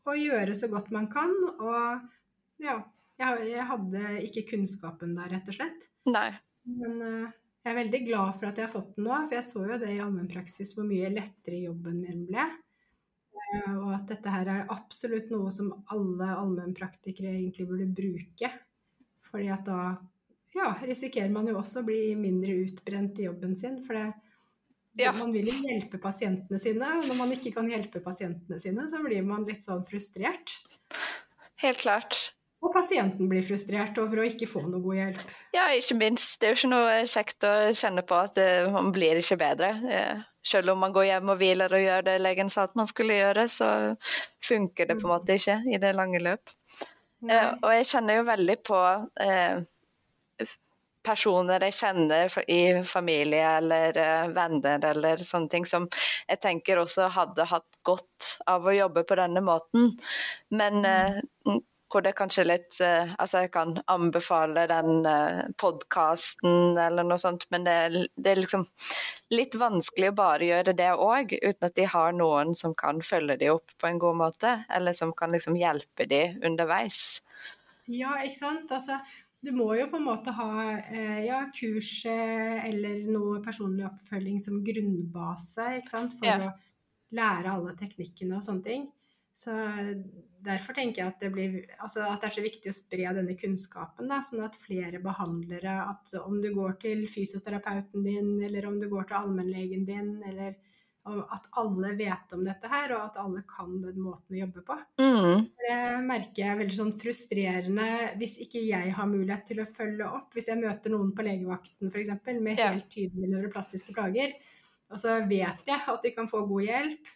å 0.08 0.16
gjøre 0.18 0.55
så 0.58 0.70
godt 0.72 0.93
man 0.95 1.10
kan, 1.12 1.34
og 1.58 2.64
ja. 2.64 2.80
Jeg, 3.18 3.47
jeg, 3.49 3.64
hadde 3.66 4.10
ikke 4.28 4.43
kunnskapen 4.51 5.16
der, 5.18 5.32
rett 5.32 5.47
og 5.49 5.55
slett. 5.55 5.88
Nei. 6.05 6.28
Men 6.70 6.99
uh, 7.01 7.32
jeg 7.66 7.72
er 7.72 7.78
veldig 7.80 8.01
glad 8.05 8.36
for 8.38 8.49
at 8.49 8.60
jeg 8.62 8.68
har 8.68 8.74
fått 8.76 8.91
den 8.93 9.08
nå, 9.08 9.16
for 9.24 9.34
jeg 9.39 9.45
så 9.47 9.64
jo 9.72 9.80
det 9.82 9.89
i 9.89 10.01
allmennpraksis 10.03 10.76
hvor 10.78 10.86
mye 10.86 11.10
lettere 11.10 11.64
jobben 11.64 11.97
min 12.03 12.28
ble. 12.30 12.45
Uh, 13.34 13.74
og 13.74 13.89
at 13.95 14.05
dette 14.14 14.36
her 14.36 14.51
er 14.53 14.70
absolutt 14.70 15.34
noe 15.34 15.49
som 15.55 15.74
alle 15.95 16.30
allmennpraktikere 16.30 17.34
egentlig 17.34 17.66
burde 17.72 17.89
bruke. 17.97 18.51
Fordi 19.32 19.49
at 19.55 19.66
da 19.66 19.82
ja, 20.53 20.70
risikerer 20.86 21.34
man 21.34 21.49
jo 21.49 21.58
også 21.58 21.82
å 21.82 21.89
bli 21.89 22.14
mindre 22.22 22.53
utbrent 22.68 23.18
i 23.18 23.26
jobben 23.26 23.58
sin. 23.58 23.82
For 23.82 23.97
det, 23.97 24.26
ja. 24.99 25.13
Man 25.17 25.33
vil 25.35 25.47
jo 25.49 25.57
hjelpe 25.67 25.99
pasientene 26.01 26.59
sine, 26.61 26.93
og 26.99 27.05
når 27.09 27.19
man 27.19 27.35
ikke 27.35 27.53
kan 27.55 27.69
hjelpe 27.71 28.01
pasientene 28.03 28.59
sine, 28.61 28.87
så 28.89 29.01
blir 29.03 29.25
man 29.27 29.45
litt 29.47 29.65
sånn 29.65 29.85
frustrert. 29.87 30.57
Helt 31.61 31.81
klart. 31.81 32.17
Og 32.65 32.73
pasienten 32.73 33.29
blir 33.29 33.45
frustrert 33.45 33.97
over 34.01 34.23
å 34.23 34.25
ikke 34.25 34.47
få 34.49 34.63
noe 34.65 34.81
god 34.81 34.97
hjelp. 34.97 35.35
Ja, 35.53 35.67
ikke 35.77 35.97
minst. 35.99 36.39
Det 36.41 36.47
er 36.47 36.55
jo 36.55 36.57
ikke 36.57 36.71
noe 36.71 36.95
kjekt 37.09 37.45
å 37.45 37.53
kjenne 37.77 38.03
på 38.07 38.17
at 38.17 38.33
det, 38.39 38.49
man 38.73 38.89
blir 38.95 39.19
ikke 39.21 39.37
bedre. 39.39 39.69
Eh, 39.85 40.25
selv 40.47 40.73
om 40.73 40.81
man 40.81 40.95
går 40.95 41.09
hjem 41.11 41.31
og 41.33 41.37
hviler 41.41 41.77
og 41.77 41.83
gjør 41.83 42.07
det 42.07 42.17
legen 42.23 42.49
sa 42.49 42.65
at 42.65 42.75
man 42.79 42.89
skulle 42.89 43.19
gjøre, 43.19 43.45
så 43.51 43.69
funker 44.43 44.89
det 44.89 44.97
på 44.97 45.05
en 45.05 45.13
måte 45.13 45.37
ikke 45.37 45.59
i 45.69 45.79
det 45.81 45.93
lange 45.97 46.21
løp. 46.23 46.55
Nei. 47.27 47.37
Eh, 47.37 47.51
og 47.61 47.75
jeg 47.77 47.89
kjenner 47.91 48.19
jo 48.19 48.27
veldig 48.31 48.57
på 48.65 48.81
eh, 49.21 49.61
personer 51.08 51.64
jeg 51.68 51.78
kjenner 51.80 52.34
i 52.51 52.62
familie 52.88 53.55
eller 53.62 53.97
uh, 54.01 54.28
venner 54.36 54.84
eller 54.91 55.24
sånne 55.24 55.51
ting, 55.51 55.66
som 55.66 55.88
jeg 56.28 56.41
tenker 56.43 56.82
også 56.82 57.10
hadde 57.16 57.47
hatt 57.47 57.82
godt 57.88 58.36
av 58.49 58.68
å 58.68 58.76
jobbe 58.76 59.05
på 59.08 59.18
denne 59.20 59.43
måten. 59.43 59.93
Men 60.51 60.84
mm. 60.84 61.60
hvor 61.91 62.03
det 62.03 62.16
kanskje 62.18 62.45
litt 62.47 62.80
uh, 62.84 63.14
Altså, 63.16 63.45
jeg 63.45 63.53
kan 63.55 63.78
anbefale 63.88 64.66
den 64.70 65.08
podkasten 65.60 66.78
eller 66.78 67.08
noe 67.08 67.20
sånt, 67.22 67.47
men 67.53 67.68
det, 67.68 67.78
det, 68.16 68.34
er 68.34 68.41
liksom 68.43 68.66
litt 69.34 69.55
vanskelig 69.60 70.12
å 70.12 70.18
bare 70.18 70.51
gjøre 70.51 70.76
det 70.78 70.91
òg, 70.93 71.38
uten 71.41 71.70
at 71.70 71.78
de 71.80 71.88
har 71.91 72.16
noen 72.16 72.53
som 72.55 72.76
kan 72.78 72.99
følge 73.05 73.39
de 73.41 73.53
opp 73.55 73.74
på 73.80 73.89
en 73.89 74.01
god 74.03 74.20
måte, 74.26 74.58
eller 74.70 74.97
som 74.97 75.16
kan 75.16 75.34
liksom 75.36 75.58
hjelpe 75.60 76.10
de 76.10 76.26
underveis. 76.45 77.22
Ja, 77.88 78.18
ikke 78.20 78.36
sant. 78.36 78.72
Altså, 78.76 78.99
du 79.45 79.51
må 79.53 79.69
jo 79.77 79.88
på 79.91 79.99
en 79.99 80.07
måte 80.07 80.33
ha 80.33 80.51
eh, 80.77 81.25
ja, 81.27 81.43
kurs 81.53 81.91
eller 82.09 83.03
noe 83.11 83.41
personlig 83.45 83.85
oppfølging 83.88 84.39
som 84.41 84.63
grunnbase 84.65 85.67
for 85.89 86.25
ja. 86.25 86.38
å 86.47 87.17
lære 87.17 87.53
alle 87.53 87.75
teknikkene 87.79 88.39
og 88.39 88.45
sånne 88.45 88.65
ting. 88.65 88.88
Så 89.38 89.53
Derfor 90.47 90.75
tenker 90.77 91.01
jeg 91.01 91.11
at 91.11 91.21
det, 91.23 91.29
blir, 91.33 91.55
altså 91.81 92.03
at 92.05 92.21
det 92.21 92.27
er 92.29 92.35
så 92.35 92.43
viktig 92.45 92.71
å 92.71 92.75
spre 92.75 93.13
denne 93.17 93.33
kunnskapen, 93.39 94.07
da, 94.09 94.19
sånn 94.23 94.43
at 94.45 94.55
flere 94.59 95.01
behandlere 95.03 95.73
at 95.81 96.13
Om 96.19 96.38
du 96.43 96.51
går 96.55 96.77
til 96.83 97.03
fysioterapeuten 97.09 98.05
din, 98.05 98.29
eller 98.45 98.67
om 98.69 98.77
du 98.79 98.85
går 98.91 99.09
til 99.09 99.17
allmennlegen 99.17 99.85
din, 99.89 100.11
eller 100.29 100.55
at 101.08 101.47
alle 101.60 101.93
vet 101.97 102.34
om 102.36 102.43
dette 102.45 102.70
her, 102.72 102.93
og 102.95 103.05
at 103.05 103.20
alle 103.22 103.43
kan 103.49 103.78
den 103.84 103.99
måten 104.03 104.36
å 104.36 104.41
jobbe 104.41 104.64
på. 104.68 104.78
Mm. 105.01 105.47
Det 105.62 105.78
merker 106.05 106.43
jeg 106.43 106.51
er 106.51 106.62
veldig 106.62 106.78
sånn 106.78 106.93
frustrerende 106.99 107.88
hvis 108.20 108.38
ikke 108.45 108.64
jeg 108.66 108.93
har 108.97 109.10
mulighet 109.10 109.47
til 109.51 109.64
å 109.64 109.68
følge 109.70 110.10
opp. 110.20 110.30
Hvis 110.36 110.49
jeg 110.51 110.62
møter 110.62 110.93
noen 110.93 111.14
på 111.16 111.26
legevakten 111.28 111.91
f.eks. 111.91 112.14
med 112.39 112.62
helt 112.62 112.89
tydelige 112.93 113.32
neuroplastiske 113.34 113.95
plager, 113.95 114.36
og 114.88 115.01
så 115.01 115.18
vet 115.28 115.68
jeg 115.68 115.84
at 115.93 116.03
de 116.03 116.14
kan 116.16 116.30
få 116.32 116.45
god 116.47 116.68
hjelp, 116.68 117.12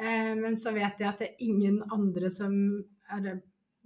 eh, 0.00 0.32
men 0.38 0.56
så 0.60 0.72
vet 0.76 1.02
jeg 1.02 1.10
at 1.10 1.20
det 1.20 1.30
er 1.32 1.46
ingen 1.48 1.82
andre 1.92 2.32
som 2.32 2.54
er 3.10 3.40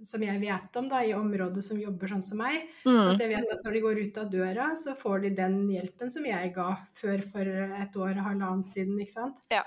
som 0.05 0.23
jeg 0.23 0.41
vet 0.41 0.77
om 0.79 0.89
da, 0.91 1.01
i 1.03 1.13
området 1.17 1.63
som 1.65 1.79
jobber 1.81 2.11
sånn 2.11 2.23
som 2.25 2.41
meg. 2.43 2.67
Mm. 2.85 2.99
Så 2.99 3.15
jeg 3.23 3.31
vet 3.31 3.53
at 3.55 3.65
når 3.65 3.77
de 3.77 3.81
går 3.85 4.01
ut 4.03 4.19
av 4.21 4.29
døra, 4.31 4.67
så 4.79 4.95
får 4.97 5.25
de 5.25 5.33
den 5.39 5.57
hjelpen 5.73 6.13
som 6.13 6.27
jeg 6.27 6.53
ga 6.55 6.69
før 6.99 7.25
for 7.33 7.49
et 7.81 7.97
år 7.97 8.13
og 8.13 8.27
halvannet 8.29 8.71
siden. 8.71 8.99
ikke 9.01 9.17
sant? 9.17 9.41
Ja. 9.53 9.63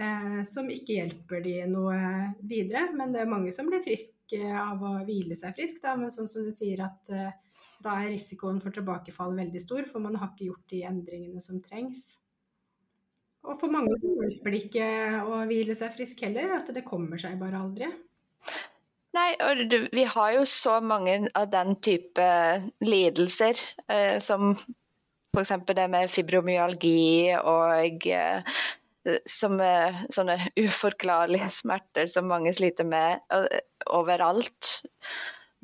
eh, 0.00 0.40
som 0.48 0.70
ikke 0.70 0.98
hjelper 0.98 1.44
de 1.44 1.56
noe 1.70 1.98
videre. 2.42 2.88
Men 2.96 3.14
det 3.14 3.24
er 3.24 3.30
mange 3.30 3.52
som 3.54 3.70
blir 3.70 3.82
friske 3.84 4.42
av 4.58 4.82
å 4.82 4.96
hvile 5.06 5.38
seg 5.38 5.54
frisk, 5.56 5.82
da. 5.84 5.96
Men 6.00 6.14
sånn 6.14 6.30
som 6.30 6.46
du 6.46 6.52
sier 6.54 6.84
at 6.86 7.14
eh, 7.14 7.32
da 7.84 7.98
er 8.00 8.12
risikoen 8.14 8.60
for 8.62 8.74
tilbakefall 8.74 9.34
veldig 9.36 9.62
stor, 9.62 9.86
for 9.90 10.04
man 10.04 10.16
har 10.20 10.32
ikke 10.32 10.50
gjort 10.50 10.70
de 10.72 10.84
endringene 10.88 11.42
som 11.44 11.60
trengs. 11.62 12.14
Og 13.44 13.58
for 13.60 13.72
mange 13.72 13.92
så 14.00 14.08
hjelper 14.08 14.54
det 14.54 14.60
ikke 14.64 14.86
å 15.28 15.42
hvile 15.48 15.76
seg 15.76 15.92
frisk 15.96 16.22
heller, 16.24 16.54
at 16.56 16.70
det 16.72 16.86
kommer 16.86 17.20
seg 17.20 17.36
bare 17.40 17.60
aldri. 17.60 17.90
Nei, 19.14 19.28
og 19.46 19.60
du, 19.70 19.76
vi 19.94 20.04
har 20.10 20.32
jo 20.34 20.46
så 20.48 20.80
mange 20.82 21.20
av 21.38 21.46
den 21.52 21.76
type 21.84 22.24
lidelser, 22.82 23.60
eh, 23.86 24.16
som 24.18 24.54
f.eks. 25.34 25.52
det 25.70 25.86
med 25.90 26.10
fibromyalgi 26.10 27.34
og 27.38 28.08
eh, 28.10 28.56
som 29.28 29.60
eh, 29.62 30.02
sånne 30.14 30.38
uforklarlige 30.58 31.50
smerter 31.60 32.10
som 32.10 32.30
mange 32.30 32.54
sliter 32.56 32.88
med 32.88 33.22
og, 33.34 33.48
overalt. 33.94 34.80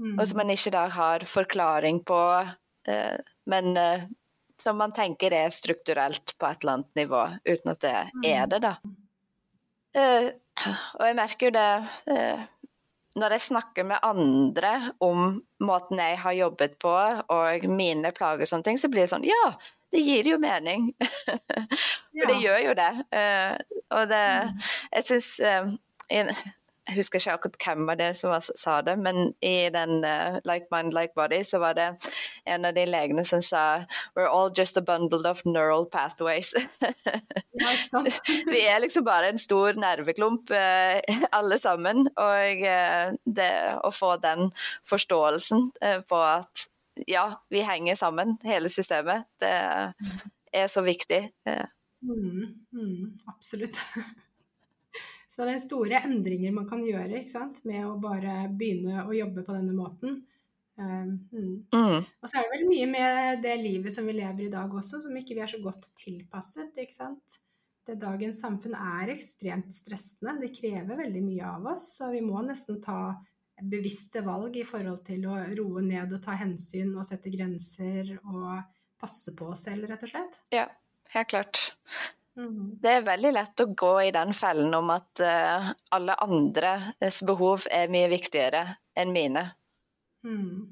Mm. 0.00 0.14
Og 0.16 0.24
som 0.28 0.40
man 0.40 0.54
ikke 0.54 0.74
da 0.74 0.86
har 0.94 1.26
forklaring 1.28 2.02
på, 2.06 2.20
eh, 2.88 3.18
men 3.50 3.74
eh, 3.76 4.06
som 4.60 4.78
man 4.78 4.94
tenker 4.94 5.34
er 5.34 5.50
strukturelt 5.54 6.36
på 6.38 6.48
et 6.48 6.62
eller 6.62 6.78
annet 6.78 7.02
nivå, 7.02 7.26
uten 7.48 7.74
at 7.74 7.82
det 7.82 7.96
er 8.30 8.48
det, 8.52 8.62
da. 8.62 8.76
Eh, 9.96 10.30
og 11.00 11.04
jeg 11.08 11.16
merker 11.18 11.48
jo 11.48 11.54
det 11.56 12.18
når 13.18 13.34
jeg 13.34 13.46
snakker 13.48 13.86
med 13.86 14.02
andre 14.06 14.92
om 15.02 15.40
måten 15.66 15.98
jeg 15.98 16.18
har 16.22 16.36
jobbet 16.36 16.76
på 16.82 16.92
og 16.92 17.66
mine 17.66 18.12
plager 18.14 18.46
og 18.46 18.50
sånne 18.50 18.68
ting, 18.68 18.78
så 18.78 18.90
blir 18.92 19.06
det 19.06 19.12
sånn 19.12 19.26
Ja, 19.26 19.54
det 19.90 20.04
gir 20.06 20.28
jo 20.30 20.38
mening. 20.38 20.92
og 22.20 22.30
det 22.30 22.38
gjør 22.38 22.60
jo 22.68 22.76
det. 22.78 22.92
Uh, 23.10 23.82
og 23.98 24.06
det 24.12 24.24
mm. 24.46 24.64
Jeg 24.94 25.08
syns 25.08 25.30
jeg 26.90 26.98
husker 26.98 27.20
ikke 27.20 27.34
akkurat 27.36 27.56
hvem 27.64 27.90
av 27.92 27.98
det 28.00 28.08
som 28.18 28.32
sa 28.42 28.80
det, 28.82 28.96
men 28.98 29.30
i 29.46 29.70
den 29.72 30.02
uh, 30.02 30.38
Like 30.48 30.66
Mind, 30.74 30.94
Like 30.96 31.14
Body 31.16 31.42
så 31.46 31.60
var 31.62 31.76
det 31.78 31.86
en 32.50 32.66
av 32.66 32.74
de 32.74 32.84
legene 32.88 33.24
som 33.26 33.42
sa 33.44 33.84
We're 34.18 34.26
all 34.26 34.50
just 34.56 34.76
a 34.76 34.82
bundle 34.82 35.28
of 35.30 35.44
neural 35.46 35.86
pathways. 35.86 36.52
Vi 38.50 38.62
er 38.66 38.80
liksom 38.82 39.04
bare 39.06 39.30
en 39.30 39.38
stor 39.38 39.78
nerveklump, 39.78 40.50
uh, 40.50 40.98
alle 41.32 41.58
sammen. 41.62 42.08
Og 42.18 42.64
uh, 42.66 43.14
det 43.24 43.52
å 43.86 43.92
få 43.94 44.16
den 44.22 44.50
forståelsen 44.88 45.70
på 46.10 46.22
at 46.24 46.66
ja, 47.08 47.30
vi 47.48 47.62
henger 47.64 47.96
sammen, 47.96 48.34
hele 48.44 48.68
systemet, 48.68 49.24
det 49.40 49.52
er 50.52 50.66
så 50.68 50.82
viktig. 50.84 51.22
Mm, 52.02 52.66
mm, 52.74 53.06
absolutt. 53.30 53.80
Så 55.40 55.46
det 55.48 55.54
er 55.56 55.62
store 55.64 55.98
endringer 56.04 56.52
man 56.52 56.66
kan 56.68 56.82
gjøre 56.84 57.22
med 57.64 57.84
å 57.88 57.94
bare 57.96 58.42
begynne 58.52 59.06
å 59.06 59.14
jobbe 59.16 59.40
på 59.46 59.54
denne 59.56 59.72
måten. 59.72 60.18
Um, 60.76 61.14
mm. 61.32 61.54
Mm. 61.72 62.02
Og 62.04 62.26
så 62.28 62.36
er 62.36 62.44
det 62.44 62.58
vel 62.58 62.66
mye 62.68 62.88
med 62.90 63.40
det 63.46 63.54
livet 63.62 63.94
som 63.94 64.04
vi 64.04 64.18
lever 64.18 64.50
i 64.50 64.50
dag 64.52 64.68
også, 64.68 65.00
som 65.00 65.16
ikke 65.16 65.38
vi 65.38 65.40
er 65.40 65.48
så 65.48 65.62
godt 65.64 65.88
tilpasset. 65.96 66.76
ikke 66.76 66.92
sant? 66.92 67.38
Det 67.88 67.96
dagens 68.02 68.42
samfunn 68.44 68.76
er 68.76 69.14
ekstremt 69.14 69.72
stressende. 69.72 70.36
Det 70.44 70.52
krever 70.60 71.00
veldig 71.00 71.24
mye 71.24 71.56
av 71.56 71.72
oss. 71.72 71.88
Så 71.96 72.12
vi 72.12 72.20
må 72.20 72.44
nesten 72.44 72.82
ta 72.84 73.00
bevisste 73.64 74.20
valg 74.28 74.60
i 74.60 74.68
forhold 74.68 75.00
til 75.08 75.24
å 75.24 75.40
roe 75.56 75.88
ned 75.88 76.12
og 76.18 76.20
ta 76.20 76.36
hensyn 76.36 76.92
og 76.92 77.08
sette 77.08 77.32
grenser 77.32 78.12
og 78.26 78.60
passe 79.00 79.32
på 79.32 79.48
oss 79.56 79.64
selv, 79.70 79.88
rett 79.88 80.04
og 80.04 80.12
slett. 80.12 80.42
Ja, 80.52 80.68
helt 81.16 81.32
klart. 81.32 81.70
Mm. 82.38 82.76
Det 82.80 82.90
er 82.90 83.06
veldig 83.06 83.30
lett 83.34 83.62
å 83.64 83.70
gå 83.76 83.94
i 84.06 84.10
den 84.14 84.34
fellen 84.36 84.74
om 84.76 84.92
at 84.94 85.22
uh, 85.24 85.70
alle 85.96 86.18
andres 86.22 87.22
behov 87.26 87.66
er 87.70 87.90
mye 87.92 88.10
viktigere 88.12 88.62
enn 88.98 89.12
mine. 89.14 89.42
Mm. 90.26 90.70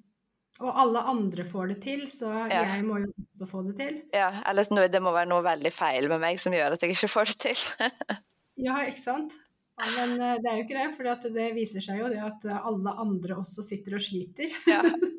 Og 0.59 0.81
alle 0.83 1.03
andre 1.11 1.45
får 1.47 1.73
det 1.73 1.81
til, 1.85 2.07
så 2.11 2.31
ja. 2.51 2.63
jeg 2.75 2.87
må 2.87 3.01
jo 3.03 3.11
også 3.23 3.47
få 3.47 3.63
det 3.69 3.77
til. 3.79 4.01
Ja, 4.15 4.31
eller 4.51 4.89
det 4.91 5.03
må 5.03 5.13
være 5.15 5.31
noe 5.31 5.45
veldig 5.47 5.75
feil 5.75 6.09
med 6.11 6.23
meg 6.23 6.41
som 6.43 6.55
gjør 6.55 6.75
at 6.75 6.83
jeg 6.83 6.97
ikke 6.97 7.13
får 7.13 7.31
det 7.33 7.39
til. 7.47 7.93
ja, 8.67 8.81
ikke 8.87 9.03
sant. 9.03 9.39
Ja, 9.79 9.93
men 10.01 10.17
uh, 10.19 10.35
det 10.43 10.51
er 10.51 10.59
jo 10.59 10.67
ikke 10.67 10.79
det, 10.79 10.89
for 10.97 11.31
det 11.39 11.53
viser 11.59 11.85
seg 11.85 12.03
jo 12.03 12.11
det 12.11 12.23
at 12.23 12.49
alle 12.59 12.97
andre 12.99 13.39
også 13.43 13.67
sitter 13.67 13.99
og 13.99 14.05
sliter. 14.05 14.51
Ja. 14.71 14.83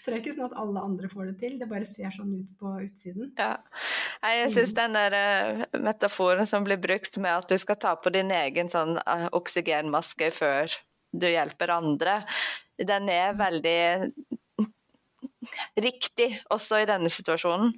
Så 0.00 0.10
det 0.10 0.16
er 0.16 0.20
ikke 0.22 0.34
sånn 0.34 0.50
at 0.50 0.58
alle 0.60 0.82
andre 0.84 1.08
får 1.08 1.30
det 1.30 1.36
til, 1.40 1.56
det 1.60 1.68
bare 1.70 1.88
ser 1.88 2.12
sånn 2.12 2.32
ut 2.36 2.50
på 2.60 2.72
utsiden. 2.84 3.30
Ja. 3.38 3.54
Jeg 4.20 4.50
syns 4.52 4.74
den 4.76 4.96
der 4.96 5.14
uh, 5.16 5.62
metaforen 5.80 6.48
som 6.48 6.64
blir 6.66 6.80
brukt 6.80 7.16
med 7.22 7.40
at 7.40 7.48
du 7.48 7.56
skal 7.60 7.78
ta 7.80 7.94
på 7.96 8.12
din 8.12 8.32
egen 8.34 8.68
sånn 8.72 8.98
uh, 9.00 9.28
oksygenmaske 9.36 10.28
før 10.36 10.74
du 11.10 11.26
hjelper 11.30 11.72
andre, 11.74 12.20
den 12.76 13.08
er 13.10 13.32
veldig 13.38 13.80
riktig 15.80 16.28
også 16.52 16.82
i 16.82 16.88
denne 16.90 17.10
situasjonen. 17.10 17.72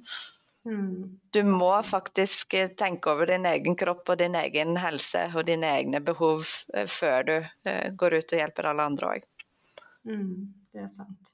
Mm. 0.67 1.15
Du 1.33 1.41
må 1.47 1.71
faktisk 1.83 2.53
eh, 2.55 2.69
tenke 2.79 3.11
over 3.11 3.27
din 3.33 3.47
egen 3.49 3.75
kropp 3.79 4.13
og 4.13 4.19
din 4.21 4.37
egen 4.39 4.77
helse 4.79 5.25
og 5.33 5.47
dine 5.49 5.73
egne 5.79 5.99
behov 5.99 6.45
før 6.87 7.25
du 7.27 7.33
går 7.99 8.19
ut 8.19 8.35
og 8.35 8.39
hjelper 8.39 8.69
alle 8.69 8.85
andre 8.93 9.09
òg. 9.17 9.25
Mm, 10.07 10.53
det 10.71 10.85
er 10.85 10.91
sant. 10.93 11.32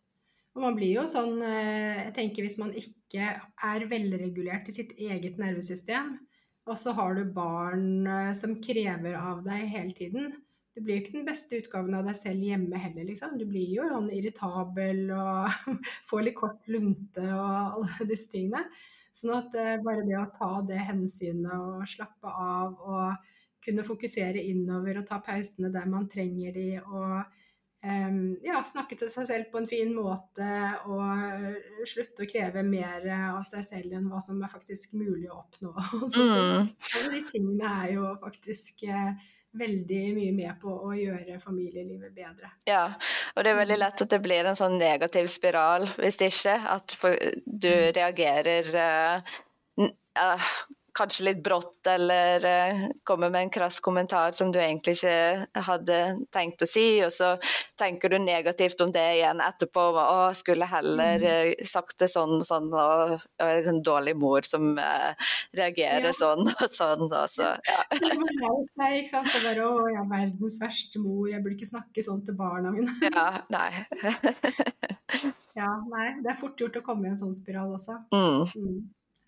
Og 0.58 0.64
man 0.64 0.76
blir 0.78 0.96
jo 0.96 1.06
sånn 1.10 1.40
eh, 1.46 2.06
Jeg 2.08 2.14
tenker 2.18 2.46
hvis 2.46 2.58
man 2.62 2.74
ikke 2.78 3.32
er 3.70 3.88
velregulert 3.92 4.70
i 4.70 4.76
sitt 4.76 4.96
eget 4.98 5.40
nervesystem, 5.42 6.16
og 6.70 6.78
så 6.78 6.94
har 6.98 7.18
du 7.18 7.24
barn 7.34 8.08
eh, 8.08 8.32
som 8.38 8.58
krever 8.64 9.18
av 9.18 9.44
deg 9.46 9.68
hele 9.72 9.96
tiden 9.98 10.32
Du 10.76 10.82
blir 10.82 10.98
jo 10.98 11.04
ikke 11.04 11.18
den 11.18 11.28
beste 11.28 11.62
utgaven 11.62 11.98
av 11.98 12.10
deg 12.10 12.18
selv 12.18 12.46
hjemme 12.46 12.82
heller, 12.82 13.08
liksom. 13.08 13.38
Du 13.40 13.46
blir 13.50 13.74
jo 13.78 13.88
sånn 13.90 14.12
irritabel 14.16 15.10
og 15.16 15.74
får 16.10 16.26
litt 16.26 16.40
kort 16.40 16.70
lunte 16.72 17.26
og 17.26 17.50
alle 17.82 18.08
disse 18.12 18.30
tingene. 18.32 18.64
Sånn 19.16 19.34
at 19.36 19.56
eh, 19.58 19.76
bare 19.84 20.06
det 20.08 20.18
å 20.20 20.30
ta 20.36 20.54
det 20.66 20.80
hensynet 20.90 21.52
og 21.56 21.88
slappe 21.90 22.30
av 22.30 22.78
og 22.80 23.36
kunne 23.66 23.84
fokusere 23.84 24.42
innover 24.52 25.02
og 25.02 25.08
ta 25.10 25.20
pausene 25.24 25.72
der 25.74 25.90
man 25.90 26.08
trenger 26.12 26.54
de 26.56 26.68
og 26.80 27.39
ja, 27.80 28.60
snakke 28.68 28.98
til 29.00 29.08
seg 29.08 29.28
selv 29.30 29.46
på 29.54 29.62
en 29.62 29.68
fin 29.70 29.94
måte 29.96 30.48
og 30.92 31.86
slutte 31.88 32.26
å 32.26 32.28
kreve 32.28 32.64
mer 32.68 33.06
av 33.32 33.46
seg 33.48 33.64
selv 33.64 33.96
enn 33.96 34.10
hva 34.12 34.20
som 34.24 34.42
er 34.44 34.52
faktisk 34.52 34.98
mulig 35.00 35.30
å 35.32 35.42
oppnå. 35.44 35.74
Mm. 36.20 36.68
Alle 36.98 37.10
de 37.14 37.20
tingene 37.30 37.70
er 37.84 37.94
jo 37.94 38.10
faktisk 38.20 38.84
uh, 38.92 39.14
veldig 39.58 40.02
mye 40.14 40.34
med 40.36 40.58
på 40.62 40.72
å 40.72 40.92
gjøre 40.94 41.40
familielivet 41.42 42.14
bedre. 42.14 42.52
Ja, 42.70 42.86
og 43.34 43.46
det 43.46 43.54
er 43.54 43.62
veldig 43.62 43.78
lett 43.80 44.04
at 44.06 44.12
det 44.12 44.22
blir 44.24 44.50
en 44.50 44.58
sånn 44.60 44.78
negativ 44.82 45.30
spiral 45.32 45.88
hvis 45.98 46.20
det 46.22 46.32
ikke. 46.34 46.58
At 46.76 46.96
du 47.00 47.72
mm. 47.72 47.88
reagerer 47.98 48.70
uh, 48.76 49.40
uh, 49.86 50.52
kanskje 51.00 51.26
litt 51.30 51.42
brått, 51.44 51.88
eller 51.88 52.46
uh, 52.46 52.84
kommer 53.08 53.32
med 53.32 53.48
en 53.48 53.54
krass 53.54 53.80
kommentar 53.84 54.36
som 54.36 54.52
du 54.52 54.60
egentlig 54.60 54.98
ikke 54.98 55.64
hadde 55.70 56.00
tenkt 56.34 56.64
å 56.66 56.70
si, 56.70 56.88
og 57.06 57.14
så 57.16 57.34
tenker 57.80 58.12
du 58.12 58.18
negativt 58.22 58.82
om 58.84 58.92
det 58.94 59.06
igjen 59.20 59.44
etterpå. 59.44 59.86
Å, 60.00 60.30
skulle 60.38 60.68
heller 60.70 61.24
uh, 61.24 61.66
sagt 61.66 62.00
det 62.04 62.12
sånn 62.12 62.40
og 62.40 62.46
sånn, 62.48 62.70
og, 62.74 63.16
og 63.40 63.72
en 63.74 63.82
dårlig 63.86 64.16
mor 64.20 64.46
som 64.48 64.74
uh, 64.78 65.32
reagerer 65.58 66.12
ja. 66.12 66.16
sånn 66.16 66.52
og 66.52 66.68
sånn. 66.74 67.08
Og 67.08 67.32
så, 67.32 67.54
ja. 67.70 67.82
Nei, 68.80 68.92
ikke 69.00 69.12
sant. 69.12 69.32
Det 69.34 69.44
bare, 69.46 69.66
å, 69.66 69.88
jeg 69.90 70.02
er 70.04 70.12
verdens 70.12 70.60
verste 70.62 71.02
mor, 71.04 71.28
jeg 71.32 71.44
burde 71.44 71.58
ikke 71.58 71.72
snakke 71.72 72.06
sånn 72.06 72.24
til 72.28 72.38
barna 72.40 72.74
mine. 72.76 72.92
ja, 73.16 73.42
nei. 73.54 73.72
ja, 75.60 75.74
nei. 75.90 76.08
Det 76.24 76.34
er 76.34 76.40
fort 76.40 76.60
gjort 76.60 76.80
å 76.82 76.86
komme 76.86 77.08
i 77.08 77.14
en 77.14 77.20
sånn 77.20 77.36
spiral 77.38 77.76
også. 77.78 78.02
Mm. 78.14 78.44
Mm. 78.60 78.80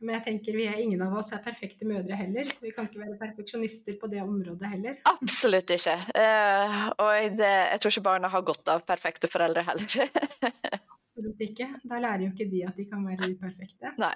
Men 0.02 0.16
jeg 0.18 0.24
tenker 0.26 0.56
vi 0.58 0.66
er 0.66 0.80
ingen 0.82 1.02
av 1.06 1.14
oss 1.20 1.30
er 1.36 1.43
perfekte 1.45 1.86
mødre 1.86 2.18
heller, 2.18 2.47
så 2.49 2.64
vi 2.66 2.72
kan 2.74 2.88
ikke 2.89 3.04
være 3.04 3.18
perfeksjonister 3.20 3.99
på 4.02 4.10
det 4.10 4.24
området 4.24 4.72
heller. 4.72 4.95
Absolutt 5.12 5.70
ikke. 5.76 5.93
Uh, 6.16 6.88
og 6.95 7.38
det, 7.38 7.52
jeg 7.70 7.84
tror 7.84 7.93
ikke 7.93 8.08
barna 8.08 8.32
har 8.34 8.45
godt 8.47 8.72
av 8.74 8.82
perfekte 8.88 9.30
foreldre 9.30 9.64
heller. 9.68 10.10
Absolutt 11.12 11.43
ikke. 11.45 11.68
Da 11.86 11.99
lærer 12.02 12.26
jo 12.26 12.32
ikke 12.32 12.49
de 12.49 12.64
at 12.66 12.80
de 12.82 12.88
kan 12.89 13.04
være 13.06 13.30
uperfekte. 13.36 13.93
Nei. 14.02 14.14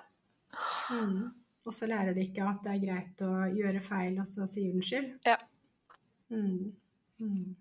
Mm. 0.90 1.20
Og 1.66 1.74
så 1.74 1.90
lærer 1.90 2.18
de 2.18 2.26
ikke 2.26 2.48
at 2.50 2.66
det 2.66 2.74
er 2.74 2.82
greit 2.82 3.22
å 3.26 3.32
gjøre 3.54 3.84
feil 3.84 4.18
og 4.22 4.30
så 4.30 4.50
si 4.50 4.66
unnskyld. 4.72 5.12
Ja. 5.28 5.38
Mm. 6.34 6.74
Mm. 7.22 7.54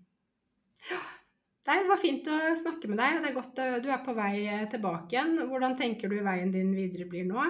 Det 1.64 1.77
var 1.89 2.01
fint 2.01 2.27
å 2.29 2.39
snakke 2.61 2.89
med 2.91 3.01
deg, 3.01 3.18
og 3.18 3.25
det 3.25 3.31
er 3.31 3.37
godt 3.37 3.61
du 3.85 3.93
er 3.93 4.03
på 4.05 4.16
vei 4.16 4.35
tilbake 4.72 5.16
igjen. 5.16 5.39
Hvordan 5.49 5.77
tenker 5.77 6.12
du 6.12 6.18
veien 6.25 6.53
din 6.53 6.72
videre 6.77 7.09
blir 7.09 7.29
nå? 7.29 7.45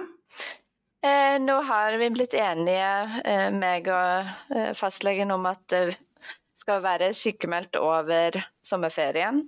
Eh, 1.05 1.39
nå 1.41 1.55
har 1.61 1.97
vi 2.01 2.09
blitt 2.09 2.33
enige, 2.33 3.21
eh, 3.25 3.49
meg 3.53 3.87
og 3.93 4.55
eh, 4.55 4.71
fastlegen, 4.73 5.31
om 5.35 5.45
at 5.45 5.61
det 5.69 5.97
skal 6.57 6.81
være 6.81 7.11
sykemeldt 7.13 7.77
over 7.77 8.39
sommerferien. 8.65 9.43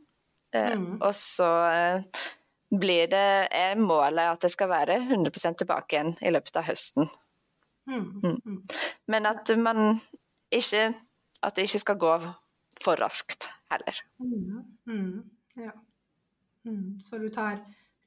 Eh, 0.53 0.75
mm. 0.77 0.99
Og 1.01 1.15
så 1.17 1.47
eh, 1.71 2.25
blir 2.69 3.07
det 3.09 3.47
er 3.55 3.79
målet 3.79 4.35
at 4.35 4.43
det 4.45 4.51
skal 4.53 4.69
være 4.69 4.99
100% 5.07 5.63
tilbake 5.63 5.95
igjen 5.95 6.13
i 6.21 6.33
løpet 6.35 6.59
av 6.61 6.67
høsten. 6.67 7.09
Mm. 7.87 8.05
Mm. 8.21 8.37
Mm. 8.45 8.61
Men 9.07 9.29
at 9.29 9.49
man 9.57 10.01
ikke 10.51 10.93
At 11.43 11.55
det 11.55 11.67
ikke 11.67 11.79
skal 11.79 11.97
gå 12.01 12.13
for 12.81 12.97
raskt 12.97 13.45
heller. 13.69 13.99
Mm. 14.17 14.63
Mm. 14.89 15.23
Ja. 15.55 15.71
Mm. 16.65 16.97
Så 16.97 17.19
du 17.21 17.29
tar 17.29 17.59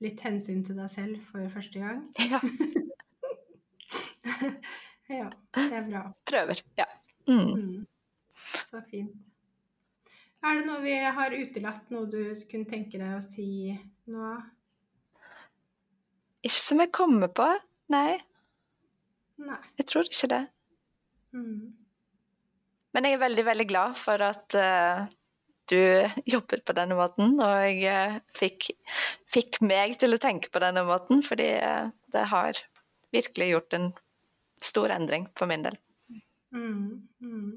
litt 0.02 0.20
hensyn 0.26 0.64
til 0.66 0.76
deg 0.76 0.90
selv 0.90 1.20
for 1.22 1.46
første 1.54 1.78
gang? 1.78 2.02
Ja, 2.18 2.40
ja, 5.20 5.28
det 5.56 5.76
er 5.80 5.88
bra. 5.88 6.04
prøver. 6.28 6.62
Ja. 6.78 6.86
Mm. 7.28 7.52
Mm. 7.54 7.86
Så 8.64 8.82
fint. 8.90 9.30
Er 10.40 10.56
det 10.56 10.64
noe 10.64 10.80
vi 10.80 10.94
har 10.96 11.36
utelatt, 11.36 11.90
noe 11.92 12.08
du 12.08 12.22
kunne 12.48 12.68
tenke 12.68 12.96
deg 13.00 13.12
å 13.12 13.20
si 13.24 13.74
nå? 14.08 14.32
Ikke 16.40 16.62
som 16.62 16.80
jeg 16.80 16.92
kommer 16.96 17.28
på. 17.36 17.44
Nei, 17.92 18.16
Nei. 19.42 19.60
jeg 19.76 19.88
tror 19.90 20.08
ikke 20.08 20.30
det. 20.32 20.44
Mm. 21.36 21.72
Men 22.94 23.06
jeg 23.06 23.16
er 23.16 23.22
veldig, 23.22 23.44
veldig 23.46 23.66
glad 23.70 23.98
for 24.00 24.22
at 24.24 24.56
uh, 24.58 25.04
du 25.70 25.78
jobbet 26.26 26.64
på 26.66 26.74
denne 26.74 26.96
måten, 26.98 27.36
og 27.38 27.52
jeg 27.62 27.84
eh, 27.86 28.16
fikk, 28.34 28.72
fikk 29.30 29.60
meg 29.62 29.94
til 30.00 30.16
å 30.16 30.22
tenke 30.22 30.50
på 30.50 30.62
denne 30.62 30.82
måten, 30.88 31.22
fordi 31.26 31.52
uh, 31.62 31.92
det 32.14 32.24
har 32.32 32.58
virkelig 33.14 33.52
gjort 33.52 33.76
en 33.78 33.90
stor 34.64 34.92
endring 34.94 35.28
for 35.38 35.50
min 35.50 35.64
del. 35.66 35.78
Mm. 36.54 37.08
Mm. 37.22 37.50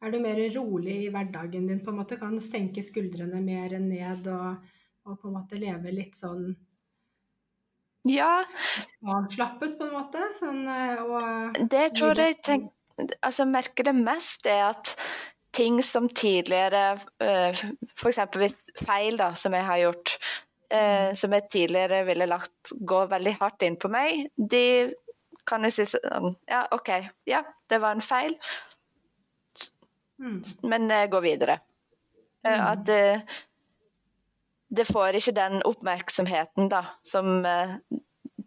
Er 0.00 0.12
du 0.12 0.20
mer 0.22 0.40
rolig 0.54 0.96
i 1.04 1.12
hverdagen 1.12 1.66
din, 1.68 1.82
på 1.84 1.92
en 1.92 2.00
måte? 2.00 2.18
Kan 2.20 2.38
senke 2.40 2.82
skuldrene 2.84 3.42
mer 3.44 3.76
ned 3.82 4.28
og, 4.32 4.60
og 5.04 5.20
på 5.20 5.28
en 5.28 5.36
måte 5.36 5.60
leve 5.60 5.92
litt 5.92 6.16
sånn 6.16 6.54
Ja, 8.08 8.46
avslappet, 9.04 9.76
på 9.76 9.88
en 9.90 9.96
måte? 9.98 10.24
Sånn, 10.38 10.62
eh, 10.72 11.02
og 11.04 11.58
det 11.68 11.90
tror 11.98 12.16
jeg 12.16 12.38
tenk, 12.46 12.70
altså 13.20 13.44
merker 13.48 13.90
det 13.90 13.96
mest 13.98 14.48
er 14.48 14.70
at 14.70 14.94
ting 15.52 15.82
som 15.84 16.08
tidligere 16.08 16.94
uh, 17.20 17.60
F.eks. 17.98 18.20
feil 18.80 19.18
da, 19.20 19.32
som 19.36 19.52
jeg 19.56 19.66
har 19.66 19.80
gjort, 19.82 20.14
eh, 20.72 21.10
som 21.18 21.34
jeg 21.34 21.48
tidligere 21.50 22.04
ville 22.08 22.28
lagt 22.30 22.72
gå 22.72 23.00
veldig 23.10 23.34
hardt 23.40 23.66
inn 23.66 23.78
på 23.80 23.90
meg, 23.92 24.28
de 24.36 24.64
kan 25.50 25.66
jeg 25.66 25.76
si 25.76 25.88
sånn 25.92 26.34
Ja, 26.48 26.64
OK, 26.76 26.92
ja, 27.28 27.42
det 27.70 27.80
var 27.82 27.96
en 27.96 28.04
feil, 28.04 28.36
mm. 30.22 30.38
men 30.70 30.90
jeg 30.90 31.10
går 31.14 31.26
videre. 31.26 31.60
Eh, 31.60 31.68
Mm. 32.40 32.66
At 32.66 32.86
det, 32.86 33.22
det 34.72 34.86
får 34.88 35.18
ikke 35.18 35.34
den 35.36 35.58
oppmerksomheten 35.68 36.70
da, 36.72 36.86
som 37.04 37.44
eh, 37.44 37.74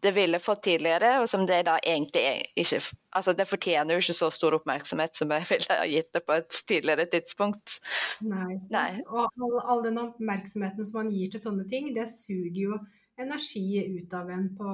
det 0.03 0.11
ville 0.11 0.39
fått 0.39 0.63
tidligere, 0.63 1.19
og 1.21 1.29
som 1.29 1.45
det 1.47 1.61
da 1.67 1.77
egentlig 1.79 2.23
er 2.27 2.41
ikke 2.59 2.81
Altså, 3.13 3.33
det 3.37 3.45
fortjener 3.47 3.93
jo 3.93 4.01
ikke 4.01 4.15
så 4.17 4.29
stor 4.33 4.55
oppmerksomhet 4.57 5.15
som 5.15 5.31
jeg 5.31 5.45
ville 5.51 5.77
ha 5.77 5.85
gitt 5.87 6.09
det 6.15 6.23
på 6.25 6.33
et 6.33 6.57
tidligere 6.67 7.05
tidspunkt. 7.11 7.77
Nei. 8.25 8.57
Nei. 8.73 9.03
Og 9.05 9.29
all, 9.29 9.59
all 9.61 9.83
den 9.85 10.01
oppmerksomheten 10.01 10.87
som 10.89 11.03
man 11.03 11.11
gir 11.13 11.29
til 11.31 11.43
sånne 11.43 11.67
ting, 11.69 11.91
det 11.95 12.07
suger 12.09 12.59
jo 12.65 12.79
energi 13.21 13.83
ut 13.93 14.15
av 14.17 14.31
en 14.33 14.47
på 14.57 14.73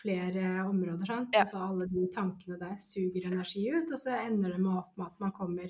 flere 0.00 0.64
områder. 0.66 1.06
Sant? 1.06 1.34
Ja. 1.36 1.44
Altså 1.44 1.60
alle 1.64 1.88
de 1.90 2.06
tankene 2.14 2.58
der 2.60 2.76
suger 2.80 3.28
energi 3.30 3.66
ut, 3.74 3.92
og 3.92 4.00
så 4.00 4.16
ender 4.24 4.54
det 4.54 4.62
med 4.62 4.78
opp 4.80 4.94
med 4.96 5.10
at 5.10 5.26
man 5.26 5.34
kommer 5.36 5.68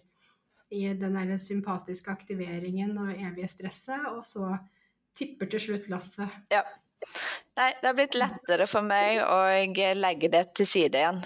i 0.70 0.84
den 0.94 1.18
der 1.18 1.34
sympatiske 1.40 2.12
aktiveringen 2.12 2.94
og 2.98 3.10
evige 3.10 3.50
stresset, 3.50 4.06
og 4.12 4.22
så 4.26 4.54
tipper 5.18 5.50
til 5.50 5.64
slutt 5.66 5.90
lasset. 5.90 6.40
Ja. 6.52 6.62
Nei, 7.58 7.72
det 7.80 7.86
har 7.88 7.96
blitt 7.96 8.16
lettere 8.18 8.66
for 8.70 8.86
meg 8.86 9.22
å 9.24 9.40
legge 9.96 10.30
det 10.32 10.44
til 10.58 10.68
side 10.68 11.00
igjen. 11.00 11.22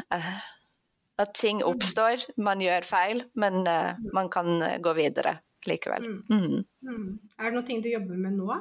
At 1.20 1.34
ting 1.36 1.60
oppstår, 1.66 2.24
man 2.42 2.62
gjør 2.62 2.86
feil, 2.88 3.24
men 3.38 3.66
eh, 3.70 4.00
man 4.14 4.30
kan 4.32 4.62
gå 4.82 4.94
videre 4.96 5.36
likevel. 5.68 6.08
Mm. 6.30 6.64
Mm. 6.82 7.10
Er 7.38 7.54
det 7.54 7.66
ting 7.68 7.82
du 7.84 7.90
jobber 7.92 8.18
med 8.18 8.38
nå? 8.38 8.56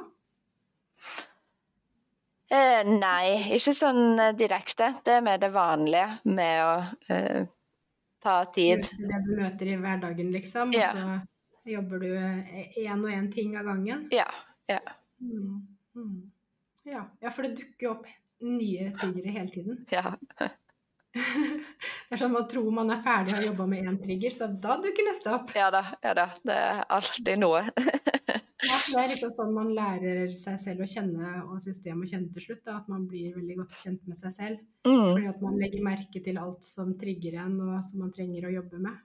Eh, 2.52 2.80
nei, 2.84 3.54
ikke 3.56 3.72
sånn 3.76 4.18
eh, 4.20 4.32
direkte. 4.36 4.90
Det 5.04 5.18
er 5.18 5.24
mer 5.24 5.38
det 5.40 5.50
vanlige 5.54 6.18
med 6.28 6.64
å 6.64 6.74
eh, 7.14 7.46
ta 8.22 8.34
tid. 8.54 8.88
Det 8.98 9.20
du 9.26 9.32
møter 9.38 9.72
i 9.72 9.78
hverdagen, 9.80 10.32
liksom, 10.34 10.74
Ja. 10.76 10.90
og 10.90 10.98
så 11.62 11.72
jobber 11.76 12.04
du 12.04 12.10
én 12.12 13.00
og 13.00 13.10
én 13.10 13.30
ting 13.32 13.56
av 13.56 13.70
gangen? 13.70 14.08
Ja. 14.12 14.28
ja. 14.68 14.82
Mm. 15.20 15.62
Mm. 15.96 16.20
Ja. 16.84 17.06
ja, 17.20 17.30
for 17.32 17.46
det 17.46 17.56
dukker 17.62 17.88
jo 17.88 17.94
opp 17.94 18.10
nye 18.44 18.90
triggere 18.98 19.32
hele 19.38 19.48
tiden. 19.48 19.86
ja. 19.90 20.12
Det 22.08 22.16
er 22.16 22.20
sånn 22.20 22.34
Man 22.34 22.46
tror 22.50 22.70
man 22.74 22.90
er 22.94 23.02
ferdig 23.04 23.34
og 23.34 23.38
har 23.38 23.46
jobba 23.48 23.66
med 23.70 23.88
én 23.88 23.98
trigger, 24.02 24.34
så 24.34 24.48
da 24.48 24.76
dukker 24.82 25.06
neste 25.06 25.32
opp. 25.34 25.54
Ja 25.56 25.70
da, 25.74 25.84
ja 26.04 26.14
da. 26.18 26.28
Det 26.42 26.56
er 26.58 26.82
alltid 26.96 27.40
noe. 27.42 27.62
Ja, 28.64 28.76
det 28.80 29.00
er 29.00 29.10
litt 29.12 29.36
sånn 29.36 29.54
man 29.54 29.72
lærer 29.76 30.30
seg 30.36 30.58
selv 30.60 30.84
å 30.84 30.88
kjenne 30.88 31.32
og 31.44 31.58
systemet 31.62 32.06
å 32.06 32.10
kjenne 32.14 32.30
til 32.34 32.46
slutt. 32.46 32.62
Da, 32.66 32.78
at 32.80 32.88
man 32.92 33.06
blir 33.10 33.34
veldig 33.36 33.56
godt 33.60 33.82
kjent 33.82 34.06
med 34.08 34.18
seg 34.18 34.34
selv. 34.34 34.62
Mm. 34.86 35.00
Fordi 35.00 35.26
at 35.32 35.42
man 35.44 35.58
legger 35.60 35.84
merke 35.84 36.22
til 36.24 36.40
alt 36.40 36.64
som 36.66 36.94
trigger 37.00 37.40
en, 37.44 37.58
og 37.66 37.82
som 37.86 38.04
man 38.04 38.14
trenger 38.14 38.48
å 38.48 38.54
jobbe 38.54 38.80
med. 38.84 39.02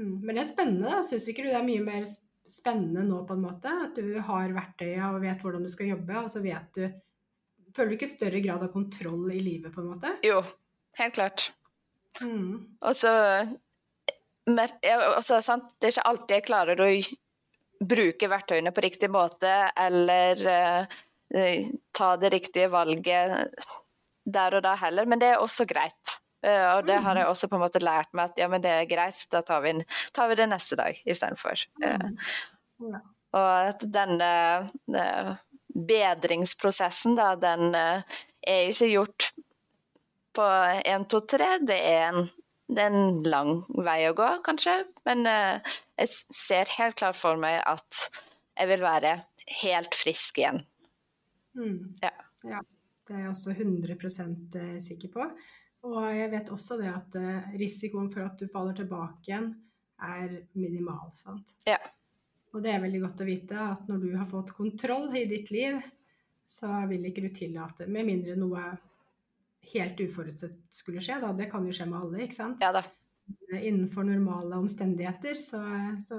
Mm. 0.00 0.16
Men 0.24 0.34
det 0.34 0.42
er 0.42 0.50
spennende. 0.50 0.88
da. 0.96 1.04
Syns 1.06 1.28
ikke 1.30 1.44
du 1.46 1.50
det 1.52 1.60
er 1.60 1.68
mye 1.68 1.84
mer 1.86 2.08
spennende 2.50 3.04
nå, 3.06 3.22
på 3.28 3.36
en 3.36 3.44
måte? 3.44 3.76
At 3.86 4.00
du 4.00 4.18
har 4.26 4.56
verktøya 4.56 5.12
og 5.14 5.22
vet 5.24 5.44
hvordan 5.44 5.66
du 5.66 5.70
skal 5.72 5.92
jobbe, 5.92 6.18
og 6.24 6.28
så 6.32 6.42
vet 6.44 6.74
du 6.78 6.84
Føler 7.70 7.92
du 7.92 7.94
ikke 8.00 8.06
større 8.10 8.40
grad 8.42 8.64
av 8.66 8.72
kontroll 8.74 9.28
i 9.30 9.36
livet, 9.38 9.70
på 9.70 9.78
en 9.78 9.92
måte? 9.92 10.10
Jo, 10.26 10.40
helt 10.98 11.14
klart. 11.14 11.44
Mm. 12.18 12.66
Og 12.82 12.96
så 12.98 13.12
sant? 15.38 15.68
Det 15.78 15.86
er 15.86 15.94
ikke 15.94 16.08
alltid 16.10 16.34
jeg 16.34 16.46
klarer 16.48 16.82
å 16.82 16.88
bruke 17.80 18.28
verktøyene 18.28 18.72
på 18.76 18.84
riktig 18.84 19.10
måte, 19.12 19.52
eller 19.78 20.46
eh, 20.52 20.98
eh, 21.34 21.70
ta 21.96 22.14
det 22.20 22.32
riktige 22.34 22.70
valget 22.72 23.54
der 24.30 24.56
og 24.58 24.64
da 24.64 24.74
heller, 24.78 25.08
men 25.08 25.20
det 25.22 25.32
er 25.32 25.42
også 25.42 25.66
greit. 25.68 26.16
Uh, 26.40 26.78
og 26.78 26.86
det 26.88 26.94
har 27.04 27.18
jeg 27.18 27.28
også 27.28 27.50
på 27.52 27.58
en 27.58 27.60
måte 27.66 27.82
lært 27.84 28.08
meg 28.16 28.30
at 28.30 28.38
ja, 28.40 28.46
men 28.48 28.62
det 28.64 28.70
er 28.72 28.86
greit, 28.88 29.26
da 29.28 29.42
tar 29.44 29.60
vi, 29.60 29.74
tar 30.16 30.30
vi 30.30 30.38
det 30.38 30.46
neste 30.48 30.78
dag 30.80 30.96
istedenfor. 31.04 31.66
Uh, 31.84 32.30
Ja. 32.80 33.00
og 33.36 33.68
at 33.68 33.82
denne 33.92 34.30
uh, 34.88 35.34
bedringsprosessen, 35.68 37.18
da, 37.18 37.34
den 37.36 37.74
uh, 37.76 38.00
er 38.40 38.70
ikke 38.70 38.88
gjort 38.88 39.26
på 40.32 40.46
én, 40.80 41.04
to, 41.10 41.20
tre. 41.28 41.58
Det 41.60 41.76
er 41.76 42.06
en, 42.08 42.30
det 42.70 42.86
er 42.86 42.94
en 42.94 43.22
lang 43.26 43.62
vei 43.74 44.00
å 44.08 44.16
gå, 44.16 44.28
kanskje. 44.46 44.80
Men 45.08 45.24
uh, 45.28 45.76
jeg 45.98 46.12
ser 46.34 46.74
helt 46.78 46.98
klart 47.00 47.18
for 47.18 47.40
meg 47.40 47.60
at 47.66 48.04
jeg 48.56 48.70
vil 48.70 48.84
være 48.84 49.14
helt 49.62 49.96
frisk 49.96 50.42
igjen. 50.42 50.60
Mm. 51.58 51.78
Ja. 52.02 52.12
ja. 52.46 52.60
Det 53.06 53.16
er 53.16 53.24
jeg 53.24 53.32
også 53.32 53.56
100% 53.56 54.60
sikker 54.84 55.10
på. 55.14 55.24
Og 55.88 56.02
jeg 56.12 56.28
vet 56.34 56.50
også 56.52 56.76
det 56.80 56.90
at 56.92 57.16
eh, 57.16 57.52
risikoen 57.60 58.10
for 58.12 58.26
at 58.26 58.36
du 58.40 58.50
faller 58.52 58.76
tilbake 58.76 59.30
igjen, 59.30 59.48
er 60.00 60.34
minimal. 60.56 61.10
sant? 61.16 61.54
Ja. 61.68 61.78
Og 62.52 62.62
det 62.64 62.74
er 62.74 62.82
veldig 62.82 63.00
godt 63.04 63.22
å 63.22 63.28
vite 63.28 63.64
at 63.64 63.88
når 63.88 64.04
du 64.04 64.10
har 64.16 64.28
fått 64.28 64.52
kontroll 64.56 65.08
i 65.16 65.26
ditt 65.30 65.52
liv, 65.54 65.78
så 66.48 66.82
vil 66.90 67.04
ikke 67.08 67.24
du 67.24 67.30
tillate, 67.32 67.86
med 67.86 68.08
mindre 68.08 68.34
noe 68.36 68.64
helt 69.72 70.00
uforutsett 70.00 70.56
skulle 70.72 71.02
skje, 71.04 71.20
da. 71.22 71.32
Det 71.36 71.50
kan 71.50 71.66
jo 71.66 71.74
skje 71.74 71.86
med 71.90 72.00
alle, 72.00 72.24
ikke 72.24 72.38
sant? 72.38 72.62
Ja 72.64 72.72
da. 72.74 72.84
Innenfor 73.54 74.06
normale 74.06 74.58
omstendigheter 74.58 75.38
så, 75.38 75.60
så 76.02 76.18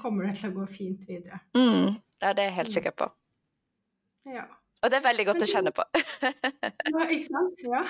kommer 0.00 0.28
det 0.28 0.38
til 0.40 0.52
å 0.52 0.60
gå 0.60 0.68
fint 0.70 1.02
videre. 1.08 1.42
Mm, 1.56 1.96
det 2.20 2.30
er 2.30 2.38
det 2.38 2.46
jeg 2.48 2.56
helt 2.60 2.76
sikker 2.78 2.96
på. 2.96 3.10
Ja. 4.32 4.46
Og 4.84 4.92
det 4.92 4.98
er 4.98 5.06
veldig 5.06 5.24
godt 5.30 5.44
å 5.44 5.50
kjenne 5.50 5.72
på. 5.74 5.86
Ja, 6.86 7.04
ikke 7.10 7.26
sant? 7.26 7.62
Ja. 7.66 7.80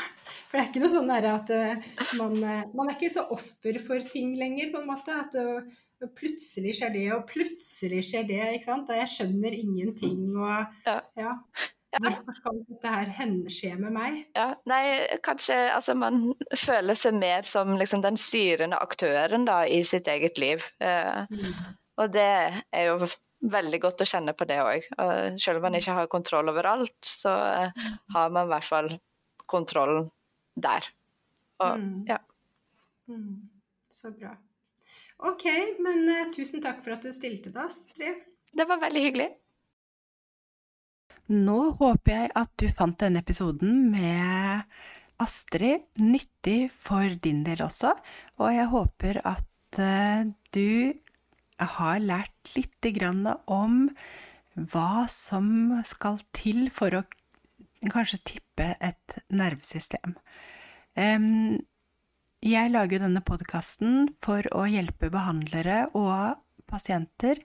For 0.49 0.57
det 0.57 0.61
er 0.62 0.68
ikke 0.70 0.80
noe 0.82 0.90
sånn 0.90 1.11
at 1.12 1.51
eh, 1.53 1.82
man, 2.18 2.36
eh, 2.40 2.62
man 2.74 2.88
er 2.88 2.97
ikke 2.97 3.11
så 3.12 3.26
offer 3.34 3.76
for 3.82 4.03
ting 4.11 4.32
lenger, 4.40 4.70
på 4.72 4.80
en 4.80 4.88
måte. 4.88 5.14
At 5.14 5.36
eh, 5.38 6.09
plutselig 6.16 6.76
skjer 6.78 6.94
det, 6.94 7.05
og 7.14 7.26
plutselig 7.28 8.03
skjer 8.09 8.26
det, 8.28 8.40
ikke 8.57 8.66
sant. 8.66 8.90
Og 8.90 8.99
jeg 8.99 9.12
skjønner 9.12 9.57
ingenting, 9.59 10.22
og 10.34 10.88
Ja. 10.88 10.97
ja. 11.20 11.34
Hvorfor 11.97 12.34
skal 12.37 12.59
dette 12.68 12.93
her 12.93 13.12
hende 13.16 13.53
skje 13.53 13.70
med 13.78 13.95
meg? 13.95 14.18
Ja, 14.37 14.51
nei, 14.68 14.82
kanskje 15.24 15.55
altså, 15.72 15.95
man 15.97 16.34
føler 16.59 16.99
seg 16.99 17.16
mer 17.16 17.47
som 17.47 17.76
liksom, 17.78 18.03
den 18.05 18.18
styrende 18.20 18.80
aktøren 18.82 19.47
da, 19.49 19.62
i 19.64 19.80
sitt 19.87 20.11
eget 20.12 20.41
liv. 20.43 20.66
Eh, 20.82 21.24
og 21.97 22.12
det 22.12 22.26
er 22.26 22.91
jo 22.91 23.09
veldig 23.47 23.80
godt 23.80 24.03
å 24.03 24.09
kjenne 24.09 24.34
på 24.37 24.47
det 24.49 24.59
òg. 24.64 24.87
Selv 25.41 25.61
om 25.61 25.66
man 25.68 25.78
ikke 25.78 25.97
har 25.97 26.11
kontroll 26.12 26.51
over 26.53 26.68
alt, 26.68 26.97
så 27.05 27.32
uh, 27.32 27.89
har 28.14 28.32
man 28.34 28.49
i 28.49 28.53
hvert 28.55 28.66
fall 28.66 28.91
kontrollen 29.47 30.11
der. 30.57 30.89
Og, 31.62 31.78
Mm. 31.80 32.05
ja. 32.09 32.18
Mm. 33.09 33.49
Så 33.91 34.11
bra. 34.12 34.34
Ok, 35.24 35.45
men 35.80 36.09
uh, 36.09 36.32
tusen 36.34 36.61
takk 36.64 36.82
for 36.84 36.97
at 36.97 37.05
du 37.05 37.12
stilte 37.14 37.53
til 37.53 37.61
oss, 37.62 37.87
Astrid. 37.89 38.24
Det 38.57 38.66
var 38.68 38.80
veldig 38.82 39.03
hyggelig. 39.05 39.28
Nå 41.33 41.59
håper 41.81 42.12
jeg 42.12 42.31
at 42.39 42.53
du 42.61 42.68
fant 42.70 42.99
denne 43.01 43.22
episoden 43.24 43.89
med 43.91 44.62
Astrid 45.22 45.87
nyttig 45.99 46.68
for 46.70 47.16
din 47.24 47.43
del 47.47 47.64
også, 47.64 47.95
og 48.39 48.53
jeg 48.55 48.70
håper 48.70 49.20
at 49.27 49.81
eh, 49.83 50.29
du 50.55 50.93
har 51.59 52.03
lært 52.05 52.53
litt 52.55 52.74
om 53.49 53.89
hva 54.55 55.07
som 55.11 55.81
skal 55.85 56.20
til 56.37 56.68
for 56.70 56.95
å 56.95 57.03
kanskje 57.91 58.22
tippe 58.33 58.68
et 58.81 59.18
nervesystem. 59.33 60.14
Jeg 62.47 62.72
lager 62.72 63.03
denne 63.03 63.24
podkasten 63.24 64.12
for 64.24 64.47
å 64.55 64.64
hjelpe 64.70 65.11
behandlere 65.12 65.87
og 65.97 66.39
pasienter 66.70 67.41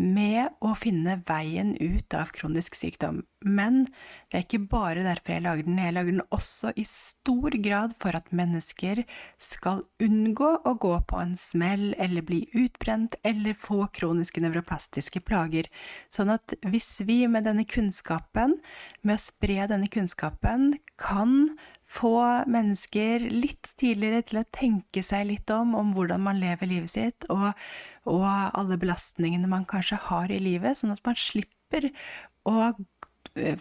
med 0.00 0.56
å 0.64 0.72
finne 0.78 1.18
veien 1.28 1.74
ut 1.76 2.14
av 2.16 2.32
kronisk 2.34 2.76
sykdom. 2.78 3.20
Men 3.44 3.86
det 4.28 4.38
er 4.38 4.44
ikke 4.44 4.62
bare 4.72 5.04
derfor 5.04 5.34
jeg 5.34 5.44
lager 5.44 5.66
den. 5.66 5.78
Jeg 5.80 5.94
lager 5.96 6.16
den 6.16 6.24
også 6.32 6.72
i 6.76 6.84
stor 6.88 7.56
grad 7.64 7.94
for 8.00 8.16
at 8.16 8.32
mennesker 8.36 9.02
skal 9.40 9.82
unngå 10.02 10.50
å 10.68 10.74
gå 10.80 10.92
på 11.08 11.20
en 11.20 11.36
smell 11.40 11.90
eller 12.00 12.24
bli 12.26 12.42
utbrent 12.56 13.16
eller 13.24 13.56
få 13.56 13.86
kroniske 13.96 14.42
nevroplastiske 14.44 15.22
plager. 15.24 15.68
Sånn 16.12 16.32
at 16.32 16.56
hvis 16.68 17.02
vi 17.08 17.22
med 17.28 17.48
denne 17.48 17.64
kunnskapen, 17.68 18.58
med 19.04 19.16
å 19.16 19.24
spre 19.24 19.68
denne 19.70 19.88
kunnskapen, 19.92 20.74
kan 21.00 21.54
få 21.90 22.14
mennesker 22.50 23.24
litt 23.32 23.72
tidligere 23.80 24.22
til 24.28 24.40
å 24.40 24.48
tenke 24.54 25.02
seg 25.02 25.26
litt 25.32 25.50
om, 25.54 25.74
om 25.78 25.92
hvordan 25.96 26.22
man 26.22 26.38
lever 26.42 26.70
livet 26.70 26.92
sitt, 26.92 27.26
og, 27.32 27.50
og 28.06 28.26
alle 28.30 28.78
belastningene 28.80 29.50
man 29.50 29.66
kanskje 29.68 29.98
har 30.06 30.30
i 30.30 30.40
livet, 30.42 30.78
sånn 30.78 30.94
at 30.94 31.02
man 31.06 31.18
slipper 31.18 31.90
å 32.48 32.70
eh, 33.34 33.58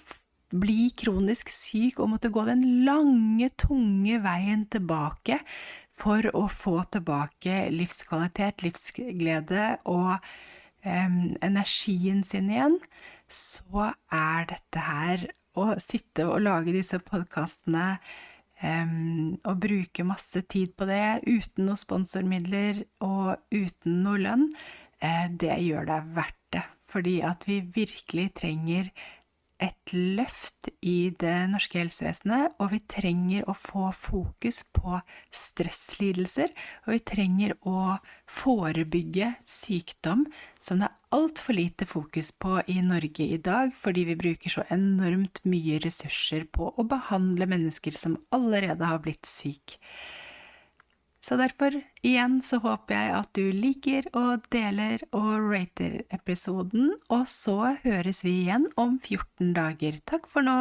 bli 0.50 0.90
kronisk 0.98 1.50
syk 1.54 2.00
og 2.02 2.14
måtte 2.14 2.32
gå 2.34 2.46
den 2.48 2.64
lange, 2.86 3.50
tunge 3.58 4.22
veien 4.24 4.66
tilbake 4.72 5.40
for 6.00 6.26
å 6.34 6.46
få 6.50 6.80
tilbake 6.94 7.68
livskvalitet, 7.74 8.64
livsglede 8.66 9.66
og 9.90 10.16
um, 10.86 11.20
energien 11.46 12.24
sin 12.26 12.50
igjen, 12.54 12.80
så 13.30 13.92
er 14.16 14.50
dette 14.50 14.86
her 14.86 15.28
å 15.60 15.76
sitte 15.82 16.28
og 16.30 16.41
lage 16.45 16.74
disse 16.76 16.99
podkastene 17.03 17.86
um, 18.64 19.38
og 19.43 19.62
bruke 19.66 20.05
masse 20.07 20.43
tid 20.51 20.76
på 20.80 20.88
det 20.89 21.22
uten 21.28 21.68
noen 21.68 21.80
sponsormidler 21.80 22.84
og 23.05 23.36
uten 23.53 24.01
noe 24.05 24.24
lønn, 24.26 24.49
uh, 25.03 25.28
det 25.30 25.62
gjør 25.66 25.89
det 25.91 26.01
verdt 26.18 26.43
det. 26.57 26.66
Fordi 26.89 27.20
at 27.22 27.45
vi 27.45 27.62
virkelig 27.76 28.32
trenger 28.41 28.89
et 29.60 29.93
løft 29.93 30.70
i 30.86 31.12
det 31.20 31.36
norske 31.51 31.82
helsevesenet, 31.82 32.55
og 32.62 32.72
vi 32.74 32.80
trenger 32.91 33.47
å 33.49 33.55
få 33.57 33.89
fokus 33.95 34.62
på 34.76 34.99
stresslidelser, 35.36 36.51
og 36.86 36.93
vi 36.95 36.99
trenger 37.12 37.55
å 37.68 37.97
forebygge 38.30 39.34
sykdom 39.47 40.26
som 40.62 40.80
det 40.80 40.89
er 40.89 41.18
altfor 41.20 41.57
lite 41.57 41.88
fokus 41.89 42.32
på 42.32 42.62
i 42.72 42.80
Norge 42.86 43.26
i 43.26 43.41
dag, 43.41 43.74
fordi 43.76 44.05
vi 44.12 44.20
bruker 44.20 44.53
så 44.53 44.64
enormt 44.72 45.43
mye 45.49 45.82
ressurser 45.84 46.47
på 46.47 46.72
å 46.72 46.88
behandle 46.88 47.49
mennesker 47.49 47.95
som 47.97 48.18
allerede 48.36 48.88
har 48.88 49.03
blitt 49.03 49.28
syke. 49.28 49.80
Så 51.20 51.36
derfor, 51.36 51.76
igjen, 52.06 52.40
så 52.44 52.62
håper 52.64 52.96
jeg 52.96 53.16
at 53.18 53.34
du 53.36 53.50
liker 53.52 54.08
og 54.16 54.46
deler 54.54 55.04
og 55.12 55.50
rater 55.52 56.00
episoden, 56.16 56.94
og 57.12 57.28
så 57.28 57.76
høres 57.84 58.24
vi 58.24 58.38
igjen 58.46 58.70
om 58.80 58.96
14 59.04 59.52
dager. 59.58 60.00
Takk 60.08 60.32
for 60.32 60.48
nå! 60.48 60.60